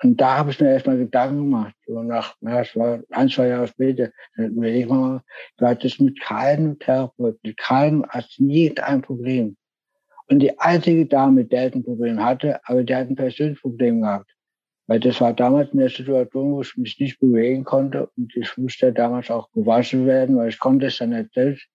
und 0.02 0.18
da 0.20 0.38
habe 0.38 0.50
ich 0.50 0.60
mir 0.60 0.70
erstmal 0.70 0.96
Gedanken 0.96 1.38
gemacht. 1.38 1.74
So 1.86 2.02
nach, 2.02 2.34
ja, 2.40 2.62
es 2.62 2.74
war 2.74 3.02
ein, 3.10 3.28
zwei 3.28 3.48
Jahre 3.48 3.66
später, 3.66 4.10
dann 4.36 4.52
überlege 4.52 4.78
ich 4.80 4.88
mal, 4.88 5.22
du 5.58 5.66
hattest 5.66 6.00
mit 6.00 6.20
keinem 6.20 6.78
Therapeuten, 6.78 7.38
mit 7.42 7.58
keinem 7.58 8.04
Arzt 8.08 8.40
nie 8.40 8.76
ein 8.78 9.02
Problem. 9.02 9.56
Und 10.28 10.38
die 10.38 10.58
einzige 10.58 11.06
Dame, 11.06 11.44
die 11.44 11.56
ein 11.56 11.82
Problem 11.82 12.22
hatte, 12.22 12.60
aber 12.64 12.82
die 12.82 12.94
hat 12.94 13.08
ein 13.08 13.16
persönliches 13.16 13.60
Problem 13.60 14.00
gehabt. 14.00 14.30
Weil 14.86 15.00
das 15.00 15.20
war 15.20 15.34
damals 15.34 15.72
in 15.72 15.80
der 15.80 15.90
Situation, 15.90 16.52
wo 16.52 16.62
ich 16.62 16.76
mich 16.76 16.98
nicht 16.98 17.20
bewegen 17.20 17.64
konnte 17.64 18.10
und 18.16 18.34
ich 18.34 18.56
musste 18.56 18.92
damals 18.92 19.30
auch 19.30 19.50
gewaschen 19.52 20.06
werden, 20.06 20.36
weil 20.36 20.48
ich 20.48 20.58
konnte 20.58 20.86
es 20.86 20.98
dann 20.98 21.10
nicht 21.10 21.34
selbst. 21.34 21.68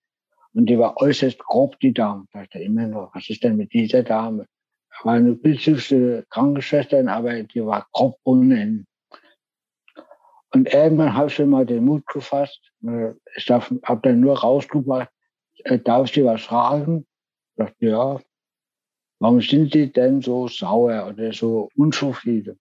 Und 0.54 0.66
die 0.68 0.80
war 0.80 0.98
äußerst 0.98 1.38
grob, 1.38 1.80
die 1.80 1.94
Dame. 1.94 2.26
Ich 2.28 2.34
dachte 2.34 2.60
immer 2.60 2.88
noch, 2.88 3.14
was 3.14 3.30
ist 3.30 3.44
denn 3.44 3.58
mit 3.58 3.72
dieser 3.72 4.04
Dame? 4.04 4.48
War 5.04 5.14
eine 5.14 5.34
bildhübsche 5.34 6.26
Krankenschwester, 6.30 7.06
aber 7.08 7.44
die 7.44 7.66
war 7.66 7.88
grob 7.92 8.18
ohne 8.24 8.86
Und 10.54 10.74
irgendwann 10.74 11.14
habe 11.14 11.28
ich 11.28 11.40
mal 11.40 11.66
den 11.66 11.86
Mut 11.86 12.06
gefasst. 12.08 12.62
Ich 13.36 13.50
habe 13.50 14.00
dann 14.02 14.20
nur 14.20 14.40
rausgebracht, 14.40 15.10
äh, 15.64 15.80
darf 15.80 16.06
ich 16.06 16.14
dir 16.14 16.26
was 16.26 16.44
fragen? 16.44 17.06
Ich 17.50 17.66
dachte, 17.66 17.86
ja. 17.86 18.20
Warum 19.20 19.42
sind 19.42 19.72
Sie 19.72 19.92
denn 19.92 20.22
so 20.22 20.48
sauer 20.48 21.08
oder 21.08 21.32
so 21.32 21.70
unzufrieden? 21.76 22.60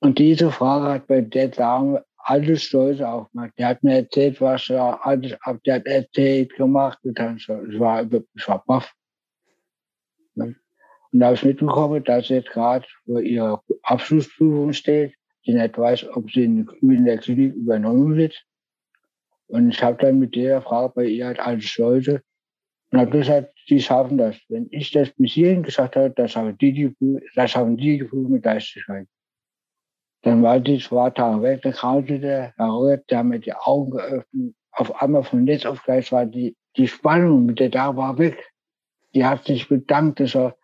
Und 0.00 0.18
diese 0.18 0.50
Frage 0.50 0.86
hat 0.86 1.06
bei 1.06 1.20
der 1.20 1.48
Dame 1.48 2.04
alles 2.16 2.64
stolz 2.64 3.00
auf 3.00 3.32
mich. 3.32 3.52
Die 3.56 3.64
hat 3.64 3.82
mir 3.82 3.98
erzählt, 3.98 4.40
was 4.40 4.68
er 4.68 5.04
alles, 5.06 5.36
die 5.64 5.72
hat 5.72 5.86
erzählt, 5.86 6.54
gemacht, 6.56 6.98
getan. 7.02 7.36
Ich 7.36 7.48
war, 7.48 8.02
ich 8.02 8.48
war 8.48 8.64
baff. 8.66 8.92
Und 11.14 11.20
da 11.20 11.26
habe 11.26 11.36
ich 11.36 11.44
mitbekommen, 11.44 12.02
dass 12.02 12.26
sie 12.26 12.34
jetzt 12.34 12.50
gerade 12.50 12.84
vor 13.06 13.20
ihrer 13.20 13.62
Abschlussprüfung 13.84 14.72
steht, 14.72 15.14
die 15.46 15.54
nicht 15.54 15.78
weiß, 15.78 16.08
ob 16.08 16.28
sie 16.28 16.42
in, 16.42 17.04
der 17.04 17.18
Klinik 17.18 17.54
übernommen 17.54 18.16
wird. 18.16 18.44
Und 19.46 19.70
ich 19.70 19.80
habe 19.80 19.96
dann 20.04 20.18
mit 20.18 20.34
der 20.34 20.60
Frau 20.60 20.88
bei 20.88 21.04
ihr 21.04 21.26
halt 21.26 21.38
alles 21.38 21.78
Leute 21.78 22.20
und 22.90 22.98
habe 22.98 23.12
gesagt, 23.12 23.54
sie 23.68 23.80
schaffen 23.80 24.18
das. 24.18 24.36
Wenn 24.48 24.66
ich 24.72 24.90
das 24.90 25.10
bis 25.10 25.34
hierhin 25.34 25.62
gesagt 25.62 25.94
habe, 25.94 26.10
das 26.10 26.34
haben 26.34 26.58
die, 26.58 26.72
die, 26.72 27.20
das 27.36 27.54
haben 27.54 27.76
die 27.76 27.98
die 27.98 28.04
Prüfung 28.04 28.32
mit 28.32 28.44
Leichtigkeit. 28.44 29.06
Dann 30.22 30.42
war 30.42 30.58
die 30.58 30.80
zwei 30.80 31.10
Tage 31.10 31.42
weg, 31.42 31.62
dann 31.62 31.74
kam 31.74 32.04
sie 32.04 32.18
Herr 32.18 32.52
Röhrt, 32.58 33.08
der 33.08 33.18
hat 33.18 33.26
mir 33.26 33.38
die 33.38 33.54
Augen 33.54 33.92
geöffnet. 33.92 34.56
Auf 34.72 35.00
einmal 35.00 35.22
von 35.22 35.46
jetzt 35.46 35.64
auf 35.64 35.80
gleich 35.84 36.10
war 36.10 36.26
die, 36.26 36.56
die 36.76 36.88
Spannung 36.88 37.46
mit 37.46 37.60
der 37.60 37.68
da 37.68 37.96
war 37.96 38.18
weg. 38.18 38.50
Die 39.14 39.24
hat 39.24 39.44
sich 39.44 39.68
bedankt, 39.68 40.18
das 40.18 40.34
war, 40.34 40.56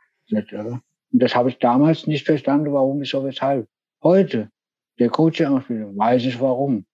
und 1.13 1.23
das 1.23 1.35
habe 1.35 1.51
ich 1.51 1.59
damals 1.59 2.07
nicht 2.07 2.25
verstanden, 2.25 2.73
warum 2.73 3.03
ich 3.03 3.11
so 3.11 3.25
weshalb. 3.25 3.69
Heute, 4.03 4.51
der 4.99 5.11
Coaching-Ausbildung, 5.11 5.97
weiß 5.97 6.25
ich 6.25 6.41
warum. 6.41 6.87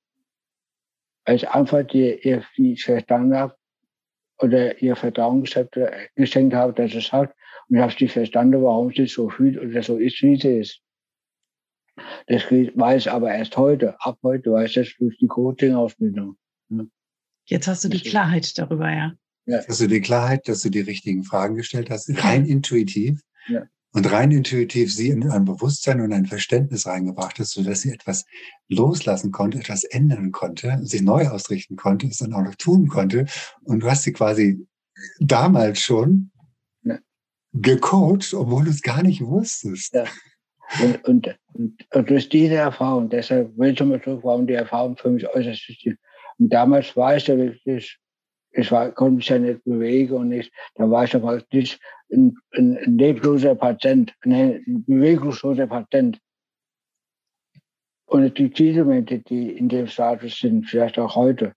Weil 1.24 1.36
ich 1.36 1.48
einfach 1.48 1.82
die, 1.86 2.18
ihr 2.22 2.42
viel 2.54 2.76
verstanden 2.76 3.36
habe 3.36 3.56
oder 4.38 4.80
ihr 4.80 4.96
Vertrauen 4.96 5.42
geschenkt 5.42 6.54
habe, 6.54 6.72
dass 6.72 6.94
es 6.94 7.12
hat. 7.12 7.34
Und 7.68 7.76
ich 7.76 7.82
habe 7.82 7.94
sie 7.96 8.08
verstanden, 8.08 8.62
warum 8.62 8.92
sie 8.92 9.06
so 9.06 9.28
fühlt 9.28 9.58
oder 9.58 9.82
so 9.82 9.98
ist, 9.98 10.22
wie 10.22 10.36
sie 10.36 10.58
ist. 10.58 10.80
Das 12.26 12.44
weiß 12.50 13.06
ich 13.06 13.10
aber 13.10 13.32
erst 13.32 13.56
heute. 13.56 13.96
Ab 14.00 14.18
heute 14.22 14.52
weiß 14.52 14.70
ich 14.70 14.74
das 14.76 14.96
durch 14.98 15.18
die 15.18 15.26
Coaching-Ausbildung. 15.26 16.36
Jetzt 17.46 17.68
hast 17.68 17.84
du 17.84 17.88
die 17.88 18.00
Klarheit 18.00 18.56
darüber, 18.58 18.90
ja. 18.90 19.12
Ja. 19.46 19.60
Hast 19.66 19.80
du 19.80 19.86
die 19.86 20.00
Klarheit, 20.00 20.48
dass 20.48 20.60
du 20.60 20.70
die 20.70 20.80
richtigen 20.80 21.22
Fragen 21.22 21.56
gestellt 21.56 21.88
hast, 21.90 22.10
rein 22.24 22.44
intuitiv. 22.44 23.20
Ja. 23.48 23.64
Und 23.92 24.12
rein 24.12 24.30
intuitiv 24.30 24.92
sie 24.92 25.08
in 25.08 25.30
ein 25.30 25.46
Bewusstsein 25.46 26.02
und 26.02 26.12
ein 26.12 26.26
Verständnis 26.26 26.86
reingebracht 26.86 27.38
hast, 27.38 27.52
sodass 27.52 27.80
sie 27.80 27.92
etwas 27.92 28.26
loslassen 28.68 29.32
konnte, 29.32 29.58
etwas 29.58 29.84
ändern 29.84 30.32
konnte, 30.32 30.78
sich 30.82 31.00
neu 31.00 31.28
ausrichten 31.28 31.76
konnte, 31.76 32.08
es 32.08 32.18
dann 32.18 32.34
auch 32.34 32.42
noch 32.42 32.56
tun 32.56 32.88
konnte. 32.88 33.24
Und 33.62 33.80
du 33.80 33.90
hast 33.90 34.02
sie 34.02 34.12
quasi 34.12 34.66
damals 35.18 35.80
schon 35.80 36.30
ja. 36.82 36.98
gecoacht, 37.54 38.34
obwohl 38.34 38.64
du 38.64 38.70
es 38.70 38.82
gar 38.82 39.02
nicht 39.02 39.22
wusstest. 39.22 39.94
Ja. 39.94 40.04
Und, 40.82 41.04
und, 41.04 41.38
und, 41.54 41.86
und, 41.94 42.10
durch 42.10 42.28
diese 42.28 42.56
Erfahrung, 42.56 43.08
deshalb 43.08 43.56
will 43.56 43.72
ich 43.72 43.80
mal 43.80 44.02
zurück, 44.02 44.20
warum 44.24 44.46
die 44.46 44.54
Erfahrung 44.54 44.96
für 44.96 45.10
mich 45.10 45.26
äußerst 45.26 45.68
wichtig 45.68 45.92
ist. 45.92 45.98
Und 46.38 46.52
damals 46.52 46.96
war 46.96 47.16
ich 47.16 47.28
ja 47.28 47.38
wirklich 47.38 47.98
ich 48.56 48.72
war, 48.72 48.90
konnte 48.92 49.16
mich 49.16 49.28
ja 49.28 49.38
nicht 49.38 49.62
bewegen 49.64 50.14
und 50.14 50.28
nicht, 50.28 50.52
da 50.76 50.90
war 50.90 51.04
ich 51.04 51.12
ja 51.12 51.18
praktisch 51.18 51.78
ein, 52.10 52.36
ein, 52.52 52.78
lebloser 52.98 53.54
Patient, 53.54 54.14
ein 54.24 54.84
bewegungsloser 54.86 55.66
Patient. 55.66 56.18
Und 58.06 58.38
die 58.38 58.50
Zielelemente, 58.52 59.18
die 59.18 59.50
in 59.50 59.68
dem 59.68 59.86
Status 59.86 60.38
sind, 60.38 60.64
vielleicht 60.64 60.98
auch 60.98 61.14
heute, 61.16 61.52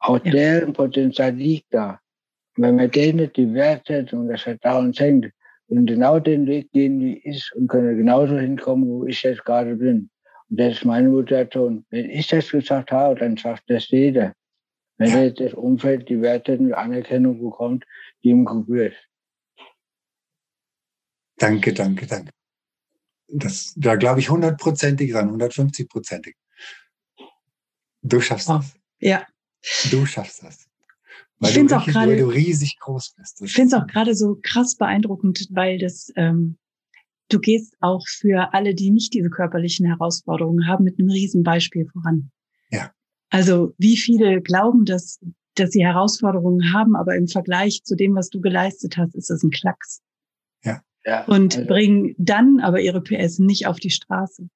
auch 0.00 0.22
ja. 0.24 0.30
deren 0.32 0.72
Potenzial 0.72 1.32
liegt 1.32 1.72
da. 1.72 2.00
Und 2.56 2.64
wenn 2.64 2.78
wir 2.78 2.88
denen 2.88 3.32
die 3.32 3.54
Wertschätzung 3.54 4.20
und 4.20 4.28
das 4.28 4.42
Vertrauen 4.42 4.92
schenken 4.92 5.32
und 5.68 5.86
genau 5.86 6.18
den 6.18 6.46
Weg 6.46 6.70
gehen, 6.72 7.00
wie 7.00 7.18
ich 7.18 7.50
und 7.54 7.68
können 7.68 7.96
genauso 7.96 8.36
hinkommen, 8.38 8.88
wo 8.88 9.06
ich 9.06 9.22
jetzt 9.22 9.44
gerade 9.44 9.76
bin. 9.76 10.10
Und 10.50 10.60
das 10.60 10.74
ist 10.74 10.84
meine 10.84 11.08
Motivation. 11.08 11.86
Wenn 11.90 12.10
ich 12.10 12.26
das 12.26 12.50
gesagt 12.50 12.90
habe, 12.92 13.18
dann 13.18 13.38
schafft 13.38 13.64
das 13.68 13.88
jeder 13.88 14.34
wenn 14.98 15.10
ja. 15.10 15.30
das 15.30 15.54
Umfeld 15.54 16.08
die 16.08 16.20
Werte 16.20 16.58
und 16.58 16.72
Anerkennung 16.72 17.42
bekommt, 17.42 17.84
die 18.22 18.30
ihm 18.30 18.44
gebührt. 18.44 18.94
Danke, 21.38 21.74
danke, 21.74 22.06
danke. 22.06 22.32
Das, 23.28 23.74
da 23.76 23.96
glaube 23.96 24.20
ich 24.20 24.30
hundertprozentig 24.30 25.12
dran, 25.12 25.30
hundertfünfzigprozentig. 25.30 26.36
Du 28.02 28.20
schaffst 28.20 28.48
oh, 28.48 28.58
das. 28.58 28.74
Ja. 29.00 29.26
Du 29.90 30.06
schaffst 30.06 30.42
das. 30.42 30.68
Weil, 31.38 31.50
ich 31.50 31.66
du, 31.66 31.76
auch 31.76 31.84
grade, 31.84 32.12
weil 32.12 32.18
du 32.18 32.28
riesig 32.28 32.78
groß 32.78 33.14
bist. 33.18 33.42
Ich 33.42 33.52
finde 33.52 33.76
es 33.76 33.82
auch 33.82 33.86
gerade 33.86 34.14
so 34.14 34.38
krass 34.42 34.76
beeindruckend, 34.76 35.48
weil 35.50 35.78
das, 35.78 36.10
ähm, 36.16 36.56
du 37.28 37.40
gehst 37.40 37.76
auch 37.80 38.06
für 38.06 38.54
alle, 38.54 38.74
die 38.74 38.90
nicht 38.90 39.12
diese 39.12 39.28
körperlichen 39.28 39.84
Herausforderungen 39.84 40.66
haben, 40.66 40.84
mit 40.84 40.98
einem 40.98 41.10
Riesenbeispiel 41.10 41.86
voran. 41.92 42.30
Ja. 42.70 42.92
Also 43.30 43.74
wie 43.78 43.96
viele 43.96 44.40
glauben, 44.40 44.84
dass, 44.84 45.20
dass 45.54 45.70
sie 45.70 45.84
Herausforderungen 45.84 46.72
haben, 46.72 46.96
aber 46.96 47.16
im 47.16 47.28
Vergleich 47.28 47.82
zu 47.84 47.96
dem, 47.96 48.14
was 48.14 48.28
du 48.28 48.40
geleistet 48.40 48.96
hast, 48.96 49.14
ist 49.14 49.30
es 49.30 49.42
ein 49.42 49.50
Klacks. 49.50 50.00
Ja. 50.64 50.80
ja 51.04 51.24
und 51.26 51.56
also, 51.56 51.66
bringen 51.66 52.14
dann 52.18 52.60
aber 52.60 52.80
ihre 52.80 53.02
PS 53.02 53.38
nicht 53.38 53.66
auf 53.66 53.78
die 53.78 53.90
Straße. 53.90 54.48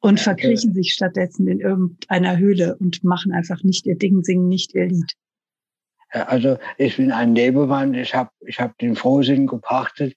Und 0.00 0.18
ja, 0.18 0.24
verkriechen 0.24 0.70
ja. 0.70 0.74
sich 0.74 0.92
stattdessen 0.94 1.46
in 1.46 1.60
irgendeiner 1.60 2.36
Höhle 2.36 2.76
und 2.76 3.04
machen 3.04 3.32
einfach 3.32 3.62
nicht 3.62 3.86
ihr 3.86 3.96
Ding, 3.96 4.24
singen 4.24 4.48
nicht 4.48 4.74
ihr 4.74 4.86
Lied. 4.86 5.12
Also 6.12 6.58
ich 6.76 6.96
bin 6.98 7.10
ein 7.10 7.32
Nebenmann, 7.32 7.94
ich 7.94 8.14
habe 8.14 8.30
ich 8.46 8.60
hab 8.60 8.76
den 8.78 8.94
Frohsinn 8.94 9.46
gepachtet. 9.46 10.14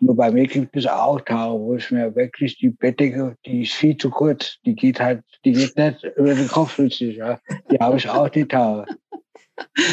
Nur 0.00 0.16
bei 0.16 0.30
mir 0.32 0.46
gibt 0.46 0.76
es 0.76 0.86
auch 0.86 1.20
Tage, 1.20 1.54
wo 1.54 1.76
ich 1.76 1.90
mir 1.90 2.14
wirklich 2.16 2.58
die 2.58 2.70
Bettdecke, 2.70 3.36
die 3.46 3.62
ist 3.62 3.74
viel 3.74 3.96
zu 3.96 4.10
kurz, 4.10 4.58
die 4.64 4.74
geht 4.74 4.98
halt, 4.98 5.22
die 5.44 5.52
geht 5.52 5.76
nicht 5.76 6.02
über 6.16 6.34
den 6.34 6.48
Kopf 6.48 6.78
richtig. 6.78 7.16
Ja. 7.16 7.38
Die 7.70 7.78
habe 7.78 7.96
ich 7.96 8.08
auch 8.08 8.28
die 8.28 8.46
Tage. 8.46 8.86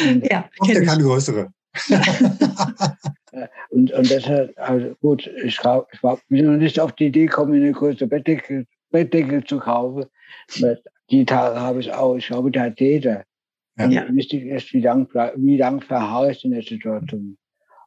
Und 0.08 0.30
ja, 0.30 0.48
auch 0.58 0.66
der 0.66 0.84
kann 0.84 1.00
größere. 1.00 1.52
und, 3.70 3.92
und 3.92 4.10
deshalb, 4.10 4.52
also 4.56 4.94
gut, 5.00 5.26
ich, 5.26 5.58
ich 5.58 5.64
war, 5.64 5.86
bin 6.28 6.46
noch 6.46 6.58
nicht 6.58 6.78
auf 6.80 6.92
die 6.92 7.06
Idee 7.06 7.26
gekommen, 7.26 7.54
eine 7.54 7.72
größere 7.72 8.08
Bettdecke, 8.08 8.66
Bettdecke 8.90 9.44
zu 9.44 9.58
kaufen. 9.58 10.04
Die 11.10 11.24
Tage 11.24 11.60
habe 11.60 11.80
ich 11.80 11.92
auch. 11.92 12.16
Ich 12.16 12.26
glaube, 12.26 12.50
der 12.50 12.64
hat 12.64 12.80
jeder. 12.80 13.24
Ja. 13.76 14.06
Wichtig 14.14 14.46
ist, 14.46 14.72
wie 14.72 14.80
lange 14.80 15.08
wie 15.36 15.56
lang 15.56 15.80
verharre 15.80 16.30
ich 16.30 16.44
in 16.44 16.52
der 16.52 16.62
Situation. 16.62 17.36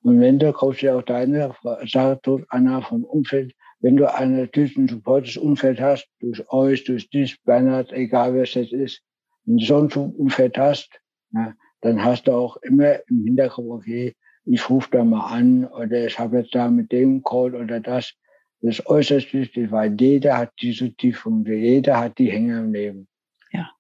Und 0.02 0.20
wenn 0.20 0.40
du, 0.40 0.52
kommst 0.52 0.82
du 0.82 0.94
auch 0.96 1.02
deine 1.02 1.54
Sache 1.86 2.20
tut, 2.22 2.46
Anna, 2.50 2.82
vom 2.82 3.04
Umfeld, 3.04 3.54
wenn 3.80 3.98
du 3.98 4.14
ein 4.14 4.38
natürlich 4.38 4.76
ein 4.78 4.88
supportes 4.88 5.38
Umfeld 5.38 5.80
hast, 5.80 6.08
durch 6.20 6.50
euch, 6.50 6.84
durch 6.84 7.10
dich, 7.10 7.42
Bernhard, 7.44 7.92
egal 7.94 8.34
wer 8.34 8.44
es 8.44 8.54
jetzt 8.54 8.74
ist, 8.74 9.02
wenn 9.46 9.58
du 9.58 9.66
so 9.66 9.78
ein 9.78 9.92
Umfeld 9.92 10.58
hast, 10.58 11.00
ja, 11.32 11.54
dann 11.82 12.04
hast 12.04 12.28
du 12.28 12.32
auch 12.32 12.58
immer 12.58 13.00
im 13.10 13.24
Hinterkopf, 13.24 13.68
okay, 13.70 14.16
ich 14.46 14.70
rufe 14.70 14.90
da 14.92 15.04
mal 15.04 15.28
an 15.28 15.66
oder 15.66 16.06
ich 16.06 16.18
habe 16.18 16.40
jetzt 16.40 16.56
da 16.56 16.70
mit 16.70 16.92
dem 16.92 17.24
Call 17.24 17.56
oder 17.56 17.80
das. 17.80 18.14
Das 18.62 18.80
ist 18.80 18.88
äußerst 18.88 19.34
wichtig, 19.34 19.72
weil 19.72 20.00
jeder 20.00 20.38
hat 20.38 20.52
diese 20.62 20.92
Tiefpunkte, 20.92 21.54
jeder 21.54 22.00
hat 22.00 22.18
die 22.18 22.32
Hänge 22.32 22.60
im 22.60 22.74
Leben. 22.74 23.08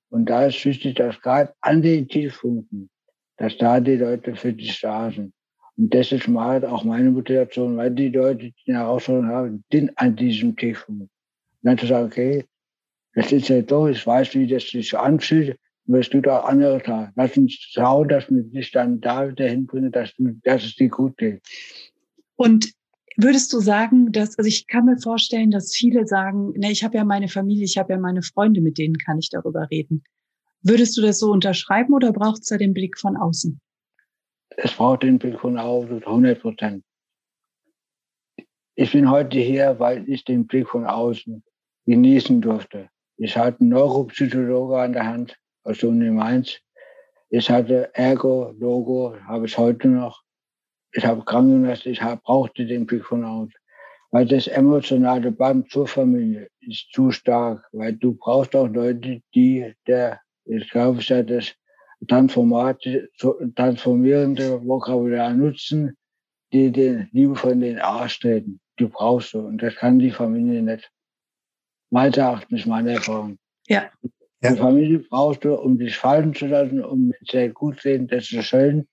Und 0.09 0.29
da 0.29 0.45
ist 0.45 0.63
wichtig, 0.65 0.95
dass 0.95 1.21
gerade 1.21 1.53
an 1.61 1.81
den 1.81 2.07
Tiefpunkten, 2.07 2.89
dass 3.37 3.57
da 3.57 3.79
die 3.79 3.97
Leute 3.97 4.35
für 4.35 4.53
dich 4.53 4.79
da 4.81 5.11
sind. 5.11 5.33
Und 5.77 5.93
das 5.93 6.11
ist 6.11 6.27
mal 6.27 6.65
auch 6.65 6.83
meine 6.83 7.11
Motivation, 7.11 7.77
weil 7.77 7.91
die 7.91 8.09
Leute, 8.09 8.51
die 8.51 8.71
eine 8.71 8.79
Herausforderung 8.79 9.29
haben, 9.29 9.63
sind 9.71 9.91
an 9.97 10.15
diesem 10.15 10.55
Tiefpunkt. 10.55 11.03
Und 11.03 11.09
dann 11.61 11.77
zu 11.77 11.85
sagen, 11.85 12.07
okay, 12.07 12.45
das 13.13 13.31
ist 13.31 13.49
ja 13.49 13.61
doch, 13.61 13.87
ich 13.87 14.05
weiß, 14.05 14.33
wie 14.35 14.47
das 14.47 14.69
sich 14.69 14.97
anfühlt, 14.97 15.57
aber 15.87 15.99
es 15.99 16.09
tut 16.09 16.27
auch 16.27 16.45
andere 16.45 16.79
da. 16.79 17.11
Lass 17.15 17.37
uns 17.37 17.53
schauen, 17.53 18.07
dass 18.07 18.29
wir 18.29 18.43
dich 18.43 18.71
dann 18.71 19.01
da 19.01 19.29
wieder 19.29 19.47
hinbringen, 19.47 19.91
dass, 19.91 20.13
du, 20.15 20.39
dass 20.43 20.63
es 20.63 20.75
dir 20.75 20.89
gut 20.89 21.17
geht. 21.17 21.41
Und 22.35 22.71
Würdest 23.19 23.51
du 23.51 23.59
sagen, 23.59 24.11
dass, 24.11 24.37
also 24.37 24.47
ich 24.47 24.67
kann 24.67 24.85
mir 24.85 24.99
vorstellen, 24.99 25.49
dass 25.49 25.73
viele 25.73 26.05
sagen, 26.05 26.51
ne, 26.51 26.71
ich 26.71 26.83
habe 26.83 26.97
ja 26.97 27.03
meine 27.03 27.27
Familie, 27.27 27.65
ich 27.65 27.79
habe 27.79 27.93
ja 27.93 27.99
meine 27.99 28.21
Freunde, 28.21 28.61
mit 28.61 28.77
denen 28.77 28.99
kann 28.99 29.17
ich 29.17 29.31
darüber 29.31 29.67
reden. 29.71 30.03
Würdest 30.61 30.95
du 30.95 31.01
das 31.01 31.17
so 31.17 31.31
unterschreiben 31.31 31.95
oder 31.95 32.13
braucht 32.13 32.43
es 32.43 32.49
da 32.49 32.57
den 32.57 32.75
Blick 32.75 32.99
von 32.99 33.17
außen? 33.17 33.59
Es 34.57 34.71
braucht 34.71 35.01
den 35.01 35.17
Blick 35.17 35.39
von 35.39 35.57
außen, 35.57 36.03
100 36.03 36.39
Prozent. 36.39 36.83
Ich 38.75 38.91
bin 38.91 39.09
heute 39.09 39.39
hier, 39.39 39.79
weil 39.79 40.07
ich 40.07 40.23
den 40.23 40.45
Blick 40.45 40.69
von 40.69 40.85
außen 40.85 41.43
genießen 41.87 42.39
durfte. 42.39 42.89
Ich 43.17 43.35
hatte 43.35 43.61
einen 43.61 43.69
Neuropsychologe 43.69 44.77
an 44.79 44.93
der 44.93 45.07
Hand 45.07 45.35
aus 45.63 45.79
der 45.79 45.89
Uni 45.89 46.11
Mainz. 46.11 46.59
Ich 47.29 47.49
hatte 47.49 47.89
Ergo, 47.95 48.53
Logo, 48.59 49.15
habe 49.25 49.47
ich 49.47 49.57
heute 49.57 49.87
noch 49.87 50.21
ich 50.91 51.05
habe 51.05 51.23
Krankenhaus, 51.23 51.85
ich 51.85 52.01
hab, 52.01 52.23
brauchte 52.23 52.65
den 52.65 52.85
Blick 52.85 53.05
von 53.05 53.23
außen. 53.23 53.53
Weil 54.11 54.25
das 54.25 54.47
emotionale 54.47 55.31
Band 55.31 55.69
zur 55.69 55.87
Familie 55.87 56.49
ist 56.61 56.89
zu 56.93 57.11
stark, 57.11 57.67
weil 57.73 57.93
du 57.93 58.13
brauchst 58.13 58.55
auch 58.55 58.67
Leute, 58.67 59.21
die 59.35 59.73
der, 59.85 60.21
ich 60.45 60.69
glaube, 60.69 61.01
ja, 61.01 61.23
das 61.23 61.53
transformierende 62.07 63.09
Vokabular 64.65 65.33
nutzen, 65.33 65.97
die 66.53 66.71
den 66.71 67.09
Liebe 67.11 67.35
von 67.35 67.59
den 67.59 67.79
Arsch 67.79 68.21
treten. 68.21 68.61
Die 68.79 68.85
brauchst 68.85 69.33
du. 69.33 69.39
Und 69.39 69.61
das 69.61 69.75
kann 69.75 69.99
die 69.99 70.11
Familie 70.11 70.61
nicht. 70.61 70.89
Meines 71.89 72.17
Erachtens, 72.17 72.65
meine 72.65 72.93
Erfahrung. 72.93 73.37
Ja. 73.67 73.89
Ja. 74.41 74.51
Die 74.51 74.57
Familie 74.57 74.99
brauchst 74.99 75.43
du, 75.43 75.55
um 75.55 75.79
dich 75.79 75.97
fallen 75.97 76.33
zu 76.33 76.45
lassen, 76.45 76.83
um 76.83 77.11
sehr 77.27 77.49
gut 77.49 77.81
sehen, 77.81 78.07
das 78.07 78.31
ist 78.31 78.45
schön, 78.45 78.87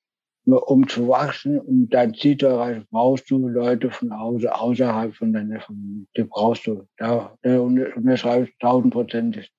um 0.47 0.87
zu 0.89 1.09
wachsen. 1.09 1.61
Und 1.61 1.91
dann 1.91 2.15
Zielbereich 2.15 2.83
brauchst 2.91 3.31
du 3.31 3.49
Leute 3.49 3.91
von 3.91 4.13
außen, 4.13 4.49
außerhalb 4.49 5.15
von 5.15 5.33
deiner 5.33 5.61
Familie. 5.61 6.07
Die 6.17 6.25
brauchst 6.25 6.67
du. 6.67 6.87
Da, 6.99 7.37
da 7.43 7.61
unterschreibst 7.61 8.53
du 8.53 8.67
tausendprozentig. 8.67 9.51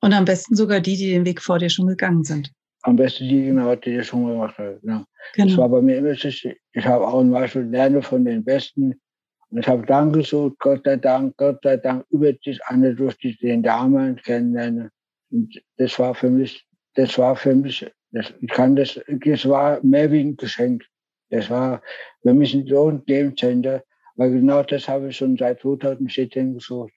Und 0.00 0.12
am 0.12 0.24
besten 0.24 0.54
sogar 0.54 0.80
die, 0.80 0.96
die 0.96 1.10
den 1.10 1.24
Weg 1.24 1.40
vor 1.40 1.58
dir 1.58 1.70
schon 1.70 1.86
gegangen 1.86 2.24
sind. 2.24 2.52
Am 2.82 2.96
besten 2.96 3.26
die, 3.26 3.46
genau, 3.46 3.74
die 3.74 3.96
das 3.96 4.08
schon 4.08 4.26
gemacht 4.26 4.58
haben. 4.58 4.78
Genau. 4.82 5.04
genau. 5.34 5.48
Das 5.48 5.56
war 5.56 5.68
bei 5.70 5.80
mir 5.80 5.96
immer 5.96 6.14
so. 6.14 6.28
Ich 6.28 6.84
habe 6.84 7.06
auch 7.06 7.20
ein 7.20 7.30
Beispiel 7.30 7.62
lerne 7.62 8.02
von 8.02 8.24
den 8.24 8.44
Besten. 8.44 9.00
Und 9.48 9.58
ich 9.60 9.66
habe 9.66 9.86
dann 9.86 10.12
gesucht, 10.12 10.58
Gott 10.58 10.82
sei 10.84 10.96
Dank, 10.96 11.36
Gott 11.36 11.60
sei 11.62 11.76
Dank, 11.76 12.04
über 12.10 12.32
das 12.32 12.58
andere 12.66 12.94
durch 12.94 13.16
die 13.18 13.36
den 13.36 13.62
Damen 13.62 14.16
kennenlernen. 14.16 14.90
Und 15.30 15.58
das 15.76 15.98
war 15.98 16.14
für 16.14 16.28
mich, 16.28 16.66
das 16.94 17.16
war 17.18 17.34
für 17.34 17.54
mich, 17.54 17.90
das, 18.14 18.32
ich 18.40 18.48
kann 18.48 18.76
das, 18.76 19.00
das 19.08 19.48
war 19.48 19.82
mehr 19.82 20.10
wie 20.12 20.20
ein 20.20 20.36
Geschenk. 20.36 20.84
Das 21.30 21.50
war 21.50 21.82
für 22.22 22.32
mich 22.32 22.56
so 22.68 22.88
ein 22.88 23.04
Game 23.06 23.34
Changer, 23.34 23.82
weil 24.14 24.30
genau 24.30 24.62
das 24.62 24.88
habe 24.88 25.08
ich 25.08 25.16
schon 25.16 25.36
seit 25.36 25.60
2014 25.60 26.54
gesucht. 26.54 26.92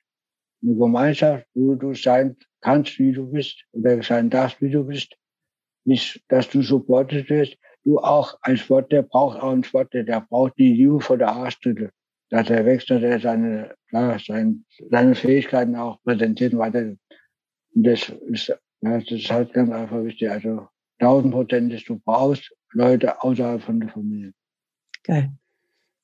Eine 0.61 0.75
Gemeinschaft, 0.75 1.47
wo 1.55 1.73
du 1.73 1.95
sein 1.95 2.37
kannst, 2.61 2.99
wie 2.99 3.11
du 3.11 3.31
bist, 3.31 3.65
oder 3.71 4.01
sein 4.03 4.29
darfst, 4.29 4.61
wie 4.61 4.69
du 4.69 4.83
bist. 4.85 5.15
Nicht, 5.85 6.23
dass 6.27 6.49
du 6.49 6.61
supportet 6.61 7.29
wirst. 7.29 7.57
Du 7.83 7.97
auch, 7.99 8.37
ein 8.41 8.57
Sportler 8.57 9.01
braucht 9.01 9.39
auch 9.39 9.51
einen 9.53 9.63
Sportler, 9.63 10.03
der 10.03 10.21
braucht 10.21 10.53
die 10.57 10.73
Liebe 10.73 10.99
vor 10.99 11.17
der 11.17 11.29
Arschtritte. 11.29 11.89
Dass 12.29 12.49
er 12.49 12.65
wächst, 12.65 12.89
dass 12.89 13.01
er 13.01 13.19
seine, 13.19 13.75
ja, 13.91 14.19
seine, 14.19 14.59
seine 14.91 15.15
Fähigkeiten 15.15 15.75
auch 15.75 16.01
präsentiert 16.03 16.53
und 16.53 16.59
weiter 16.59 16.79
und 17.77 17.83
das 17.83 18.09
ist, 18.09 18.47
ja, 18.47 18.57
das 18.99 19.11
ist 19.11 19.31
halt 19.31 19.53
ganz 19.53 19.71
einfach 19.71 20.03
wichtig. 20.03 20.29
Also 20.29 20.67
1000 20.99 21.33
Prozent, 21.33 21.73
dass 21.73 21.83
du 21.83 21.99
brauchst 21.99 22.53
Leute 22.71 23.21
außerhalb 23.21 23.61
von 23.61 23.79
der 23.79 23.89
Familie. 23.89 24.33
Geil. 25.03 25.31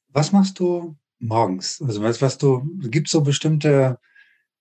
Was 0.10 0.32
machst 0.32 0.60
du 0.60 0.96
morgens? 1.20 1.82
Also 1.82 2.02
was, 2.02 2.22
was 2.22 2.38
du, 2.38 2.64
gibt 2.82 3.10
so 3.10 3.22
bestimmte 3.22 4.00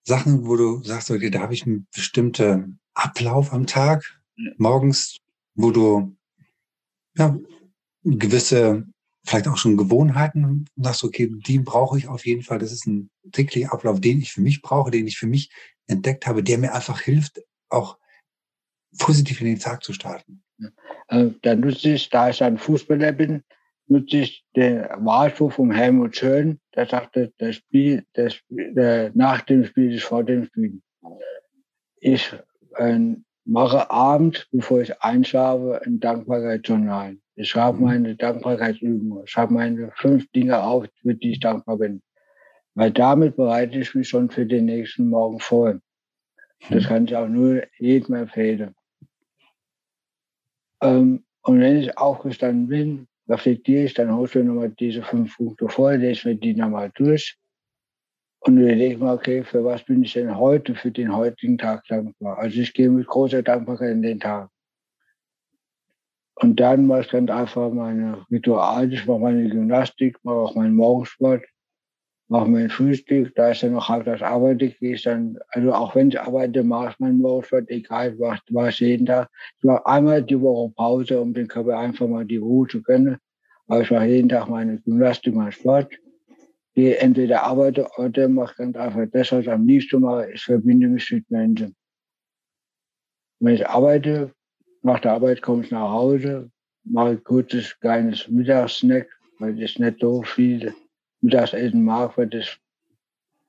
Sachen, 0.03 0.47
wo 0.47 0.57
du 0.57 0.83
sagst, 0.83 1.11
okay, 1.11 1.31
da 1.31 1.41
habe 1.41 1.55
ich 1.55 1.67
einen 1.67 1.87
bestimmten 1.95 2.81
Ablauf 2.95 3.53
am 3.53 3.67
Tag 3.67 4.05
morgens, 4.57 5.19
wo 5.55 5.71
du 5.71 6.17
ja, 7.17 7.39
gewisse, 8.05 8.87
vielleicht 9.25 9.47
auch 9.49 9.57
schon 9.57 9.77
Gewohnheiten 9.77 10.67
sagst, 10.77 11.05
okay, 11.05 11.31
die 11.47 11.59
brauche 11.59 11.99
ich 11.99 12.09
auf 12.09 12.27
jeden 12.27 12.43
Fall. 12.43 12.59
Das 12.59 12.73
ist 12.73 12.87
ein 12.87 13.11
täglicher 13.31 13.73
Ablauf, 13.73 14.01
den 14.01 14.21
ich 14.21 14.33
für 14.33 14.41
mich 14.41 14.63
brauche, 14.63 14.91
den 14.91 15.07
ich 15.07 15.19
für 15.19 15.27
mich 15.27 15.51
entdeckt 15.87 16.27
habe, 16.27 16.43
der 16.43 16.59
mir 16.59 16.75
einfach 16.75 17.01
hilft, 17.01 17.43
auch 17.69 17.99
positiv 18.99 19.41
in 19.41 19.49
den 19.49 19.59
Tag 19.59 19.83
zu 19.83 19.93
starten? 19.93 20.43
Äh, 21.09 21.31
da 21.43 21.55
nutze 21.55 21.91
ich, 21.91 22.11
da 22.11 22.31
ich 22.31 22.43
ein 22.43 22.59
Fußballer 22.59 23.13
bin, 23.13 23.43
nutze 23.87 24.19
ich 24.19 24.45
den 24.57 24.83
Wahlspruch 24.99 25.53
vom 25.53 25.71
Helmut 25.71 26.17
Schön, 26.17 26.61
der 26.75 26.87
sagte, 26.87 27.33
das 27.39 27.57
Spiel, 27.57 28.05
das 28.15 28.35
Spiel 28.35 28.75
der, 28.75 29.11
nach 29.15 29.43
dem 29.43 29.65
Spiel 29.65 29.95
ist 29.95 30.05
vor 30.05 30.25
dem 30.25 30.45
Spiel. 30.45 30.81
Ich 32.01 32.35
äh, 32.77 32.99
mache 33.45 33.91
abends, 33.91 34.47
bevor 34.51 34.81
ich 34.81 35.01
einschlafe, 35.03 35.81
ein 35.85 36.01
Dankbarkeitsjournal. 36.01 37.17
Ich 37.35 37.51
schreibe 37.51 37.79
mhm. 37.79 37.85
meine 37.85 38.17
Dankbarkeitsübungen. 38.17 39.25
Ich 39.25 39.31
schreibe 39.31 39.55
meine 39.55 39.91
fünf 39.97 40.31
Dinge 40.33 40.63
auf, 40.63 40.87
für 41.01 41.15
die 41.15 41.33
ich 41.33 41.41
dankbar 41.41 41.79
bin. 41.79 42.03
Weil 42.75 42.91
damit 42.91 43.37
bereite 43.37 43.79
ich 43.79 43.95
mich 43.95 44.09
schon 44.09 44.31
für 44.31 44.47
den 44.47 44.67
nächsten 44.67 45.09
Morgen 45.09 45.41
vor. 45.41 45.79
Das 46.71 46.85
hm. 46.85 46.89
kann 46.89 47.05
ich 47.05 47.17
auch 47.17 47.29
nur 47.29 47.63
jedem 47.79 48.15
empfehlen. 48.15 48.75
Ähm, 50.83 51.25
und 51.43 51.61
wenn 51.61 51.79
ich 51.79 51.97
aufgestanden 51.97 52.69
bin, 52.69 53.09
reflektiere 53.29 53.85
ich, 53.85 53.95
dann 53.95 54.15
holst 54.15 54.35
du 54.35 54.45
nochmal 54.45 54.71
diese 54.71 55.03
fünf 55.03 55.37
Punkte 55.37 55.69
vor, 55.69 55.97
lese 55.97 56.29
mir 56.29 56.37
die 56.37 56.55
nochmal 56.55 56.91
durch 56.95 57.39
und 58.41 58.59
überlege 58.59 58.99
mal, 58.99 59.15
okay, 59.15 59.45
für 59.45 59.65
was 59.65 59.85
bin 59.85 60.03
ich 60.03 60.13
denn 60.13 60.37
heute, 60.37 60.75
für 60.75 60.91
den 60.91 61.15
heutigen 61.15 61.59
Tag 61.59 61.85
dankbar? 61.89 62.39
Also 62.39 62.61
ich 62.61 62.75
gehe 62.75 62.91
mit 62.91 63.07
großer 63.07 63.43
Dankbarkeit 63.43 63.93
in 63.93 64.03
den 64.03 64.21
Tag. 64.21 64.51
Und 66.37 66.59
dann 66.59 66.87
mache 66.87 67.03
ich 67.03 67.11
ganz 67.11 67.31
einfach 67.31 67.71
meine 67.71 68.27
Rituale, 68.31 68.93
ich 68.93 69.07
mache 69.07 69.21
meine 69.21 69.49
Gymnastik, 69.49 70.19
mache 70.25 70.37
auch 70.37 70.55
meinen 70.57 70.75
Morgensport 70.75 71.45
mache 72.33 72.49
mein 72.49 72.71
Frühstück, 72.71 73.35
da 73.35 73.51
ist 73.51 73.61
ja 73.61 73.69
noch 73.69 73.91
halbtags 73.91 74.23
arbeite, 74.23 74.71
gehe 74.71 74.95
ich 74.95 75.03
dann, 75.03 75.39
also 75.49 75.75
auch 75.75 75.95
wenn 75.95 76.09
ich 76.09 76.19
arbeite, 76.19 76.65
mache 76.65 76.89
ich 76.91 76.99
meinen 76.99 77.19
Morgensport, 77.19 77.69
egal 77.69 78.19
was, 78.19 78.41
was 78.49 78.79
jeden 78.81 79.05
Tag. 79.05 79.29
Ich 79.59 79.65
mache 79.65 79.85
einmal 79.85 80.23
die 80.23 80.41
Woche 80.41 80.73
Pause, 80.75 81.21
um 81.21 81.35
den 81.35 81.47
Körper 81.47 81.79
einfach 81.79 82.09
mal 82.09 82.25
die 82.25 82.39
Ruhe 82.39 82.67
zu 82.67 82.83
können. 82.83 83.19
Aber 83.69 83.83
ich 83.83 83.91
mache 83.91 84.07
jeden 84.07 84.31
Tag 84.31 84.49
meine 84.49 84.81
Gymnastik, 84.81 85.35
meinen 85.35 85.53
Sport. 85.53 85.93
Gehe 86.75 86.97
entweder 86.97 87.43
arbeite 87.43 87.87
oder 87.99 88.29
mache 88.29 88.55
ganz 88.57 88.77
einfach 88.79 89.05
das, 89.13 89.31
was 89.31 89.41
ich 89.41 89.51
am 89.51 89.67
liebsten 89.67 90.01
mache, 90.01 90.33
ich 90.33 90.43
verbinde 90.43 90.89
mich 90.89 91.13
mit 91.13 91.31
Menschen. 91.31 91.77
Wenn 93.41 93.57
ich 93.57 93.69
arbeite, 93.69 94.33
nach 94.81 95.01
der 95.01 95.13
Arbeit 95.13 95.43
komme 95.43 95.65
ich 95.65 95.71
nach 95.71 95.91
Hause, 95.91 96.51
mache 96.85 97.11
ein 97.11 97.25
kurzes, 97.25 97.79
kleines 97.79 98.27
Mittagssnack, 98.29 99.07
weil 99.39 99.55
das 99.55 99.79
nicht 99.79 100.01
so 100.01 100.23
viel 100.23 100.73
Mittagessen 101.23 101.85
mag, 101.85 102.17
weil 102.19 102.29
das, 102.29 102.59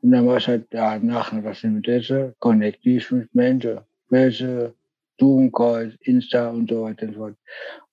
und 0.02 0.12
dann 0.12 0.28
war 0.28 0.38
es 0.38 0.48
halt 0.48 0.68
ja, 0.74 0.98
nachher, 1.00 1.44
was 1.44 1.62
sind 1.62 1.76
mit 1.76 1.88
Essen, 1.88 2.34
konnektiv 2.40 3.12
mit 3.12 3.34
Menschen, 3.34 3.80
Presse, 4.08 4.74
Zoom-Calls, 5.20 5.96
Insta 6.02 6.50
und 6.50 6.70
so 6.70 6.84
weiter 6.84 7.08
und 7.08 7.14
so 7.14 7.20
fort. 7.20 7.36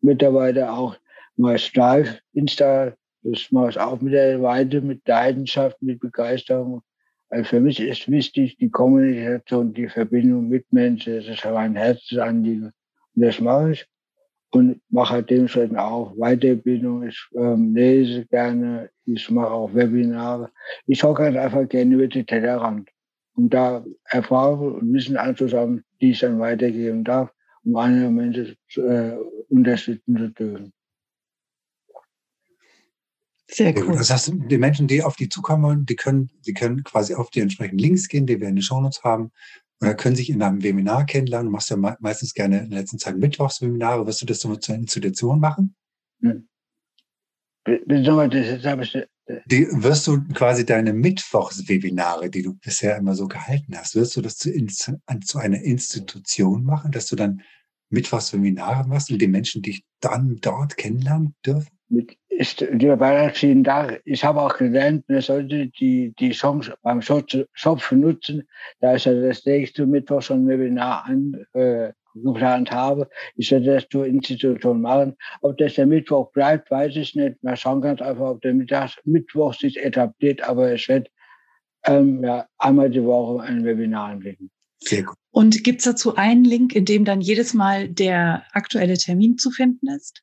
Mittlerweile 0.01 0.71
auch 0.71 0.97
mal 1.37 1.59
live, 1.75 2.21
Insta, 2.33 2.93
das 3.23 3.51
mache 3.51 3.71
ich 3.71 3.79
auch 3.79 4.01
mit 4.01 4.13
der 4.13 4.41
Weite, 4.43 4.81
mit 4.81 5.07
Leidenschaft, 5.07 5.81
mit 5.83 6.01
Begeisterung. 6.01 6.83
Also 7.29 7.45
für 7.45 7.61
mich 7.61 7.79
ist 7.81 8.11
wichtig 8.11 8.57
die 8.57 8.71
Kommunikation, 8.71 9.73
die 9.73 9.89
Verbindung 9.89 10.49
mit 10.49 10.73
Menschen, 10.73 11.17
das 11.17 11.29
ist 11.29 11.47
ein 11.47 11.77
Herzensanliegen. 11.77 12.73
Und 13.15 13.23
das 13.23 13.41
mache 13.41 13.73
ich 13.73 13.87
und 14.51 14.81
mache 14.89 15.15
halt 15.15 15.31
dementsprechend 15.31 15.79
auch 15.79 16.15
Weiterbildung. 16.17 17.05
Ich 17.05 17.29
ähm, 17.35 17.75
lese 17.75 18.27
gerne, 18.27 18.91
ich 19.05 19.31
mache 19.31 19.51
auch 19.51 19.75
Webinare. 19.75 20.51
Ich 20.87 20.99
schaue 20.99 21.15
ganz 21.15 21.37
einfach 21.37 21.69
gerne 21.69 21.95
über 21.95 22.09
die 22.09 22.25
Tellerrand, 22.25 22.91
um 23.35 23.49
da 23.49 23.85
Erfahrungen 24.05 24.75
und 24.75 24.93
Wissen 24.93 25.17
anzusammeln, 25.17 25.85
die 26.01 26.11
ich 26.11 26.21
dann 26.21 26.41
weitergeben 26.41 27.05
darf, 27.05 27.31
um 27.65 27.77
andere 27.77 28.11
Menschen 28.11 28.57
äh, 28.77 29.17
unterstützen 29.49 30.17
zu 30.17 30.31
dürfen. 30.31 30.73
Sehr 33.53 33.77
cool. 33.79 33.97
Das 33.97 34.11
heißt, 34.11 34.33
die 34.49 34.59
Menschen, 34.59 34.87
die 34.87 35.03
auf 35.03 35.17
die 35.17 35.29
zukommen 35.29 35.65
wollen, 35.65 35.87
die 35.87 35.97
können, 35.97 36.31
die 36.47 36.55
können 36.55 36.85
quasi 36.85 37.15
auf 37.15 37.31
die 37.31 37.41
entsprechenden 37.41 37.79
Links 37.79 38.09
gehen, 38.09 38.27
die 38.27 38.41
wir 38.41 38.49
in 38.49 38.57
den 38.57 38.63
Shownotes 38.63 39.03
haben 39.03 39.33
oder 39.81 39.95
können 39.95 40.17
sich 40.17 40.31
in 40.31 40.43
einem 40.43 40.63
Webinar 40.63 41.07
kennenlernen. 41.07 41.47
Du 41.47 41.53
machst 41.53 41.71
ja 41.71 41.77
meistens 41.77 42.35
gerne 42.35 42.61
in 42.61 42.71
der 42.71 42.81
letzten 42.81 42.99
Zeit 42.99 43.17
Mittwochswebinare. 43.17 44.07
Wirst 44.07 44.21
du 44.23 44.27
das 44.27 44.41
so 44.41 44.55
zur 44.57 44.75
Institution 44.75 45.41
machen? 45.41 45.75
Hm. 46.21 46.49
Die, 49.47 49.67
wirst 49.71 50.07
du 50.07 50.23
quasi 50.35 50.67
deine 50.67 50.93
Mittwochswebinare, 50.93 52.31
die 52.31 52.43
du 52.43 52.55
bisher 52.55 52.97
immer 52.97 53.15
so 53.15 53.29
gehalten 53.29 53.77
hast, 53.77 53.95
wirst 53.95 54.17
du 54.17 54.23
das 54.23 54.37
zu, 54.37 54.51
zu 54.67 55.39
einer 55.39 55.61
Institution 55.63 56.65
machen, 56.65 56.91
dass 56.91 57.07
du 57.07 57.17
dann 57.17 57.43
Mittwochswebinare 57.91 58.89
machst 58.89 59.11
und 59.11 59.21
die 59.21 59.29
Menschen 59.29 59.63
dich 59.63 59.85
dann 60.01 60.37
dort 60.41 60.77
kennenlernen 60.77 61.35
dürfen? 61.45 61.71
Mit, 61.89 62.17
ist, 62.31 62.65
Beirat, 62.81 63.37
vielen 63.37 63.65
Dank. 63.65 64.01
Ich 64.05 64.25
habe 64.25 64.41
auch 64.41 64.57
gelernt, 64.57 65.05
man 65.09 65.21
sollte 65.21 65.67
die, 65.67 66.15
die 66.19 66.31
Chance 66.31 66.75
beim 66.83 67.03
Schopf 67.03 67.93
nutzen. 67.93 68.49
Da 68.81 68.95
ich 68.95 69.05
ja 69.05 69.13
das 69.13 69.45
nächste 69.45 69.87
Mittwoch 69.87 70.23
schon 70.23 70.45
ein 70.45 70.49
Webinar 70.49 71.05
an, 71.07 71.45
äh, 71.53 71.93
geplant 72.15 72.71
habe. 72.71 73.09
Ich 73.37 73.51
werde 73.51 73.75
das 73.75 73.89
zur 73.89 74.07
Institution 74.07 74.81
machen. 74.81 75.17
Ob 75.43 75.59
das 75.59 75.75
der 75.75 75.87
Mittwoch 75.87 76.31
bleibt, 76.33 76.71
weiß 76.71 76.97
ich 76.97 77.15
nicht. 77.15 77.43
Man 77.43 77.57
schauen 77.57 77.81
ganz 77.81 78.01
einfach, 78.01 78.31
ob 78.31 78.41
der 78.43 78.55
Mittag, 78.55 78.97
Mittwoch 79.05 79.55
sich 79.55 79.79
etabliert, 79.79 80.43
aber 80.43 80.73
es 80.73 80.89
wird 80.89 81.11
ähm, 81.85 82.23
ja, 82.25 82.47
einmal 82.59 82.91
die 82.91 83.05
Woche 83.05 83.43
ein 83.43 83.65
Webinar 83.65 84.11
anbieten. 84.11 84.51
Sehr 84.79 85.03
gut. 85.03 85.17
Und 85.31 85.63
gibt 85.63 85.81
es 85.81 85.85
dazu 85.85 86.17
einen 86.17 86.45
Link, 86.45 86.75
in 86.75 86.85
dem 86.85 87.05
dann 87.05 87.21
jedes 87.21 87.55
Mal 87.55 87.89
der 87.89 88.45
aktuelle 88.53 88.97
Termin 88.97 89.39
zu 89.39 89.51
finden 89.51 89.89
ist? 89.89 90.23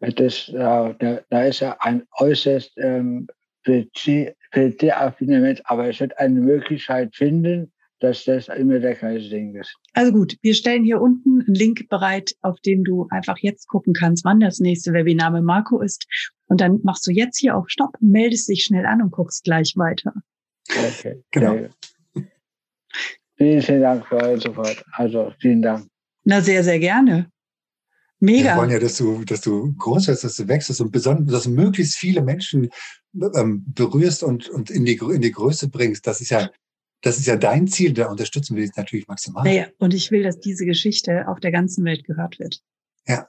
Das, 0.00 0.50
da, 0.52 0.94
da 1.30 1.42
ist 1.42 1.60
ja 1.60 1.76
ein 1.80 2.02
äußerst 2.18 2.72
ähm, 2.76 3.26
PC-affiner 3.64 5.40
Mensch, 5.40 5.60
aber 5.64 5.88
es 5.88 6.00
wird 6.00 6.18
eine 6.18 6.40
Möglichkeit 6.40 7.14
finden, 7.14 7.72
dass 8.00 8.24
das 8.24 8.48
immer 8.48 8.78
der 8.78 8.94
gleiche 8.94 9.28
Ding 9.30 9.54
ist. 9.54 9.74
Also 9.94 10.12
gut, 10.12 10.36
wir 10.42 10.54
stellen 10.54 10.84
hier 10.84 11.00
unten 11.00 11.40
einen 11.40 11.54
Link 11.54 11.88
bereit, 11.88 12.34
auf 12.42 12.60
dem 12.60 12.84
du 12.84 13.06
einfach 13.10 13.38
jetzt 13.38 13.68
gucken 13.68 13.94
kannst, 13.94 14.24
wann 14.24 14.40
das 14.40 14.60
nächste 14.60 14.92
Webinar 14.92 15.30
mit 15.30 15.44
Marco 15.44 15.80
ist. 15.80 16.06
Und 16.46 16.60
dann 16.60 16.80
machst 16.82 17.06
du 17.06 17.10
jetzt 17.10 17.38
hier 17.38 17.56
auf 17.56 17.68
Stopp, 17.68 17.96
meldest 18.00 18.48
dich 18.48 18.64
schnell 18.64 18.86
an 18.86 19.02
und 19.02 19.10
guckst 19.10 19.44
gleich 19.44 19.74
weiter. 19.76 20.12
Okay, 20.68 21.22
genau. 21.30 21.68
Vielen, 23.36 23.62
vielen 23.62 23.82
Dank 23.82 24.06
für 24.06 24.16
euren 24.16 24.40
Support. 24.40 24.84
Also 24.92 25.32
vielen 25.40 25.62
Dank. 25.62 25.86
Na, 26.24 26.40
sehr, 26.40 26.64
sehr 26.64 26.78
gerne. 26.78 27.30
Mega. 28.18 28.54
Wir 28.54 28.56
wollen 28.56 28.70
ja, 28.70 28.78
dass 28.78 28.96
du, 28.96 29.24
dass 29.24 29.42
du 29.42 29.74
groß 29.74 30.08
wirst, 30.08 30.24
dass 30.24 30.36
du 30.36 30.48
wächst 30.48 30.80
und 30.80 30.90
besonders, 30.90 31.32
dass 31.32 31.44
du 31.44 31.50
möglichst 31.50 31.96
viele 31.96 32.22
Menschen 32.22 32.70
ähm, 33.34 33.64
berührst 33.66 34.22
und, 34.22 34.48
und 34.48 34.70
in, 34.70 34.84
die, 34.84 34.94
in 34.94 35.20
die 35.20 35.32
Größe 35.32 35.68
bringst. 35.68 36.06
Das 36.06 36.20
ist 36.20 36.30
ja, 36.30 36.48
das 37.02 37.18
ist 37.18 37.26
ja 37.26 37.36
dein 37.36 37.68
Ziel, 37.68 37.92
da 37.92 38.10
unterstützen 38.10 38.56
wir 38.56 38.64
dich 38.64 38.74
natürlich 38.76 39.06
maximal. 39.06 39.44
Naja, 39.44 39.66
und 39.78 39.92
ich 39.92 40.10
will, 40.10 40.22
dass 40.22 40.40
diese 40.40 40.64
Geschichte 40.64 41.28
auf 41.28 41.40
der 41.40 41.52
ganzen 41.52 41.84
Welt 41.84 42.04
gehört 42.04 42.38
wird. 42.38 42.60
Ja. 43.06 43.28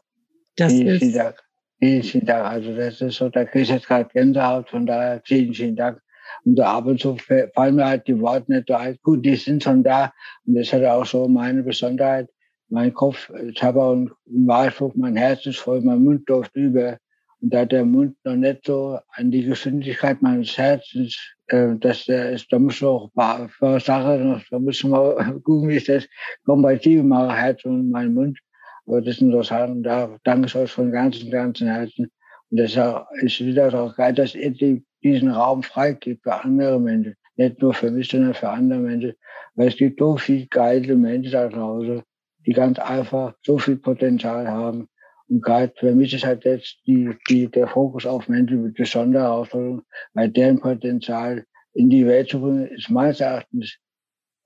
Das 0.55 0.71
vielen, 0.71 0.87
ist, 0.87 0.99
vielen 0.99 1.13
Dank. 1.13 1.43
Vielen, 1.79 2.03
vielen 2.03 2.25
Dank. 2.25 2.45
Also 2.45 2.75
das 2.75 3.01
ist 3.01 3.15
so, 3.17 3.29
da 3.29 3.45
kriege 3.45 3.63
ich 3.63 3.69
jetzt 3.69 3.87
gerade 3.87 4.09
Gänsehaut, 4.11 4.69
von 4.69 4.85
daher 4.85 5.21
vielen, 5.25 5.53
vielen 5.53 5.75
Dank. 5.75 6.01
Und 6.43 6.55
da 6.55 6.77
ab 6.77 6.85
und 6.85 6.99
zu 6.99 7.17
fallen 7.17 7.75
mir 7.75 7.85
halt 7.85 8.07
die 8.07 8.19
Worte 8.19 8.51
nicht 8.51 8.67
so 8.67 8.73
ein. 8.73 8.97
Gut, 9.03 9.25
die 9.25 9.35
sind 9.35 9.63
schon 9.63 9.83
da. 9.83 10.13
Und 10.45 10.55
das 10.55 10.71
hat 10.71 10.83
auch 10.83 11.05
so 11.05 11.27
meine 11.27 11.63
Besonderheit. 11.63 12.29
Mein 12.69 12.93
Kopf, 12.93 13.31
ich 13.49 13.63
habe 13.63 13.81
auch 13.81 13.93
einen 13.93 14.11
Wahlspruch, 14.25 14.93
mein 14.95 15.15
Herz 15.15 15.45
ist 15.45 15.59
voll, 15.59 15.81
mein 15.81 16.03
Mund 16.03 16.27
läuft 16.29 16.55
über. 16.55 16.97
Und 17.39 17.53
da 17.53 17.65
der 17.65 17.85
Mund 17.85 18.15
noch 18.23 18.35
nicht 18.35 18.65
so 18.65 18.99
an 19.11 19.31
die 19.31 19.43
Geschwindigkeit 19.43 20.21
meines 20.21 20.57
Herzens, 20.57 21.35
äh, 21.47 21.75
dass 21.77 22.05
der 22.05 22.31
ist, 22.31 22.51
da 22.51 22.59
muss 22.59 22.81
auch 22.81 23.11
ein 23.15 23.49
paar 23.59 23.79
Sachen 23.79 24.43
da 24.49 24.59
muss 24.59 24.83
man 24.83 25.41
gucken, 25.43 25.69
wie 25.69 25.77
ich 25.77 25.85
das 25.85 26.07
kompatibel 26.45 27.03
mache, 27.03 27.35
Herz 27.35 27.63
und 27.63 27.91
mein 27.91 28.13
Mund. 28.13 28.39
Aber 28.85 29.01
das 29.01 29.17
sind 29.17 29.31
so 29.31 29.43
Sachen, 29.43 29.83
da 29.83 30.17
danke 30.23 30.47
ich 30.47 30.55
euch 30.55 30.71
von 30.71 30.91
ganzem, 30.91 31.29
ganzem 31.29 31.67
Herzen. 31.67 32.11
Und 32.49 32.59
das 32.59 32.77
ist 33.21 33.39
wieder 33.39 33.73
auch 33.73 33.95
geil, 33.95 34.13
dass 34.13 34.33
ihr 34.33 34.51
die, 34.51 34.83
diesen 35.03 35.29
Raum 35.29 35.61
freigibt 35.61 36.23
für 36.23 36.43
andere 36.43 36.79
Menschen. 36.79 37.15
Nicht 37.35 37.61
nur 37.61 37.73
für 37.73 37.91
mich, 37.91 38.09
sondern 38.09 38.33
für 38.33 38.49
andere 38.49 38.79
Menschen. 38.79 39.13
Weil 39.55 39.67
es 39.67 39.77
gibt 39.77 39.99
so 39.99 40.17
viele 40.17 40.47
geile 40.47 40.95
Menschen 40.95 41.33
da 41.33 41.47
draußen, 41.49 42.01
die 42.47 42.53
ganz 42.53 42.79
einfach 42.79 43.35
so 43.43 43.59
viel 43.59 43.75
Potenzial 43.75 44.47
haben. 44.47 44.87
Und 45.27 45.43
gerade 45.43 45.73
für 45.75 45.93
mich 45.93 46.13
ist 46.13 46.25
halt 46.25 46.45
jetzt 46.45 46.79
die, 46.87 47.13
die, 47.29 47.51
der 47.51 47.67
Fokus 47.67 48.05
auf 48.05 48.29
Menschen 48.29 48.63
mit 48.63 48.75
besonderer 48.75 49.23
Herausforderung, 49.23 49.81
weil 50.13 50.29
deren 50.29 50.61
Potenzial 50.61 51.45
in 51.73 51.89
die 51.89 52.07
Welt 52.07 52.29
zu 52.29 52.39
bringen, 52.39 52.67
ist 52.67 52.89
meines 52.89 53.19
Erachtens, 53.19 53.77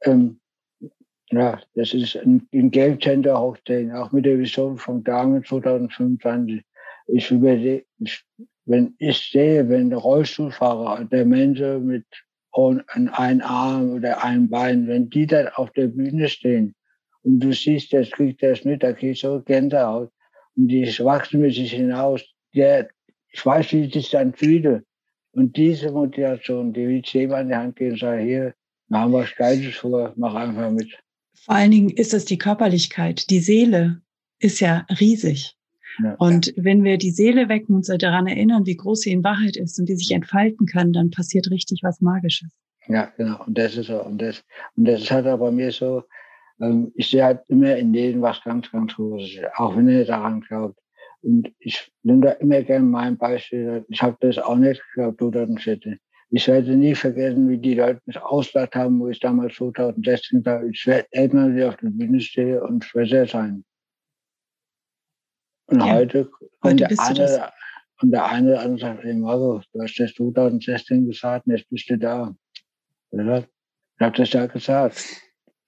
ähm, 0.04 0.40
ja, 1.30 1.62
das 1.76 1.94
ist 1.94 2.18
ein, 2.18 2.48
ein 2.52 2.72
Game 2.72 2.98
Changer 2.98 3.40
hochstehen, 3.40 3.92
auch 3.92 4.12
mit 4.12 4.26
der 4.26 4.40
Vision 4.40 4.78
von 4.78 5.04
Damen 5.04 5.44
2025. 5.44 6.64
Ich 7.08 7.30
überlege, 7.30 7.86
wenn 8.66 8.96
ich 8.98 9.30
sehe, 9.32 9.70
wenn 9.70 9.92
der 9.92 10.00
Rollstuhlfahrer, 10.00 11.06
der 11.06 11.26
Menschen 11.26 11.86
mit 11.86 12.06
einem 12.52 13.42
Arm 13.42 13.92
oder 13.92 14.24
einem 14.24 14.50
Bein, 14.50 14.88
wenn 14.88 15.10
die 15.10 15.28
dann 15.28 15.50
auf 15.50 15.72
der 15.72 15.88
Bühne 15.88 16.28
stehen 16.28 16.76
und 17.24 17.40
du 17.40 17.54
siehst, 17.54 17.94
das 17.94 18.10
kriegt 18.12 18.42
das 18.42 18.64
mit, 18.64 18.84
da 18.84 18.94
kriegst 18.94 19.24
du 19.24 19.42
Gänsehaut 19.42 20.12
und 20.56 20.68
die 20.68 20.86
wachsen 21.00 21.42
mit 21.42 21.54
sich 21.54 21.74
hinaus. 21.74 22.24
Der, 22.56 22.90
ich 23.32 23.46
weiß, 23.46 23.72
wie 23.74 23.86
ich 23.86 23.94
das 23.94 24.10
dann 24.10 24.34
fühle. 24.34 24.84
Und 25.34 25.56
diese 25.56 25.92
Motivation, 25.92 26.74
die 26.74 26.88
will 26.88 27.02
ich 27.04 27.14
jemand 27.14 27.44
in 27.44 27.50
die 27.50 27.56
Hand 27.56 27.76
geben 27.78 27.92
und 27.92 28.00
sagen, 28.00 28.26
hier, 28.26 28.54
wir 28.90 29.00
haben 29.00 29.14
was 29.14 29.34
Geiles 29.36 29.76
vor, 29.76 30.14
mach 30.18 30.36
einfach 30.36 30.70
mit. 30.72 30.92
Vor 31.34 31.56
allen 31.56 31.72
Dingen 31.72 31.90
ist 31.90 32.14
es 32.14 32.26
die 32.26 32.38
Körperlichkeit. 32.38 33.30
Die 33.30 33.40
Seele 33.40 34.02
ist 34.40 34.60
ja 34.60 34.86
riesig. 35.00 35.56
Ja. 36.04 36.16
Und 36.16 36.54
wenn 36.58 36.84
wir 36.84 36.98
die 36.98 37.12
Seele 37.12 37.48
wecken 37.50 37.76
und 37.76 37.88
daran 38.02 38.28
erinnern, 38.28 38.66
wie 38.66 38.76
groß 38.76 39.02
sie 39.02 39.12
in 39.12 39.24
Wahrheit 39.24 39.56
ist 39.56 39.80
und 39.80 39.88
wie 39.88 39.96
sich 39.96 40.12
entfalten 40.12 40.66
kann, 40.66 40.94
dann 40.94 41.12
passiert 41.12 41.50
richtig 41.52 41.82
was 41.84 42.02
Magisches. 42.02 42.50
Ja, 42.88 43.12
genau. 43.18 43.44
Und 43.46 43.58
das 43.58 43.78
ist 43.78 43.88
so. 43.88 44.04
Und 44.04 44.22
das, 44.22 44.44
und 44.76 44.86
das 44.86 45.12
auch 45.12 45.38
bei 45.38 45.52
mir 45.52 45.72
so, 45.72 46.04
ähm, 46.62 46.92
ich 46.96 47.10
sehe 47.10 47.24
halt 47.24 47.42
immer 47.48 47.76
in 47.76 47.92
denen 47.94 48.22
was 48.22 48.42
ganz, 48.44 48.72
ganz 48.72 48.96
Großes, 48.96 49.44
auch 49.56 49.76
wenn 49.76 49.90
er 49.90 50.06
daran 50.06 50.42
glaubt. 50.42 50.80
Und 51.22 51.52
ich 51.60 51.92
nehme 52.04 52.22
da 52.22 52.32
immer 52.34 52.62
gerne 52.62 52.86
mein 52.86 53.18
Beispiel. 53.18 53.86
Ich 53.90 54.02
habe 54.02 54.18
das 54.22 54.38
auch 54.38 54.56
nicht 54.56 54.82
geglaubt, 54.94 55.20
2017. 55.20 56.00
Ich 56.34 56.48
werde 56.48 56.76
nie 56.76 56.96
vergessen, 56.96 57.50
wie 57.50 57.58
die 57.58 57.74
Leute 57.74 58.02
mich 58.06 58.20
ausgelacht 58.20 58.76
haben, 58.76 59.00
wo 59.00 59.10
ich 59.10 59.20
damals 59.20 59.56
2016 59.56 60.44
da, 60.44 60.64
ich 60.64 60.88
werde 60.88 61.08
irgendwann 61.12 61.56
wieder 61.56 61.70
auf 61.70 61.78
der 61.78 61.90
Bühne 61.90 62.22
stehe 62.22 62.64
und 62.64 62.86
Schwester 62.86 63.28
sein. 63.28 63.66
Und 65.66 65.82
ja, 65.82 65.94
heute 65.94 66.30
kommt 66.60 66.80
der 66.80 66.90
eine, 66.90 67.52
und 68.02 68.12
der 68.12 68.26
eine 68.26 68.50
oder 68.50 68.62
andere 68.62 68.80
sagt, 68.80 69.04
hey 69.04 69.14
Marco, 69.14 69.62
du 69.74 69.82
hast 69.82 70.00
das 70.00 70.14
2016 70.14 71.08
gesagt, 71.08 71.46
und 71.46 71.54
jetzt 71.54 71.70
bist 71.70 71.90
du 71.90 71.98
da. 71.98 72.34
Ich 73.12 73.20
habe 73.20 74.18
das 74.18 74.32
ja 74.32 74.46
gesagt. 74.48 75.22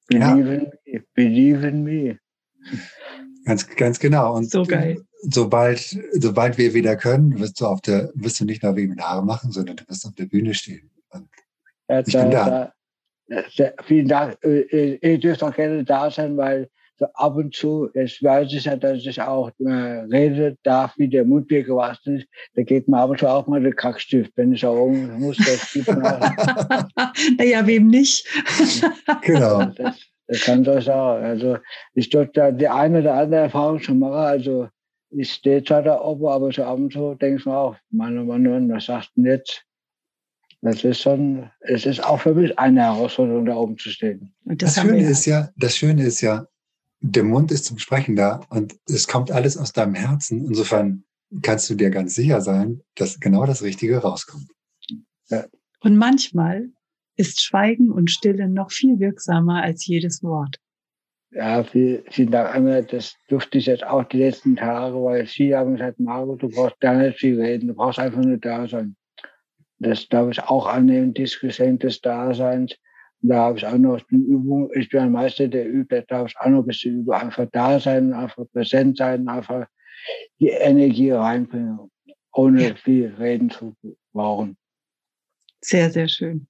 Believe, 0.08 0.24
ja. 0.26 0.36
in 0.36 0.72
me. 0.86 1.04
Believe 1.14 1.68
in 1.68 1.84
me. 1.84 2.20
Ganz, 3.45 3.68
ganz 3.76 3.99
genau. 3.99 4.36
Und 4.36 4.49
so 4.49 4.64
geil. 4.64 5.04
Sobald, 5.22 5.97
sobald 6.14 6.58
wir 6.58 6.74
wieder 6.74 6.95
können, 6.95 7.39
wirst 7.39 7.62
du 7.62 7.66
auf 7.66 7.82
der, 7.82 8.12
wirst 8.16 8.39
du 8.39 8.45
nicht 8.45 8.64
nur 8.64 8.76
Webinare 8.76 9.24
machen, 9.24 9.51
sondern 9.51 9.78
du 9.78 9.88
wirst 9.88 10.06
auf 10.06 10.16
der 10.16 10.26
Bühne 10.26 10.54
stehen. 10.54 10.89
Ja, 11.89 11.99
ich 11.99 12.14
da, 12.14 12.22
bin 12.22 12.32
da. 12.32 12.74
da. 13.28 13.74
Vielen 13.84 14.08
Dank. 14.08 14.38
Äh, 14.43 14.62
äh, 14.62 15.12
ihr 15.14 15.20
dürft 15.20 15.43
auch 15.43 15.54
gerne 15.54 15.84
da 15.84 16.12
sein, 16.12 16.36
weil 16.38 16.70
so 16.98 17.06
ab 17.14 17.36
und 17.36 17.56
zu, 17.56 17.89
es 17.94 18.22
weiß 18.22 18.54
ich 18.54 18.66
ja, 18.66 18.76
dass 18.76 19.06
ich 19.06 19.22
auch 19.22 19.52
äh, 19.60 19.72
reden 19.72 20.58
darf, 20.64 20.94
wie 20.98 21.08
der 21.08 21.26
Mund 21.26 21.50
mir 21.50 21.64
gewachsen 21.64 22.18
ist. 22.18 22.28
Da 22.56 22.64
geht 22.64 22.88
mir 22.88 22.98
ab 22.98 23.10
und 23.10 23.20
zu 23.20 23.28
auch 23.28 23.48
mal 23.48 23.62
der 23.62 23.74
Kackstift, 23.74 24.32
wenn 24.36 24.54
ich 24.54 24.66
auch 24.66 24.88
muss. 24.88 25.38
Das 25.38 25.74
gibt 25.74 25.88
naja, 27.38 27.66
wem 27.66 27.88
nicht? 27.88 28.28
genau. 29.22 29.66
Das, 29.76 30.00
das 30.28 30.41
kann 30.41 30.64
so 30.64 30.80
sein. 30.80 31.24
Also 31.24 31.58
ich 31.94 32.10
dort 32.10 32.38
da 32.38 32.52
die 32.52 32.68
eine 32.68 33.02
oder 33.02 33.16
andere 33.16 33.41
Erfahrung 33.41 33.80
schon 33.80 34.00
mache. 34.00 34.16
Also 34.16 34.70
ich 35.10 35.34
stehe 35.34 35.64
zwar 35.64 35.84
da 35.84 36.00
oben, 36.00 36.28
aber 36.28 36.52
so 36.52 36.64
ab 36.64 36.78
und 36.78 36.94
zu 36.94 37.16
denke 37.16 37.39
ich 37.39 37.46
mir 37.46 37.58
auch, 37.58 37.76
Mann, 37.91 38.26
Mann, 38.26 38.44
Mann, 38.44 38.70
was 38.70 38.86
sagst 38.86 39.12
du 39.16 39.22
denn 39.22 39.32
jetzt? 39.32 39.66
Das 40.62 40.82
ist 40.86 41.02
schon, 41.02 41.50
es 41.60 41.86
ist 41.86 42.02
auch 42.04 42.22
für 42.22 42.34
mich 42.34 42.58
eine 42.58 42.84
Herausforderung, 42.84 43.46
da 43.46 43.56
oben 43.56 43.78
zu 43.78 43.89
stehen. 43.89 44.34
Das, 44.46 44.76
das 44.76 44.84
Schöne 44.84 45.10
ist 45.10 45.26
ja, 45.26 45.50
das 45.58 45.76
Schöne 45.76 46.04
ist 46.04 46.22
ja, 46.22 46.48
der 47.04 47.24
Mund 47.24 47.51
ist 47.51 47.66
zum 47.66 47.78
Sprechen 47.80 48.16
da 48.16 48.39
und 48.49 48.80
es 48.88 49.08
kommt 49.08 49.30
alles 49.30 49.58
aus 49.58 49.74
deinem 49.74 49.93
Herzen. 49.93 50.45
Insofern 50.45 51.04
kannst 51.41 51.70
du 51.70 51.76
dir 51.76 51.89
ganz 51.89 52.16
sicher 52.16 52.39
sein, 52.39 52.82
dass 52.95 53.20
genau 53.20 53.45
das 53.45 53.62
Richtige 53.62 53.97
rauskommt. 53.97 54.47
Ja. 55.30 55.45
Und 55.82 55.97
manchmal 55.97 56.70
ist 57.18 57.41
Schweigen 57.41 57.91
und 57.91 58.10
Stille 58.10 58.47
noch 58.47 58.72
viel 58.72 58.99
wirksamer 58.99 59.62
als 59.62 59.86
jedes 59.86 60.24
Wort. 60.24 60.60
Ja, 61.32 61.64
viel, 61.64 62.06
vielen 62.10 62.32
Dank, 62.32 62.56
Anna. 62.56 62.82
Das 62.82 63.16
durfte 63.28 63.58
ich 63.58 63.66
jetzt 63.66 63.84
auch 63.84 64.06
die 64.06 64.20
letzten 64.20 64.56
Tage, 64.56 64.95
weil 64.95 65.28
Sie 65.28 65.54
haben 65.54 65.74
gesagt, 65.74 65.99
Margot, 65.99 66.41
du 66.41 66.47
brauchst 66.47 66.80
gar 66.80 66.95
nicht 66.95 67.20
viel 67.20 67.39
reden, 67.41 67.68
du 67.68 67.74
brauchst 67.74 67.99
einfach 67.99 68.22
nur 68.22 68.38
da 68.38 68.66
sein. 68.68 68.95
Das 69.80 70.08
darf 70.08 70.32
ich 70.32 70.41
auch 70.41 70.68
annehmen, 70.68 71.14
dieses 71.14 71.39
Geschenk 71.39 71.82
des 71.82 71.99
Daseins. 71.99 72.78
Da 73.26 73.38
habe 73.38 73.57
ich 73.57 73.65
auch 73.65 73.78
noch 73.78 74.01
eine 74.11 74.21
Übung. 74.21 74.69
Ich 74.74 74.89
bin 74.89 74.99
ein 74.99 75.11
Meister 75.11 75.47
der 75.47 75.65
übt, 75.65 75.95
da 75.95 76.01
darf 76.01 76.30
ich 76.30 76.38
auch 76.38 76.49
noch 76.49 76.59
ein 76.59 76.65
bisschen 76.65 77.01
üben. 77.01 77.13
Einfach 77.13 77.47
da 77.51 77.80
sein, 77.80 78.11
einfach 78.11 78.43
präsent 78.51 78.97
sein, 78.97 79.30
einfach 79.30 79.65
die 80.39 80.49
Energie 80.49 81.11
reinbringen, 81.11 81.89
ohne 82.34 82.69
ja. 82.69 82.76
viel 82.76 83.13
reden 83.17 83.49
zu 83.49 83.78
brauchen. 84.11 84.57
Sehr, 85.61 85.89
sehr 85.89 86.09
schön. 86.09 86.47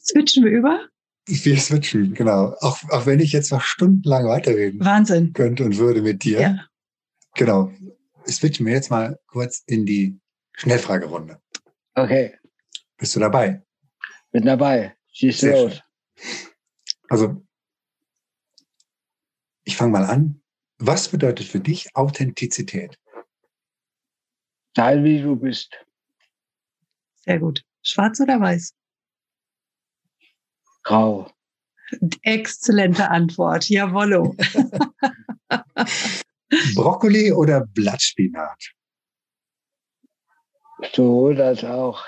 Switchen 0.00 0.44
wir 0.44 0.50
über? 0.50 0.88
Wir 1.26 1.56
switchen, 1.56 2.14
genau. 2.14 2.54
Auch, 2.60 2.82
auch 2.90 3.06
wenn 3.06 3.20
ich 3.20 3.32
jetzt 3.32 3.52
noch 3.52 3.62
stundenlang 3.62 4.26
weiterreden 4.26 4.84
Wahnsinn. 4.84 5.32
könnte 5.32 5.64
und 5.64 5.78
würde 5.78 6.02
mit 6.02 6.24
dir. 6.24 6.40
Ja. 6.40 6.66
Genau. 7.36 7.72
Switchen 8.28 8.66
wir 8.66 8.74
jetzt 8.74 8.90
mal 8.90 9.18
kurz 9.28 9.62
in 9.66 9.86
die 9.86 10.18
Schnellfragerunde. 10.52 11.38
Okay. 11.94 12.38
Bist 12.96 13.14
du 13.16 13.20
dabei? 13.20 13.62
Bin 14.30 14.44
dabei. 14.44 14.96
Schieß 15.12 15.42
los. 15.42 15.80
Also, 17.08 17.46
ich 19.64 19.76
fange 19.76 19.92
mal 19.92 20.04
an. 20.04 20.42
Was 20.78 21.08
bedeutet 21.08 21.46
für 21.46 21.60
dich 21.60 21.94
Authentizität? 21.94 22.98
Sei 24.76 25.02
wie 25.04 25.22
du 25.22 25.36
bist. 25.36 25.72
Sehr 27.14 27.38
gut. 27.38 27.64
Schwarz 27.82 28.20
oder 28.20 28.40
weiß? 28.40 28.74
Grau. 30.82 31.30
Exzellente 32.22 33.08
Antwort. 33.08 33.68
Jawollo. 33.68 34.34
Brokkoli 36.74 37.32
oder 37.32 37.66
Blattspinat? 37.66 38.74
Sowohl 40.92 41.40
als 41.40 41.64
auch. 41.64 42.04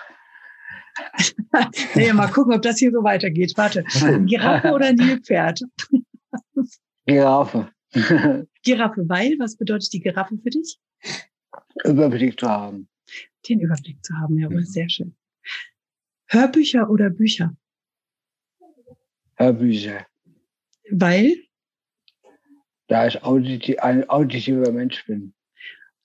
naja, 1.94 2.14
mal 2.14 2.28
gucken, 2.28 2.54
ob 2.54 2.62
das 2.62 2.78
hier 2.78 2.90
so 2.90 3.02
weitergeht. 3.02 3.52
Warte. 3.56 3.84
Giraffe 4.26 4.72
oder 4.72 4.92
Nilpferd? 4.92 5.60
Giraffe. 7.06 7.70
Giraffe, 8.62 9.08
weil? 9.08 9.36
Was 9.38 9.56
bedeutet 9.56 9.92
die 9.92 10.00
Giraffe 10.00 10.36
für 10.42 10.50
dich? 10.50 10.78
Überblick 11.84 12.38
zu 12.40 12.48
haben. 12.48 12.88
Den 13.48 13.60
Überblick 13.60 14.04
zu 14.04 14.14
haben, 14.16 14.38
jawohl, 14.38 14.64
sehr 14.64 14.88
schön. 14.88 15.14
Hörbücher 16.26 16.90
oder 16.90 17.10
Bücher? 17.10 17.56
Hörbücher. 19.36 20.06
Weil? 20.90 21.36
Da 22.88 23.06
ich 23.06 23.22
ein 23.82 24.08
auditiver 24.08 24.72
Mensch 24.72 25.04
bin. 25.06 25.34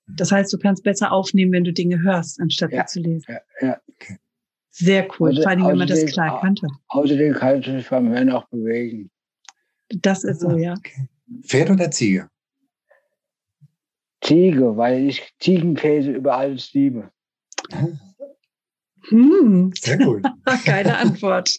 Das 0.07 0.31
heißt, 0.31 0.51
du 0.51 0.57
kannst 0.57 0.83
besser 0.83 1.11
aufnehmen, 1.11 1.51
wenn 1.51 1.63
du 1.63 1.71
Dinge 1.73 2.01
hörst, 2.01 2.39
anstatt 2.41 2.71
Ja. 2.71 2.85
zu 2.85 2.99
lesen. 2.99 3.25
Ja, 3.61 3.67
ja. 3.67 3.81
Sehr 4.73 5.07
cool, 5.19 5.29
Also- 5.29 5.41
vor 5.41 5.51
allem, 5.51 5.65
wenn 5.67 5.77
man 5.77 5.87
das 5.87 5.99
außerdem- 5.99 6.13
klar 6.13 6.35
erkannt 6.35 6.61
hat. 6.63 6.71
Außerdem 6.87 7.33
kann 7.33 7.59
ich 7.59 7.67
mich 7.67 7.89
beim 7.89 8.09
Hören 8.09 8.29
auch 8.29 8.47
bewegen. 8.49 9.11
Das 9.89 10.23
ist 10.23 10.39
so, 10.41 10.55
ja. 10.57 10.73
Okay. 10.77 11.07
Pferd 11.43 11.69
oder 11.69 11.91
Ziege? 11.91 12.29
Ziege, 14.23 14.77
weil 14.77 15.07
ich 15.09 15.33
Ziegenkäse 15.39 16.11
über 16.11 16.37
alles 16.37 16.71
liebe. 16.73 17.11
Hm, 19.09 19.71
Sehr 19.77 19.97
gut. 19.97 20.23
geile 20.65 20.97
Antwort. 20.97 21.57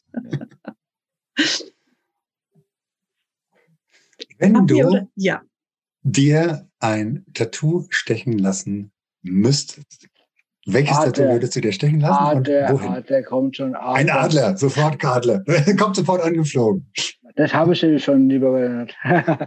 Wenn 4.39 4.67
du 4.67 4.87
oder- 4.89 5.09
Ja. 5.17 5.43
dir 6.03 6.69
ein 6.83 7.25
Tattoo 7.35 7.87
stechen 7.91 8.39
lassen 8.39 8.93
müsstest, 9.23 10.09
welches 10.67 10.97
Adler. 10.97 11.13
Tattoo 11.13 11.29
würdest 11.33 11.57
du 11.57 11.61
dir 11.61 11.73
stechen 11.73 12.01
lassen 12.01 12.23
Adler, 12.25 12.71
und 12.71 12.81
wohin? 12.81 12.89
Adler 12.93 13.23
kommt 13.23 13.57
schon. 13.57 13.75
Adler. 13.75 13.95
Ein 13.95 14.11
Adler, 14.11 14.57
sofort 14.57 15.05
Adler. 15.05 15.45
Kommt 15.79 15.97
sofort 15.97 16.23
angeflogen. 16.23 16.91
Das 17.37 17.55
habe 17.55 17.73
ich 17.73 17.81
dir 17.81 17.99
schon, 17.99 18.29
lieber 18.29 18.53
Bernhard. 18.53 18.95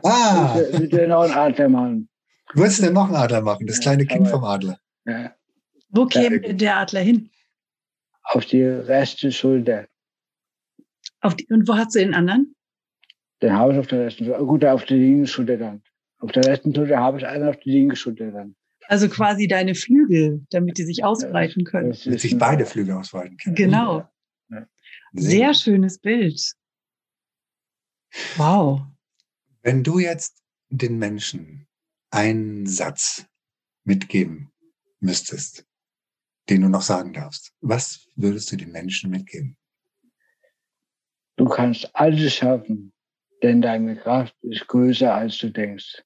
Ah, 0.03 0.59
Ich 0.71 0.79
will 0.79 0.87
dir 0.89 1.07
noch 1.07 1.23
einen 1.23 1.33
Adler 1.33 1.69
machen. 1.69 2.09
würdest 2.53 2.79
du 2.79 2.83
denn 2.83 2.93
noch 2.93 3.05
einen 3.07 3.15
Adler 3.15 3.41
machen? 3.41 3.67
Das 3.67 3.77
Ja, 3.77 3.81
kleine 3.83 4.05
Kind 4.05 4.21
aber- 4.21 4.29
vom 4.31 4.43
Adler. 4.43 4.79
Ja, 5.05 5.33
Wo 5.89 6.05
käme 6.07 6.45
Ja. 6.45 6.53
der 6.53 6.77
Adler 6.77 7.01
hin? 7.01 7.29
auf 8.27 8.43
die 8.47 8.63
rechte 8.63 9.31
Schulter. 9.31 9.85
Auf 11.21 11.35
die, 11.35 11.45
und 11.51 11.67
wo 11.67 11.75
hast 11.75 11.93
du 11.95 11.99
den 11.99 12.15
anderen? 12.15 12.55
Den 13.41 13.53
habe 13.53 13.73
ich 13.73 13.79
auf 13.79 13.85
der 13.87 14.05
rechten 14.05 14.25
Schulter. 14.25 14.43
Gut, 14.45 14.65
auf 14.65 14.85
der 14.85 14.97
linken 14.97 15.27
Schulter 15.27 15.57
dann. 15.57 15.83
Auf 16.25 16.31
der 16.31 16.45
rechten 16.45 16.73
Schulter 16.73 16.97
habe 16.97 17.19
ich 17.19 17.27
einen 17.27 17.47
auf 17.47 17.59
die 17.59 17.69
linke 17.69 17.95
Schulter 17.95 18.31
dann. 18.31 18.55
Also 18.87 19.07
quasi 19.09 19.47
deine 19.47 19.75
Flügel, 19.75 20.43
damit 20.49 20.79
die 20.79 20.83
sich 20.83 21.03
ausbreiten 21.03 21.63
können. 21.65 21.89
Das 21.89 22.03
Damit 22.03 22.15
ist 22.15 22.21
sich 22.23 22.37
beide 22.37 22.65
Flügel 22.65 22.95
ausweiten 22.95 23.37
können. 23.37 23.55
Genau. 23.55 24.09
Sehr 25.13 25.53
schönes 25.53 25.99
Bild. 25.99 26.41
Wow. 28.37 28.81
Wenn 29.61 29.83
du 29.83 29.99
jetzt 29.99 30.41
den 30.69 30.97
Menschen 30.97 31.67
einen 32.09 32.65
Satz 32.65 33.27
mitgeben 33.83 34.51
müsstest, 34.99 35.63
den 36.49 36.61
du 36.61 36.69
noch 36.69 36.81
sagen 36.81 37.13
darfst, 37.13 37.53
was 37.61 38.07
würdest 38.15 38.51
du 38.51 38.55
den 38.55 38.71
Menschen 38.71 39.11
mitgeben? 39.11 39.57
Du 41.37 41.45
kannst 41.45 41.95
alles 41.95 42.33
schaffen, 42.33 42.93
denn 43.43 43.61
deine 43.61 43.95
Kraft 43.95 44.35
ist 44.41 44.67
größer, 44.67 45.13
als 45.13 45.37
du 45.37 45.51
denkst. 45.51 46.04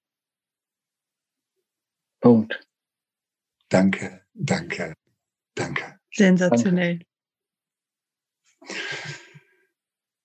Punkt. 2.19 2.59
Danke, 3.69 4.25
danke, 4.33 4.95
danke. 5.55 5.99
Sensationell. 6.11 6.99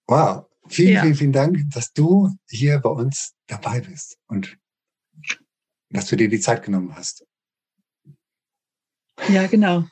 Wow. 0.07 0.47
Vielen, 0.69 0.95
Ja. 0.95 1.03
vielen, 1.03 1.15
vielen 1.15 1.33
Dank, 1.33 1.59
dass 1.73 1.93
du 1.93 2.31
hier 2.49 2.79
bei 2.79 2.89
uns 2.89 3.35
dabei 3.47 3.81
bist 3.81 4.19
und 4.29 4.57
dass 5.91 6.07
du 6.07 6.17
dir 6.17 6.29
die 6.29 6.41
Zeit 6.41 6.63
genommen 6.63 6.95
hast. 6.97 7.27
Ja, 9.29 9.47
genau. 9.47 9.85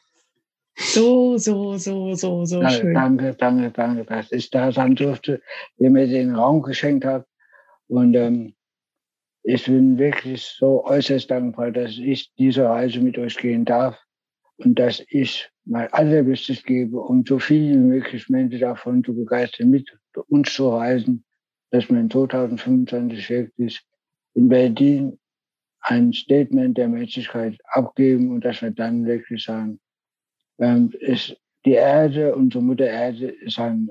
So, 0.75 1.37
so, 1.37 1.77
so, 1.77 2.15
so, 2.15 2.47
so 2.47 2.61
Danke, 2.61 2.81
schön. 2.81 2.95
danke, 2.95 3.35
danke, 3.35 3.71
danke, 3.71 4.05
dass 4.05 4.33
ich 4.33 4.51
da 4.51 4.73
sein 4.73 4.97
durfte, 4.97 5.43
ihr 5.77 5.91
mir 5.91 6.07
den 6.07 6.35
Raum 6.35 6.63
geschenkt 6.63 7.05
habt. 7.05 7.29
Und 7.89 8.15
ähm, 8.15 8.55
ich 9.43 9.65
bin 9.67 9.99
wirklich 9.99 10.43
so 10.43 10.85
äußerst 10.85 11.31
dankbar, 11.31 11.73
dass 11.73 11.99
ich 11.99 12.33
diese 12.35 12.65
Reise 12.65 13.01
mit 13.01 13.19
euch 13.19 13.37
gehen 13.37 13.65
darf 13.65 13.99
und 14.57 14.79
dass 14.79 15.03
ich 15.09 15.51
mein 15.65 15.93
Allerbestes 15.93 16.63
gebe, 16.63 17.01
um 17.01 17.25
so 17.27 17.39
viele 17.39 17.75
wie 17.75 17.79
möglich 17.79 18.29
Menschen 18.29 18.61
davon 18.61 19.03
zu 19.03 19.15
begeistern, 19.15 19.71
mit 19.71 19.91
uns 20.29 20.55
zu 20.55 20.71
reisen, 20.71 21.25
dass 21.71 21.89
wir 21.89 21.99
in 21.99 22.11
2025 22.11 23.31
wirklich 23.31 23.81
in 24.35 24.49
Berlin 24.49 25.19
ein 25.81 26.13
Statement 26.13 26.79
der 26.79 26.89
Menschlichkeit 26.89 27.59
abgeben 27.65 28.31
und 28.31 28.45
dass 28.45 28.63
wir 28.63 28.71
dann 28.71 29.05
wirklich 29.05 29.45
sagen, 29.45 29.81
ähm, 30.59 30.93
ist 31.01 31.37
die 31.65 31.73
Erde, 31.73 32.35
unsere 32.35 32.63
Mutter 32.63 32.87
Erde, 32.87 33.29
ist 33.29 33.59
ein, 33.59 33.91